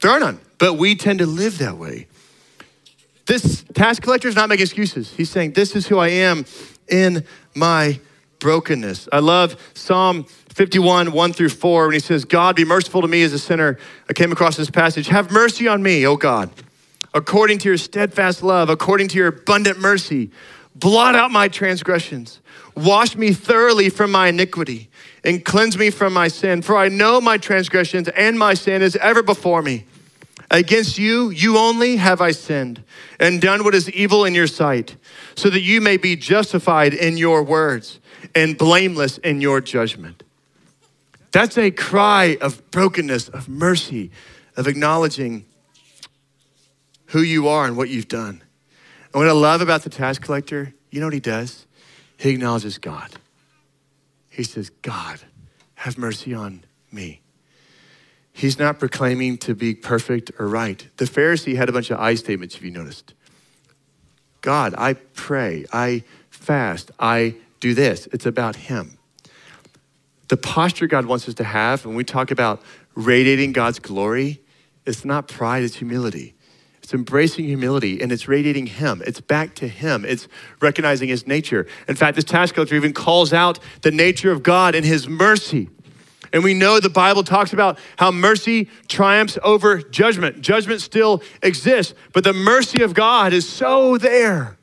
There 0.02 0.12
are 0.12 0.20
none. 0.20 0.40
But 0.58 0.74
we 0.76 0.96
tend 0.96 1.20
to 1.20 1.26
live 1.26 1.58
that 1.60 1.78
way. 1.78 2.08
This 3.26 3.64
tax 3.74 4.00
collector 4.00 4.28
is 4.28 4.36
not 4.36 4.50
making 4.50 4.64
excuses. 4.64 5.14
He's 5.14 5.30
saying, 5.30 5.54
This 5.54 5.76
is 5.76 5.88
who 5.88 5.98
I 5.98 6.10
am 6.10 6.46
in 6.90 7.26
my 7.56 8.00
brokenness. 8.40 9.08
I 9.12 9.20
love 9.20 9.56
Psalm 9.74 10.26
51, 10.54 11.14
1 11.14 11.34
through 11.34 11.50
4, 11.50 11.88
when 11.88 11.94
he 11.94 12.00
says, 12.00 12.26
God, 12.26 12.56
be 12.56 12.66
merciful 12.66 13.02
to 13.02 13.08
me 13.08 13.24
as 13.24 13.32
a 13.32 13.40
sinner. 13.40 13.78
I 14.10 14.14
came 14.14 14.32
across 14.32 14.58
this 14.58 14.70
passage. 14.70 15.08
Have 15.08 15.32
mercy 15.32 15.68
on 15.68 15.82
me, 15.82 16.06
O 16.06 16.18
God, 16.18 16.50
according 17.14 17.60
to 17.60 17.70
your 17.70 17.78
steadfast 17.78 18.44
love, 18.44 18.70
according 18.70 19.08
to 19.10 19.18
your 19.18 19.28
abundant 19.28 19.80
mercy. 19.80 20.30
Blot 20.76 21.16
out 21.16 21.32
my 21.32 21.48
transgressions. 21.48 22.42
Wash 22.76 23.16
me 23.16 23.34
thoroughly 23.34 23.90
from 23.90 24.12
my 24.12 24.28
iniquity 24.28 24.90
and 25.24 25.44
cleanse 25.44 25.78
me 25.78 25.90
from 25.90 26.14
my 26.14 26.28
sin. 26.28 26.62
For 26.62 26.78
I 26.78 26.90
know 26.90 27.22
my 27.22 27.38
transgressions 27.38 28.10
and 28.10 28.38
my 28.38 28.54
sin 28.54 28.82
is 28.82 28.96
ever 28.98 29.24
before 29.24 29.62
me. 29.62 29.86
Against 30.50 30.98
you, 30.98 31.30
you 31.30 31.58
only 31.58 31.96
have 31.96 32.20
I 32.20 32.32
sinned 32.32 32.84
and 33.20 33.42
done 33.42 33.64
what 33.64 33.74
is 33.74 33.90
evil 33.92 34.26
in 34.26 34.36
your 34.36 34.48
sight, 34.48 34.98
so 35.36 35.50
that 35.50 35.62
you 35.62 35.80
may 35.80 35.96
be 35.96 36.18
justified 36.18 36.94
in 36.94 37.16
your 37.16 37.42
words 37.42 38.00
and 38.36 38.58
blameless 38.58 39.18
in 39.20 39.40
your 39.40 39.62
judgment. 39.62 40.24
That's 41.32 41.58
a 41.58 41.72
cry 41.72 42.38
of 42.42 42.70
brokenness, 42.72 43.30
of 43.30 43.48
mercy, 43.48 44.12
of 44.58 44.68
acknowledging 44.68 45.46
who 47.08 47.22
you 47.22 47.48
are 47.48 47.66
and 47.66 47.78
what 47.78 47.90
you've 47.90 48.08
done. 48.08 48.42
And 49.14 49.14
what 49.14 49.28
I 49.28 49.32
love 49.32 49.62
about 49.62 49.84
the 49.84 49.90
tax 49.90 50.18
collector, 50.18 50.74
you 50.90 51.00
know 51.00 51.08
what 51.08 51.14
he 51.14 51.20
does? 51.20 51.66
He 52.18 52.30
acknowledges 52.30 52.78
God. 52.78 53.12
He 54.30 54.44
says, 54.44 54.70
God, 54.70 55.20
have 55.76 55.98
mercy 55.98 56.34
on 56.34 56.64
me. 56.92 57.22
He's 58.34 58.58
not 58.58 58.80
proclaiming 58.80 59.38
to 59.40 59.54
be 59.54 59.74
perfect 59.74 60.32
or 60.40 60.48
right. 60.48 60.88
The 60.98 61.06
Pharisee 61.06 61.56
had 61.56 61.68
a 61.68 61.72
bunch 61.72 61.92
of 61.92 62.00
I 62.00 62.16
statements, 62.16 62.56
if 62.56 62.64
you 62.64 62.72
noticed. 62.72 63.14
God, 64.42 64.74
I 64.78 64.94
pray, 64.94 65.66
I 65.72 66.04
fast, 66.30 66.92
I 67.00 67.36
do 67.60 67.74
this. 67.74 68.08
It's 68.12 68.26
about 68.26 68.56
Him. 68.56 68.98
The 70.32 70.38
posture 70.38 70.88
God 70.88 71.08
wants 71.08 71.28
us 71.28 71.34
to 71.36 71.44
have 71.44 71.86
when 71.86 71.94
we 71.94 72.06
talk 72.06 72.32
about 72.32 72.62
radiating 72.96 73.52
God's 73.52 73.80
glory, 73.80 74.42
it's 74.86 75.04
not 75.04 75.28
pride, 75.28 75.62
it's 75.62 75.76
humility. 75.76 76.36
It's 76.82 76.94
embracing 76.94 77.44
humility 77.44 78.02
and 78.02 78.14
it's 78.14 78.30
radiating 78.30 78.68
Him. 78.68 79.04
It's 79.06 79.20
back 79.20 79.56
to 79.56 79.68
Him. 79.68 80.06
It's 80.06 80.30
recognizing 80.62 81.10
His 81.10 81.28
nature. 81.28 81.68
In 81.90 81.98
fact, 81.98 82.16
this 82.16 82.24
tax 82.24 82.54
collector 82.54 82.76
even 82.76 82.94
calls 82.94 83.34
out 83.34 83.60
the 83.82 83.92
nature 83.92 84.32
of 84.32 84.42
God 84.42 84.74
and 84.74 84.86
His 84.86 85.06
mercy. 85.06 85.68
And 86.32 86.46
we 86.46 86.54
know 86.54 86.80
the 86.80 86.90
Bible 86.90 87.26
talks 87.26 87.52
about 87.52 87.78
how 87.98 88.10
mercy 88.10 88.70
triumphs 88.88 89.38
over 89.44 89.82
judgment. 89.82 90.40
Judgment 90.40 90.80
still 90.80 91.22
exists, 91.44 91.94
but 92.14 92.24
the 92.24 92.32
mercy 92.32 92.84
of 92.84 92.94
God 92.94 93.34
is 93.34 93.46
so 93.50 93.98
there. 93.98 94.58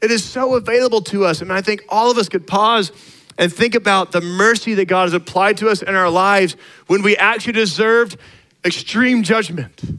It 0.00 0.12
is 0.12 0.22
so 0.22 0.54
available 0.54 1.00
to 1.02 1.24
us. 1.24 1.40
And 1.40 1.52
I 1.52 1.62
think 1.62 1.84
all 1.88 2.12
of 2.12 2.16
us 2.16 2.28
could 2.28 2.46
pause 2.46 2.92
and 3.40 3.50
think 3.50 3.74
about 3.74 4.12
the 4.12 4.20
mercy 4.20 4.74
that 4.74 4.84
God 4.84 5.04
has 5.04 5.14
applied 5.14 5.56
to 5.56 5.70
us 5.70 5.80
in 5.80 5.94
our 5.94 6.10
lives 6.10 6.56
when 6.88 7.02
we 7.02 7.16
actually 7.16 7.54
deserved 7.54 8.18
extreme 8.66 9.22
judgment. 9.22 9.98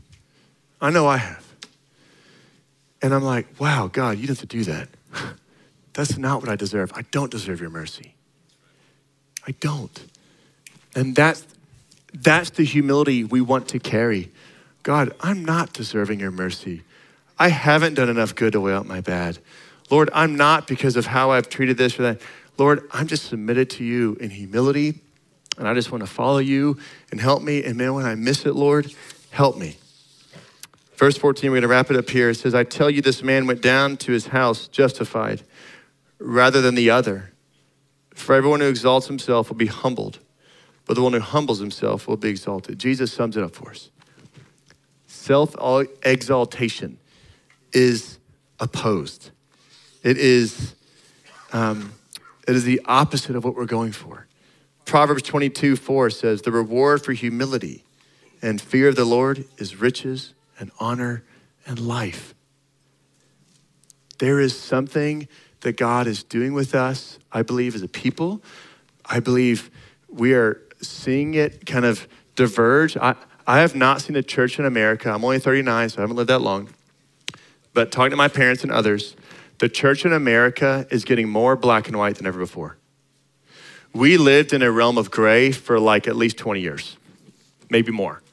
I 0.79 0.91
know 0.91 1.07
I 1.07 1.17
have. 1.17 1.43
And 3.01 3.15
I'm 3.15 3.23
like, 3.23 3.47
wow, 3.59 3.89
God, 3.91 4.19
you 4.19 4.27
don't 4.27 4.37
have 4.39 4.47
to 4.47 4.57
do 4.57 4.63
that. 4.65 4.89
That's 5.93 6.19
not 6.19 6.41
what 6.41 6.49
I 6.49 6.55
deserve. 6.55 6.91
I 6.93 7.01
don't 7.09 7.31
deserve 7.31 7.59
your 7.59 7.71
mercy. 7.71 8.13
I 9.47 9.53
don't. 9.59 10.05
And 10.95 11.15
that's, 11.15 11.45
that's 12.13 12.51
the 12.51 12.63
humility 12.63 13.23
we 13.23 13.41
want 13.41 13.69
to 13.69 13.79
carry. 13.79 14.31
God, 14.83 15.13
I'm 15.19 15.43
not 15.43 15.73
deserving 15.73 16.19
your 16.19 16.31
mercy. 16.31 16.83
I 17.39 17.49
haven't 17.49 17.95
done 17.95 18.07
enough 18.07 18.35
good 18.35 18.53
to 18.53 18.61
weigh 18.61 18.73
out 18.73 18.85
my 18.85 19.01
bad. 19.01 19.39
Lord, 19.89 20.11
I'm 20.13 20.35
not 20.35 20.67
because 20.67 20.95
of 20.95 21.07
how 21.07 21.31
I've 21.31 21.49
treated 21.49 21.77
this 21.77 21.99
or 21.99 22.03
that. 22.03 22.21
Lord, 22.61 22.87
I'm 22.91 23.07
just 23.07 23.25
submitted 23.25 23.71
to 23.71 23.83
you 23.83 24.15
in 24.21 24.29
humility, 24.29 24.99
and 25.57 25.67
I 25.67 25.73
just 25.73 25.91
want 25.91 26.03
to 26.03 26.07
follow 26.07 26.37
you 26.37 26.77
and 27.09 27.19
help 27.19 27.41
me. 27.41 27.63
And 27.63 27.75
man, 27.75 27.95
when 27.95 28.05
I 28.05 28.13
miss 28.13 28.45
it, 28.45 28.53
Lord, 28.53 28.93
help 29.31 29.57
me. 29.57 29.77
Verse 30.95 31.17
14, 31.17 31.49
we're 31.49 31.55
going 31.55 31.61
to 31.63 31.67
wrap 31.67 31.89
it 31.89 31.97
up 31.97 32.07
here. 32.07 32.29
It 32.29 32.35
says, 32.35 32.53
I 32.53 32.63
tell 32.63 32.87
you, 32.87 33.01
this 33.01 33.23
man 33.23 33.47
went 33.47 33.63
down 33.63 33.97
to 33.97 34.11
his 34.11 34.27
house 34.27 34.67
justified 34.67 35.41
rather 36.19 36.61
than 36.61 36.75
the 36.75 36.91
other. 36.91 37.31
For 38.13 38.35
everyone 38.35 38.59
who 38.59 38.69
exalts 38.69 39.07
himself 39.07 39.49
will 39.49 39.57
be 39.57 39.65
humbled, 39.65 40.19
but 40.85 40.93
the 40.93 41.01
one 41.01 41.13
who 41.13 41.19
humbles 41.19 41.57
himself 41.57 42.07
will 42.07 42.15
be 42.15 42.29
exalted. 42.29 42.77
Jesus 42.77 43.11
sums 43.11 43.35
it 43.35 43.43
up 43.43 43.55
for 43.55 43.71
us. 43.71 43.89
Self 45.07 45.55
exaltation 46.03 46.99
is 47.73 48.19
opposed, 48.59 49.31
it 50.03 50.19
is, 50.19 50.75
um, 51.53 51.93
it 52.47 52.55
is 52.55 52.63
the 52.63 52.81
opposite 52.85 53.35
of 53.35 53.43
what 53.43 53.55
we're 53.55 53.65
going 53.65 53.91
for. 53.91 54.27
Proverbs 54.85 55.21
22 55.23 55.75
4 55.75 56.09
says, 56.09 56.41
The 56.41 56.51
reward 56.51 57.03
for 57.03 57.13
humility 57.13 57.83
and 58.41 58.59
fear 58.59 58.89
of 58.89 58.95
the 58.95 59.05
Lord 59.05 59.45
is 59.57 59.79
riches 59.79 60.33
and 60.59 60.71
honor 60.79 61.23
and 61.65 61.79
life. 61.79 62.33
There 64.19 64.39
is 64.39 64.57
something 64.57 65.27
that 65.61 65.77
God 65.77 66.07
is 66.07 66.23
doing 66.23 66.53
with 66.53 66.75
us, 66.75 67.19
I 67.31 67.41
believe, 67.41 67.75
as 67.75 67.81
a 67.81 67.87
people. 67.87 68.41
I 69.05 69.19
believe 69.19 69.69
we 70.09 70.33
are 70.33 70.61
seeing 70.81 71.35
it 71.35 71.65
kind 71.65 71.85
of 71.85 72.07
diverge. 72.35 72.97
I, 72.97 73.15
I 73.47 73.59
have 73.59 73.75
not 73.75 74.01
seen 74.01 74.15
a 74.15 74.23
church 74.23 74.59
in 74.59 74.65
America. 74.65 75.11
I'm 75.11 75.23
only 75.23 75.39
39, 75.39 75.89
so 75.89 75.97
I 75.97 76.01
haven't 76.01 76.15
lived 76.15 76.29
that 76.29 76.41
long. 76.41 76.69
But 77.73 77.91
talking 77.91 78.11
to 78.11 78.17
my 78.17 78.27
parents 78.27 78.63
and 78.63 78.71
others, 78.71 79.15
the 79.61 79.69
church 79.69 80.05
in 80.05 80.11
America 80.11 80.87
is 80.89 81.05
getting 81.05 81.29
more 81.29 81.55
black 81.55 81.87
and 81.87 81.95
white 81.95 82.15
than 82.15 82.25
ever 82.25 82.39
before. 82.39 82.77
We 83.93 84.17
lived 84.17 84.53
in 84.53 84.63
a 84.63 84.71
realm 84.71 84.97
of 84.97 85.11
gray 85.11 85.51
for 85.51 85.79
like 85.79 86.07
at 86.07 86.15
least 86.15 86.37
20 86.37 86.59
years, 86.59 86.97
maybe 87.69 87.91
more. 87.91 88.23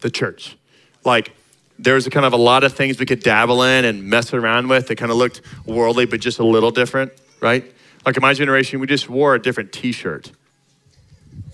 The 0.00 0.10
church. 0.10 0.56
Like, 1.04 1.32
there 1.78 1.94
was 1.94 2.08
kind 2.08 2.24
of 2.24 2.32
a 2.32 2.38
lot 2.38 2.64
of 2.64 2.72
things 2.72 2.98
we 2.98 3.04
could 3.04 3.22
dabble 3.22 3.62
in 3.64 3.84
and 3.84 4.04
mess 4.04 4.32
around 4.32 4.68
with 4.68 4.88
that 4.88 4.96
kind 4.96 5.12
of 5.12 5.18
looked 5.18 5.42
worldly, 5.66 6.06
but 6.06 6.20
just 6.20 6.38
a 6.38 6.44
little 6.44 6.70
different, 6.70 7.12
right? 7.40 7.70
Like 8.06 8.16
in 8.16 8.22
my 8.22 8.32
generation, 8.32 8.80
we 8.80 8.86
just 8.86 9.10
wore 9.10 9.34
a 9.34 9.42
different 9.42 9.72
t 9.72 9.92
shirt, 9.92 10.32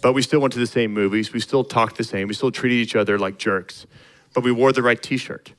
but 0.01 0.13
we 0.13 0.23
still 0.23 0.39
went 0.39 0.53
to 0.53 0.61
the 0.61 0.67
same 0.67 0.95
movies. 0.95 1.33
We 1.33 1.41
still 1.41 1.65
talked 1.65 1.97
the 1.97 2.05
same. 2.05 2.29
We 2.29 2.35
still 2.35 2.53
treated 2.53 2.77
each 2.77 2.95
other 2.95 3.19
like 3.19 3.39
jerks, 3.39 3.85
but 4.33 4.45
we 4.45 4.53
wore 4.53 4.73
the 4.73 4.83
right 4.83 5.03
t 5.03 5.17
shirt, 5.17 5.53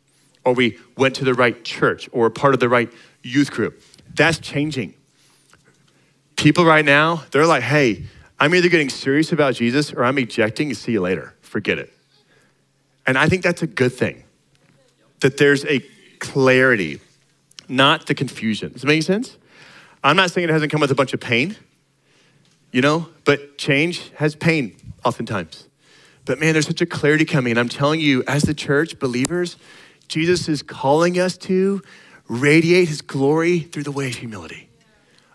or 0.45 0.53
we 0.53 0.80
went 0.95 1.15
to 1.15 1.26
the 1.26 1.34
right 1.34 1.61
church, 1.65 2.07
or 2.13 2.21
were 2.21 2.30
part 2.30 2.53
of 2.53 2.61
the 2.61 2.69
right 2.69 2.89
youth 3.26 3.51
group. 3.51 3.82
That's 4.13 4.39
changing. 4.39 4.93
People 6.36 6.65
right 6.65 6.86
now, 6.86 7.23
they're 7.32 7.47
like, 7.47 7.63
hey, 7.63 8.05
I'm 8.39 8.53
either 8.53 8.69
getting 8.69 8.89
serious 8.89 9.32
about 9.32 9.55
Jesus 9.55 9.93
or 9.93 10.03
I'm 10.03 10.17
ejecting 10.17 10.69
and 10.69 10.78
see 10.78 10.91
you 10.91 11.01
later. 11.01 11.34
Forget 11.41 11.80
it. 11.80 11.93
And 13.07 13.17
I 13.17 13.28
think 13.28 13.43
that's 13.43 13.61
a 13.61 13.67
good 13.67 13.93
thing 13.93 14.23
that 15.21 15.38
there's 15.38 15.65
a 15.65 15.80
clarity, 16.19 16.99
not 17.67 18.07
the 18.07 18.13
confusion. 18.13 18.73
Does 18.73 18.82
that 18.82 18.88
make 18.88 19.03
sense? 19.03 19.38
I'm 20.03 20.15
not 20.15 20.32
saying 20.32 20.49
it 20.49 20.51
hasn't 20.51 20.71
come 20.71 20.82
with 20.82 20.91
a 20.91 20.95
bunch 20.95 21.13
of 21.13 21.19
pain, 21.19 21.55
you 22.71 22.82
know, 22.82 23.09
but 23.23 23.57
change 23.57 24.11
has 24.15 24.36
pain 24.36 24.76
oftentimes. 25.03 25.67
But 26.26 26.39
man, 26.39 26.53
there's 26.53 26.67
such 26.67 26.82
a 26.82 26.86
clarity 26.86 27.26
coming. 27.26 27.51
And 27.51 27.59
I'm 27.59 27.69
telling 27.69 28.01
you, 28.01 28.23
as 28.28 28.43
the 28.43 28.53
church, 28.53 28.99
believers, 28.99 29.57
Jesus 30.07 30.47
is 30.47 30.61
calling 30.61 31.19
us 31.19 31.38
to 31.38 31.82
radiate 32.28 32.88
his 32.88 33.01
glory 33.01 33.59
through 33.59 33.84
the 33.84 33.91
way 33.91 34.07
of 34.07 34.15
humility. 34.15 34.69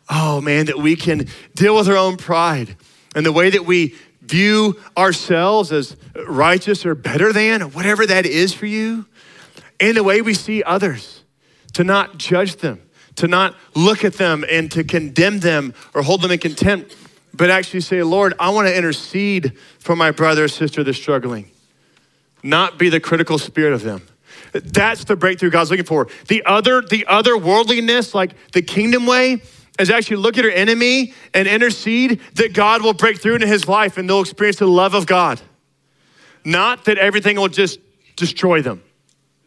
Oh 0.08 0.40
man, 0.40 0.66
that 0.66 0.78
we 0.78 0.96
can 0.96 1.28
deal 1.54 1.76
with 1.76 1.88
our 1.88 1.96
own 1.96 2.16
pride 2.16 2.76
and 3.14 3.24
the 3.24 3.32
way 3.32 3.50
that 3.50 3.64
we 3.64 3.94
view 4.22 4.80
ourselves 4.96 5.72
as 5.72 5.96
righteous 6.26 6.84
or 6.84 6.94
better 6.94 7.32
than, 7.32 7.72
whatever 7.72 8.06
that 8.06 8.26
is 8.26 8.52
for 8.52 8.66
you 8.66 9.06
and 9.80 9.96
the 9.96 10.04
way 10.04 10.20
we 10.20 10.34
see 10.34 10.62
others, 10.62 11.24
to 11.72 11.84
not 11.84 12.18
judge 12.18 12.56
them, 12.56 12.80
to 13.16 13.26
not 13.26 13.56
look 13.74 14.04
at 14.04 14.14
them 14.14 14.44
and 14.48 14.70
to 14.72 14.84
condemn 14.84 15.40
them 15.40 15.74
or 15.94 16.02
hold 16.02 16.22
them 16.22 16.30
in 16.30 16.38
contempt, 16.38 16.96
but 17.32 17.50
actually 17.50 17.80
say, 17.80 18.02
Lord, 18.02 18.34
I 18.38 18.50
want 18.50 18.68
to 18.68 18.76
intercede 18.76 19.56
for 19.78 19.96
my 19.96 20.10
brother 20.10 20.44
or 20.44 20.48
sister 20.48 20.84
that's 20.84 20.98
struggling, 20.98 21.50
not 22.42 22.78
be 22.78 22.88
the 22.88 23.00
critical 23.00 23.38
spirit 23.38 23.72
of 23.72 23.82
them. 23.82 24.02
That's 24.52 25.04
the 25.04 25.16
breakthrough 25.16 25.50
God's 25.50 25.70
looking 25.70 25.86
for. 25.86 26.08
The 26.28 26.44
other, 26.44 26.82
the 26.82 27.06
other 27.06 27.36
worldliness, 27.36 28.14
like 28.14 28.34
the 28.52 28.62
kingdom 28.62 29.06
way, 29.06 29.42
is 29.78 29.90
actually 29.90 30.16
look 30.16 30.36
at 30.36 30.44
your 30.44 30.52
enemy 30.52 31.14
and 31.32 31.48
intercede 31.48 32.20
that 32.34 32.52
God 32.52 32.82
will 32.82 32.92
break 32.92 33.20
through 33.20 33.36
into 33.36 33.46
his 33.46 33.66
life 33.66 33.96
and 33.96 34.08
they'll 34.08 34.20
experience 34.20 34.58
the 34.58 34.66
love 34.66 34.94
of 34.94 35.06
God. 35.06 35.40
Not 36.44 36.84
that 36.84 36.98
everything 36.98 37.36
will 37.36 37.48
just 37.48 37.78
destroy 38.16 38.62
them. 38.62 38.82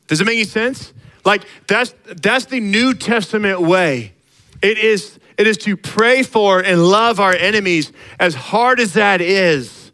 Does 0.08 0.22
it 0.22 0.26
make 0.26 0.38
any 0.38 0.46
sense? 0.46 0.94
Like 1.26 1.44
that's 1.68 1.94
that's 2.22 2.46
the 2.46 2.60
New 2.60 2.94
Testament 2.94 3.62
way. 3.62 4.14
It 4.62 4.78
is 4.78 5.20
it 5.38 5.48
is 5.48 5.58
to 5.60 5.78
pray 5.78 6.24
for 6.24 6.60
and 6.60 6.84
love 6.84 7.20
our 7.20 7.34
enemies 7.34 7.92
as 8.20 8.36
hard 8.36 8.80
as 8.80 8.94
that 8.94 9.22
is, 9.22 9.92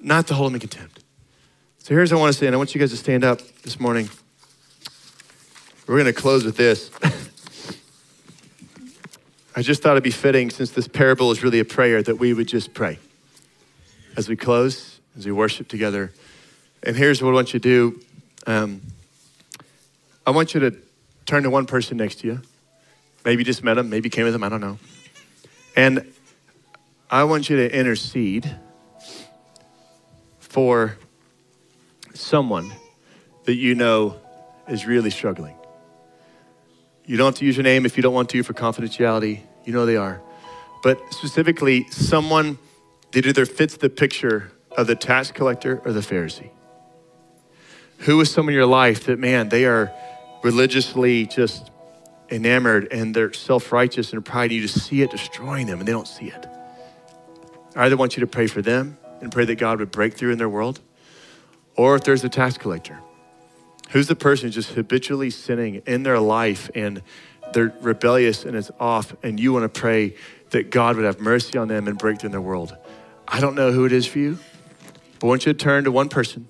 not 0.00 0.26
to 0.28 0.34
hold 0.34 0.48
them 0.50 0.54
in 0.56 0.60
contempt. 0.60 0.93
So 1.84 1.94
here's 1.94 2.10
what 2.10 2.16
I 2.16 2.20
want 2.22 2.32
to 2.32 2.38
say, 2.38 2.46
and 2.46 2.54
I 2.54 2.56
want 2.56 2.74
you 2.74 2.78
guys 2.78 2.92
to 2.92 2.96
stand 2.96 3.24
up 3.24 3.40
this 3.60 3.78
morning. 3.78 4.08
We're 5.86 5.96
going 5.96 6.06
to 6.06 6.14
close 6.18 6.42
with 6.42 6.56
this. 6.56 6.90
I 9.54 9.60
just 9.60 9.82
thought 9.82 9.90
it'd 9.90 10.02
be 10.02 10.10
fitting, 10.10 10.48
since 10.48 10.70
this 10.70 10.88
parable 10.88 11.30
is 11.30 11.42
really 11.42 11.60
a 11.60 11.64
prayer, 11.66 12.02
that 12.02 12.16
we 12.16 12.32
would 12.32 12.48
just 12.48 12.72
pray 12.72 12.98
as 14.16 14.30
we 14.30 14.34
close, 14.34 14.98
as 15.18 15.26
we 15.26 15.32
worship 15.32 15.68
together. 15.68 16.10
And 16.82 16.96
here's 16.96 17.22
what 17.22 17.28
I 17.28 17.34
want 17.34 17.52
you 17.52 17.60
to 17.60 17.68
do 17.68 18.00
um, 18.46 18.80
I 20.26 20.30
want 20.30 20.54
you 20.54 20.60
to 20.60 20.74
turn 21.26 21.42
to 21.42 21.50
one 21.50 21.66
person 21.66 21.98
next 21.98 22.20
to 22.20 22.28
you. 22.28 22.40
Maybe 23.26 23.44
just 23.44 23.62
met 23.62 23.74
them, 23.74 23.90
maybe 23.90 24.08
came 24.08 24.24
with 24.24 24.32
them, 24.32 24.42
I 24.42 24.48
don't 24.48 24.62
know. 24.62 24.78
And 25.76 26.10
I 27.10 27.24
want 27.24 27.50
you 27.50 27.58
to 27.58 27.78
intercede 27.78 28.56
for 30.38 30.96
someone 32.14 32.72
that 33.44 33.54
you 33.54 33.74
know 33.74 34.16
is 34.68 34.86
really 34.86 35.10
struggling. 35.10 35.56
You 37.04 37.16
don't 37.16 37.26
have 37.26 37.34
to 37.36 37.44
use 37.44 37.56
your 37.56 37.64
name 37.64 37.84
if 37.84 37.96
you 37.96 38.02
don't 38.02 38.14
want 38.14 38.30
to 38.30 38.42
for 38.42 38.54
confidentiality. 38.54 39.40
You 39.64 39.72
know 39.72 39.84
they 39.84 39.96
are. 39.96 40.22
But 40.82 40.98
specifically, 41.12 41.86
someone 41.90 42.58
that 43.12 43.26
either 43.26 43.46
fits 43.46 43.76
the 43.76 43.90
picture 43.90 44.50
of 44.76 44.86
the 44.86 44.94
tax 44.94 45.30
collector 45.30 45.80
or 45.84 45.92
the 45.92 46.00
Pharisee. 46.00 46.50
Who 47.98 48.20
is 48.20 48.30
someone 48.30 48.52
in 48.52 48.56
your 48.56 48.66
life 48.66 49.04
that, 49.04 49.18
man, 49.18 49.48
they 49.48 49.64
are 49.66 49.92
religiously 50.42 51.26
just 51.26 51.70
enamored 52.30 52.88
and 52.90 53.14
they're 53.14 53.32
self 53.32 53.72
righteous 53.72 54.12
and 54.12 54.24
pride, 54.24 54.50
and 54.50 54.52
you 54.52 54.62
just 54.62 54.86
see 54.86 55.02
it 55.02 55.10
destroying 55.10 55.66
them 55.66 55.78
and 55.78 55.88
they 55.88 55.92
don't 55.92 56.08
see 56.08 56.26
it? 56.26 56.46
I 57.76 57.86
either 57.86 57.96
want 57.96 58.16
you 58.16 58.20
to 58.20 58.26
pray 58.26 58.46
for 58.46 58.62
them 58.62 58.98
and 59.20 59.32
pray 59.32 59.44
that 59.44 59.56
God 59.56 59.78
would 59.78 59.90
break 59.90 60.14
through 60.14 60.32
in 60.32 60.38
their 60.38 60.48
world, 60.48 60.80
or 61.76 61.96
if 61.96 62.04
there's 62.04 62.24
a 62.24 62.28
tax 62.28 62.56
collector, 62.58 63.00
who's 63.90 64.08
the 64.08 64.16
person 64.16 64.46
who's 64.46 64.54
just 64.54 64.70
habitually 64.70 65.30
sinning 65.30 65.82
in 65.86 66.02
their 66.02 66.18
life 66.18 66.70
and 66.74 67.02
they're 67.52 67.72
rebellious 67.80 68.44
and 68.44 68.56
it's 68.56 68.70
off, 68.80 69.14
and 69.22 69.38
you 69.38 69.52
want 69.52 69.62
to 69.62 69.80
pray 69.80 70.14
that 70.50 70.70
God 70.70 70.96
would 70.96 71.04
have 71.04 71.20
mercy 71.20 71.58
on 71.58 71.68
them 71.68 71.88
and 71.88 71.98
break 71.98 72.20
through 72.20 72.28
in 72.28 72.32
their 72.32 72.40
world? 72.40 72.76
I 73.28 73.40
don't 73.40 73.54
know 73.54 73.72
who 73.72 73.84
it 73.84 73.92
is 73.92 74.06
for 74.06 74.18
you, 74.18 74.38
but 75.18 75.26
I 75.26 75.28
want 75.28 75.46
you 75.46 75.52
to 75.52 75.58
turn 75.58 75.84
to 75.84 75.92
one 75.92 76.08
person 76.08 76.48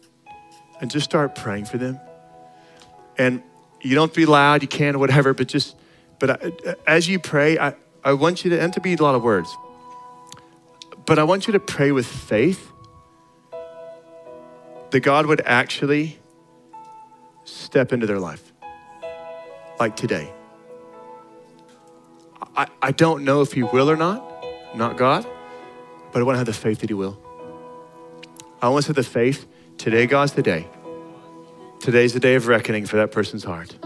and 0.81 0.91
just 0.91 1.05
start 1.05 1.35
praying 1.35 1.67
for 1.67 1.79
them. 1.79 2.01
And 3.17 3.43
you 3.81 3.95
don't 3.95 4.13
be 4.13 4.27
loud, 4.27 4.63
you 4.63 4.69
can, 4.69 4.97
or 4.97 4.99
whatever, 4.99 5.35
but 5.35 5.49
just, 5.49 5.77
but 6.19 6.31
I, 6.31 6.75
as 6.87 7.09
you 7.09 7.19
pray, 7.19 7.59
I, 7.59 7.75
I 8.03 8.15
want 8.15 8.45
you 8.45 8.51
to, 8.51 8.61
and 8.61 8.73
to 8.73 8.81
be 8.81 8.95
a 8.95 8.97
lot 8.97 9.15
of 9.15 9.23
words, 9.23 9.55
but 11.07 11.19
I 11.19 11.25
want 11.25 11.47
you 11.47 11.53
to 11.53 11.61
pray 11.61 11.93
with 11.93 12.07
faith 12.07 12.71
that 14.95 15.01
God 15.01 15.27
would 15.27 15.41
actually 15.45 16.21
step 17.43 17.93
into 17.93 18.07
their 18.07 18.21
life, 18.21 18.53
like 19.81 19.97
today. 19.97 20.33
I, 22.57 22.69
I 22.81 22.93
don't 22.93 23.25
know 23.25 23.41
if 23.41 23.53
He 23.53 23.65
will 23.65 23.91
or 23.91 23.97
not, 23.97 24.23
not 24.77 24.97
God, 24.97 25.27
but 26.13 26.21
I 26.21 26.23
want 26.23 26.35
to 26.35 26.39
have 26.39 26.47
the 26.47 26.53
faith 26.53 26.79
that 26.79 26.91
He 26.91 26.95
will. 26.95 27.19
I 28.63 28.69
want 28.69 28.85
to 28.85 28.91
have 28.91 28.95
the 28.95 29.03
faith 29.03 29.49
today, 29.79 30.07
God's 30.07 30.35
the 30.35 30.43
day. 30.43 30.69
Today's 31.81 32.13
the 32.13 32.21
day 32.21 32.37
of 32.37 32.47
reckoning 32.47 32.87
for 32.87 32.95
that 32.99 33.11
person's 33.11 33.43
heart. 33.43 33.77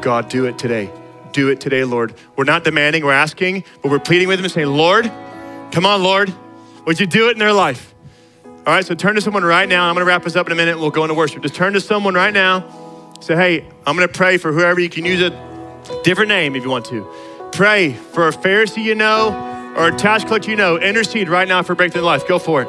God, 0.00 0.28
do 0.28 0.46
it 0.46 0.58
today. 0.58 0.90
Do 1.30 1.48
it 1.48 1.60
today, 1.60 1.84
Lord. 1.84 2.12
We're 2.34 2.42
not 2.42 2.64
demanding, 2.64 3.04
we're 3.04 3.12
asking, 3.12 3.62
but 3.82 3.92
we're 3.92 4.00
pleading 4.00 4.26
with 4.26 4.40
Him 4.40 4.46
and 4.46 4.52
saying, 4.52 4.66
Lord, 4.66 5.04
come 5.70 5.86
on, 5.86 6.02
Lord, 6.02 6.34
would 6.86 6.98
you 6.98 7.06
do 7.06 7.28
it 7.28 7.34
in 7.34 7.38
their 7.38 7.52
life? 7.52 7.93
All 8.66 8.72
right, 8.72 8.84
so 8.84 8.94
turn 8.94 9.14
to 9.16 9.20
someone 9.20 9.44
right 9.44 9.68
now. 9.68 9.88
I'm 9.88 9.94
going 9.94 10.06
to 10.06 10.08
wrap 10.08 10.24
us 10.24 10.36
up 10.36 10.46
in 10.46 10.52
a 10.52 10.56
minute 10.56 10.72
and 10.72 10.80
we'll 10.80 10.90
go 10.90 11.04
into 11.04 11.12
worship. 11.12 11.42
Just 11.42 11.54
turn 11.54 11.74
to 11.74 11.82
someone 11.82 12.14
right 12.14 12.32
now. 12.32 12.64
Say, 13.20 13.36
hey, 13.36 13.68
I'm 13.86 13.94
going 13.94 14.08
to 14.08 14.12
pray 14.12 14.38
for 14.38 14.52
whoever 14.52 14.80
you 14.80 14.88
can 14.88 15.04
use 15.04 15.20
a 15.20 16.00
different 16.02 16.30
name 16.30 16.56
if 16.56 16.64
you 16.64 16.70
want 16.70 16.86
to. 16.86 17.06
Pray 17.52 17.92
for 17.92 18.26
a 18.26 18.30
Pharisee 18.30 18.82
you 18.82 18.94
know 18.94 19.74
or 19.76 19.88
a 19.88 19.96
tax 19.96 20.24
collector 20.24 20.50
you 20.50 20.56
know. 20.56 20.78
Intercede 20.78 21.28
right 21.28 21.46
now 21.46 21.62
for 21.62 21.74
breakthrough 21.74 22.00
in 22.00 22.06
life. 22.06 22.26
Go 22.26 22.38
for 22.38 22.62
it. 22.62 22.68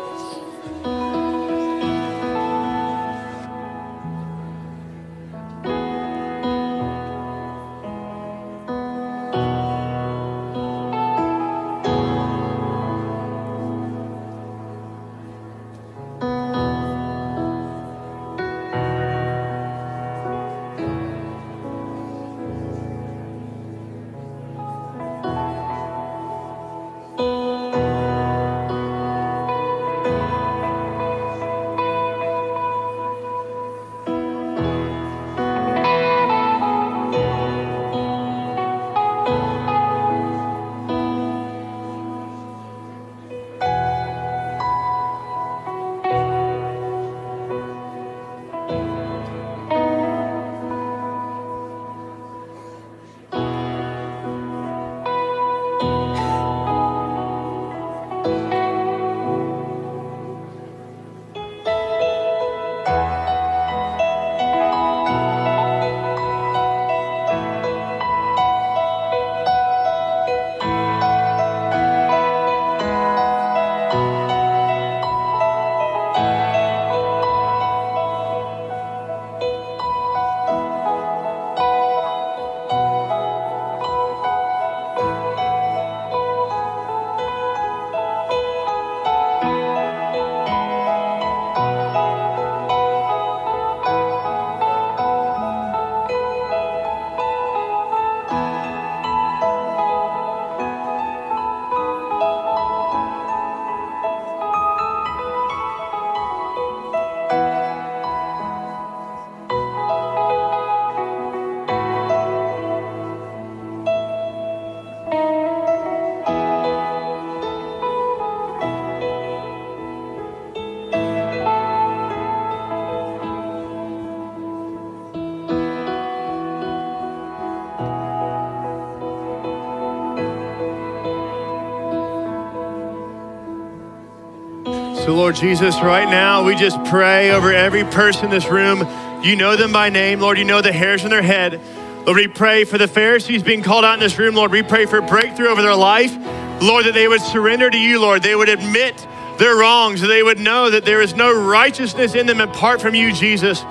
Lord 135.25 135.37
Jesus, 135.37 135.81
right 135.81 136.07
now 136.07 136.43
we 136.43 136.55
just 136.55 136.77
pray 136.85 137.31
over 137.31 137.51
every 137.51 137.83
person 137.83 138.25
in 138.25 138.29
this 138.29 138.47
room. 138.47 138.87
You 139.23 139.35
know 139.35 139.55
them 139.55 139.71
by 139.71 139.89
name, 139.89 140.19
Lord. 140.19 140.37
You 140.37 140.45
know 140.45 140.61
the 140.61 140.71
hairs 140.71 141.03
on 141.03 141.09
their 141.09 141.23
head. 141.23 141.59
Lord, 142.05 142.15
we 142.15 142.27
pray 142.27 142.63
for 142.63 142.77
the 142.77 142.87
Pharisees 142.87 143.41
being 143.41 143.63
called 143.63 143.83
out 143.83 143.95
in 143.95 144.01
this 144.01 144.19
room, 144.19 144.35
Lord. 144.35 144.51
We 144.51 144.61
pray 144.61 144.85
for 144.85 145.01
breakthrough 145.01 145.47
over 145.47 145.63
their 145.63 145.75
life. 145.75 146.15
Lord, 146.61 146.85
that 146.85 146.93
they 146.93 147.07
would 147.07 147.21
surrender 147.21 147.71
to 147.71 147.75
you, 147.75 147.99
Lord. 147.99 148.21
They 148.21 148.35
would 148.35 148.49
admit 148.49 148.95
their 149.39 149.55
wrongs. 149.55 149.99
They 149.99 150.21
would 150.21 150.37
know 150.37 150.69
that 150.69 150.85
there 150.85 151.01
is 151.01 151.15
no 151.15 151.33
righteousness 151.33 152.13
in 152.13 152.27
them 152.27 152.39
apart 152.39 152.79
from 152.79 152.93
you, 152.93 153.11
Jesus. 153.11 153.63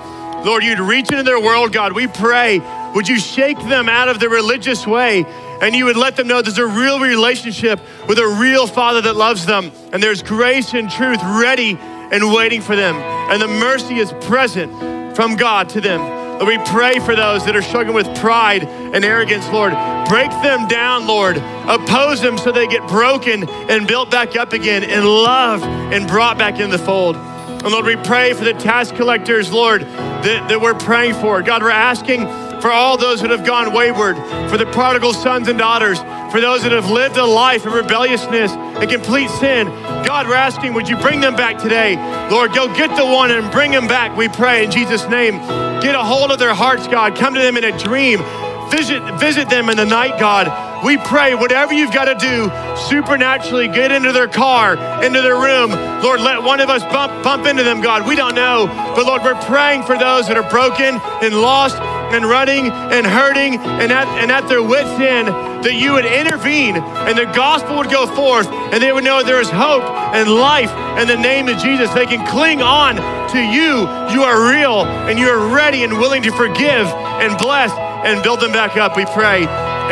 Lord, 0.43 0.61
you'd 0.61 0.79
reach 0.79 1.09
into 1.09 1.23
their 1.23 1.39
world, 1.39 1.71
God. 1.71 1.93
We 1.93 2.07
pray, 2.07 2.59
would 2.93 3.07
you 3.07 3.17
shake 3.17 3.59
them 3.59 3.87
out 3.87 4.09
of 4.09 4.19
the 4.19 4.27
religious 4.27 4.85
way 4.85 5.23
and 5.61 5.75
you 5.75 5.85
would 5.85 5.97
let 5.97 6.15
them 6.15 6.27
know 6.27 6.41
there's 6.41 6.57
a 6.57 6.65
real 6.65 6.99
relationship 6.99 7.79
with 8.07 8.19
a 8.19 8.27
real 8.39 8.67
Father 8.67 9.01
that 9.01 9.15
loves 9.15 9.45
them, 9.45 9.71
and 9.91 10.01
there's 10.01 10.21
grace 10.21 10.73
and 10.73 10.89
truth 10.89 11.19
ready 11.23 11.77
and 11.79 12.33
waiting 12.33 12.61
for 12.61 12.75
them, 12.75 12.95
and 12.95 13.41
the 13.41 13.47
mercy 13.47 13.95
is 13.95 14.11
present 14.21 15.15
from 15.15 15.35
God 15.35 15.69
to 15.69 15.81
them. 15.81 16.01
Lord, 16.39 16.47
we 16.47 16.57
pray 16.65 16.99
for 16.99 17.15
those 17.15 17.45
that 17.45 17.55
are 17.55 17.61
struggling 17.61 17.95
with 17.95 18.13
pride 18.17 18.65
and 18.65 19.05
arrogance, 19.05 19.47
Lord. 19.49 19.71
break 20.09 20.29
them 20.43 20.67
down, 20.67 21.07
Lord. 21.07 21.37
Oppose 21.37 22.21
them 22.21 22.37
so 22.37 22.51
they 22.51 22.67
get 22.67 22.85
broken 22.89 23.47
and 23.47 23.87
built 23.87 24.11
back 24.11 24.35
up 24.35 24.51
again 24.51 24.83
in 24.83 25.05
love 25.05 25.63
and 25.63 26.05
brought 26.07 26.37
back 26.37 26.59
in 26.59 26.69
the 26.69 26.77
fold. 26.77 27.15
And 27.15 27.71
Lord, 27.71 27.85
we 27.85 27.95
pray 27.95 28.33
for 28.33 28.43
the 28.43 28.53
tax 28.53 28.91
collectors, 28.91 29.51
Lord, 29.51 29.81
that, 29.81 30.49
that 30.49 30.59
we're 30.59 30.75
praying 30.75 31.15
for. 31.15 31.41
God, 31.41 31.63
we're 31.63 31.69
asking 31.69 32.27
for 32.65 32.71
all 32.71 32.97
those 32.97 33.21
that 33.21 33.29
have 33.29 33.45
gone 33.45 33.71
wayward, 33.75 34.17
for 34.49 34.57
the 34.57 34.65
prodigal 34.65 35.13
sons 35.13 35.47
and 35.47 35.59
daughters, 35.59 35.99
for 36.31 36.41
those 36.41 36.63
that 36.63 36.71
have 36.71 36.89
lived 36.89 37.15
a 37.15 37.23
life 37.23 37.63
of 37.67 37.73
rebelliousness 37.73 38.51
and 38.53 38.89
complete 38.89 39.29
sin. 39.29 39.67
God, 40.03 40.27
we're 40.27 40.33
asking, 40.33 40.73
would 40.73 40.89
you 40.89 40.97
bring 40.97 41.19
them 41.19 41.35
back 41.35 41.59
today? 41.59 41.95
Lord, 42.31 42.55
go 42.55 42.67
get 42.75 42.89
the 42.97 43.05
one 43.05 43.29
and 43.29 43.51
bring 43.51 43.69
them 43.69 43.87
back, 43.87 44.17
we 44.17 44.29
pray 44.29 44.65
in 44.65 44.71
Jesus' 44.71 45.07
name. 45.09 45.35
Get 45.79 45.93
a 45.93 46.01
hold 46.01 46.31
of 46.31 46.39
their 46.39 46.55
hearts, 46.55 46.87
God. 46.87 47.15
Come 47.15 47.35
to 47.35 47.39
them 47.39 47.55
in 47.55 47.65
a 47.65 47.77
dream. 47.77 48.23
Visit, 48.71 48.99
visit 49.19 49.47
them 49.47 49.69
in 49.69 49.77
the 49.77 49.85
night, 49.85 50.19
God. 50.19 50.49
We 50.83 50.97
pray 50.97 51.35
whatever 51.35 51.71
you've 51.71 51.93
got 51.93 52.05
to 52.05 52.15
do, 52.15 52.49
supernaturally 52.89 53.67
get 53.67 53.91
into 53.91 54.11
their 54.11 54.27
car, 54.27 54.73
into 55.03 55.21
their 55.21 55.35
room. 55.35 55.69
Lord, 56.01 56.19
let 56.19 56.41
one 56.41 56.59
of 56.59 56.69
us 56.69 56.81
bump, 56.83 57.23
bump 57.23 57.45
into 57.45 57.63
them, 57.63 57.81
God. 57.81 58.07
We 58.07 58.15
don't 58.15 58.33
know. 58.33 58.65
But 58.95 59.05
Lord, 59.05 59.21
we're 59.21 59.39
praying 59.43 59.83
for 59.83 59.97
those 59.97 60.27
that 60.27 60.37
are 60.37 60.49
broken 60.49 60.99
and 61.21 61.41
lost 61.41 61.77
and 62.13 62.25
running 62.25 62.69
and 62.69 63.05
hurting 63.05 63.55
and 63.55 63.91
at, 63.91 64.07
and 64.21 64.31
at 64.31 64.47
their 64.47 64.61
wits' 64.61 64.99
end, 64.99 65.27
that 65.63 65.73
you 65.73 65.93
would 65.93 66.05
intervene 66.05 66.77
and 66.77 67.17
the 67.17 67.25
gospel 67.33 67.77
would 67.77 67.89
go 67.89 68.05
forth 68.05 68.47
and 68.47 68.81
they 68.81 68.91
would 68.91 69.03
know 69.03 69.23
there 69.23 69.41
is 69.41 69.49
hope 69.49 69.83
and 70.13 70.29
life 70.29 70.71
in 71.01 71.07
the 71.07 71.17
name 71.17 71.47
of 71.47 71.57
Jesus. 71.57 71.89
They 71.93 72.05
can 72.05 72.25
cling 72.27 72.61
on 72.61 72.95
to 73.31 73.39
you. 73.39 73.87
You 74.13 74.23
are 74.23 74.51
real 74.51 74.85
and 75.09 75.17
you 75.17 75.27
are 75.27 75.53
ready 75.53 75.83
and 75.83 75.93
willing 75.93 76.21
to 76.23 76.31
forgive 76.31 76.87
and 77.21 77.37
bless 77.37 77.71
and 78.05 78.21
build 78.23 78.39
them 78.39 78.51
back 78.51 78.77
up. 78.77 78.95
We 78.95 79.05
pray 79.05 79.43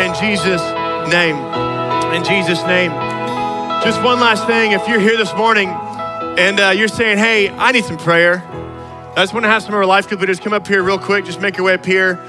in 0.03 0.13
Jesus' 0.15 0.61
name. 1.11 1.37
In 2.13 2.23
Jesus' 2.23 2.63
name. 2.63 2.91
Just 3.83 4.01
one 4.01 4.19
last 4.19 4.45
thing. 4.45 4.71
If 4.71 4.87
you're 4.87 4.99
here 4.99 5.17
this 5.17 5.33
morning 5.33 5.69
and 5.69 6.59
uh, 6.59 6.69
you're 6.69 6.87
saying, 6.87 7.17
hey, 7.17 7.49
I 7.49 7.71
need 7.71 7.85
some 7.85 7.97
prayer. 7.97 8.43
I 9.15 9.17
just 9.17 9.31
want 9.31 9.43
to 9.43 9.49
have 9.49 9.61
some 9.61 9.75
of 9.75 9.77
our 9.77 9.85
life 9.85 10.07
group 10.07 10.21
leaders 10.21 10.39
come 10.39 10.53
up 10.53 10.67
here 10.67 10.81
real 10.81 10.97
quick. 10.97 11.23
Just 11.23 11.39
make 11.39 11.55
your 11.57 11.67
way 11.67 11.75
up 11.75 11.85
here. 11.85 12.19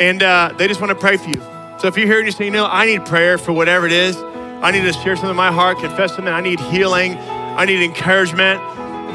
And 0.00 0.20
uh, 0.20 0.52
they 0.58 0.66
just 0.66 0.80
want 0.80 0.90
to 0.90 0.96
pray 0.96 1.16
for 1.16 1.30
you. 1.30 1.40
So 1.78 1.86
if 1.86 1.96
you're 1.96 2.08
here 2.08 2.18
and 2.18 2.26
you 2.26 2.32
say, 2.32 2.46
you 2.46 2.50
know, 2.50 2.66
I 2.66 2.86
need 2.86 3.06
prayer 3.06 3.38
for 3.38 3.52
whatever 3.52 3.86
it 3.86 3.92
is, 3.92 4.16
I 4.16 4.72
need 4.72 4.80
to 4.80 4.92
share 4.92 5.14
something 5.14 5.30
in 5.30 5.36
my 5.36 5.52
heart, 5.52 5.78
confess 5.78 6.16
something, 6.16 6.32
I 6.32 6.40
need 6.40 6.58
healing, 6.58 7.14
I 7.14 7.64
need 7.66 7.84
encouragement, 7.84 8.60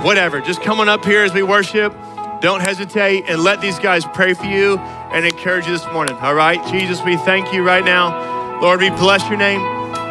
whatever. 0.05 0.39
Just 0.39 0.61
come 0.61 0.79
on 0.79 0.87
up 0.87 1.03
here 1.03 1.23
as 1.23 1.33
we 1.33 1.43
worship. 1.43 1.91
Don't 2.39 2.61
hesitate 2.61 3.25
and 3.27 3.43
let 3.43 3.59
these 3.59 3.79
guys 3.79 4.05
pray 4.05 4.33
for 4.33 4.45
you 4.45 4.77
and 4.77 5.25
encourage 5.25 5.65
you 5.65 5.73
this 5.73 5.85
morning. 5.87 6.15
All 6.21 6.35
right? 6.35 6.65
Jesus, 6.71 7.03
we 7.03 7.17
thank 7.17 7.51
you 7.51 7.63
right 7.63 7.83
now. 7.83 8.61
Lord, 8.61 8.79
we 8.79 8.91
bless 8.91 9.27
your 9.27 9.37
name. 9.37 9.59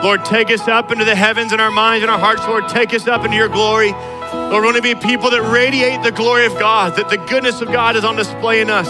Lord, 0.03 0.27
take 0.27 0.51
us 0.51 0.69
up 0.69 0.93
into 0.93 1.07
the 1.07 1.15
heavens 1.15 1.55
in 1.55 1.61
our 1.61 1.71
minds 1.71 2.03
and 2.03 2.11
our 2.11 2.19
hearts. 2.19 2.43
Lord, 2.47 2.69
take 2.69 2.93
us 2.93 3.07
up 3.07 3.25
into 3.25 3.39
your 3.39 3.49
glory. 3.49 3.95
Lord, 4.33 4.63
we 4.63 4.67
want 4.67 4.77
to 4.77 4.83
be 4.83 4.95
people 4.95 5.31
that 5.31 5.43
radiate 5.43 6.03
the 6.03 6.13
glory 6.13 6.47
of 6.47 6.53
God, 6.59 6.97
that 6.97 7.09
the 7.09 7.17
goodness 7.17 7.61
of 7.61 7.69
God 7.69 7.97
is 7.97 8.05
on 8.05 8.17
display 8.17 8.61
in 8.61 8.71
us. 8.71 8.89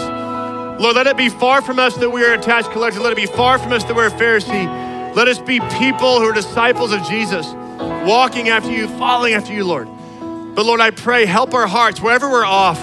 Lord, 0.79 0.95
let 0.95 1.07
it 1.07 1.17
be 1.17 1.29
far 1.29 1.61
from 1.61 1.79
us 1.79 1.95
that 1.97 2.09
we 2.09 2.23
are 2.23 2.33
attached 2.33 2.71
collectors. 2.71 3.01
Let 3.01 3.11
it 3.11 3.17
be 3.17 3.25
far 3.25 3.59
from 3.59 3.73
us 3.73 3.83
that 3.83 3.95
we're 3.95 4.07
a 4.07 4.11
Pharisee. 4.11 5.15
Let 5.15 5.27
us 5.27 5.39
be 5.39 5.59
people 5.77 6.19
who 6.19 6.25
are 6.25 6.33
disciples 6.33 6.93
of 6.93 7.03
Jesus, 7.03 7.45
walking 8.07 8.49
after 8.49 8.71
you, 8.71 8.87
following 8.87 9.33
after 9.33 9.53
you, 9.53 9.65
Lord. 9.65 9.87
But 10.55 10.65
Lord, 10.65 10.79
I 10.79 10.91
pray, 10.91 11.25
help 11.25 11.53
our 11.53 11.67
hearts 11.67 12.01
wherever 12.01 12.29
we're 12.29 12.45
off, 12.45 12.79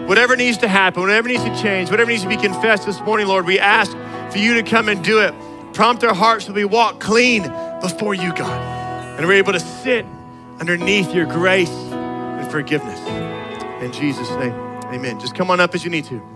whatever 0.00 0.36
needs 0.36 0.58
to 0.58 0.68
happen, 0.68 1.02
whatever 1.02 1.28
needs 1.28 1.44
to 1.44 1.62
change, 1.62 1.90
whatever 1.90 2.10
needs 2.10 2.22
to 2.22 2.28
be 2.28 2.36
confessed 2.36 2.86
this 2.86 3.00
morning, 3.00 3.26
Lord, 3.26 3.46
we 3.46 3.58
ask 3.58 3.92
for 4.32 4.38
you 4.38 4.54
to 4.54 4.62
come 4.62 4.88
and 4.88 5.04
do 5.04 5.20
it. 5.20 5.34
Prompt 5.74 6.04
our 6.04 6.14
hearts 6.14 6.46
so 6.46 6.52
we 6.52 6.64
walk 6.64 7.00
clean 7.00 7.42
before 7.80 8.14
you, 8.14 8.34
God. 8.34 9.18
And 9.18 9.26
we're 9.26 9.34
able 9.34 9.52
to 9.52 9.60
sit 9.60 10.06
underneath 10.60 11.12
your 11.14 11.26
grace 11.26 11.70
and 11.70 12.50
forgiveness. 12.50 13.00
In 13.82 13.92
Jesus' 13.92 14.30
name, 14.30 14.52
amen. 14.92 15.20
Just 15.20 15.34
come 15.34 15.50
on 15.50 15.60
up 15.60 15.74
as 15.74 15.84
you 15.84 15.90
need 15.90 16.04
to. 16.06 16.35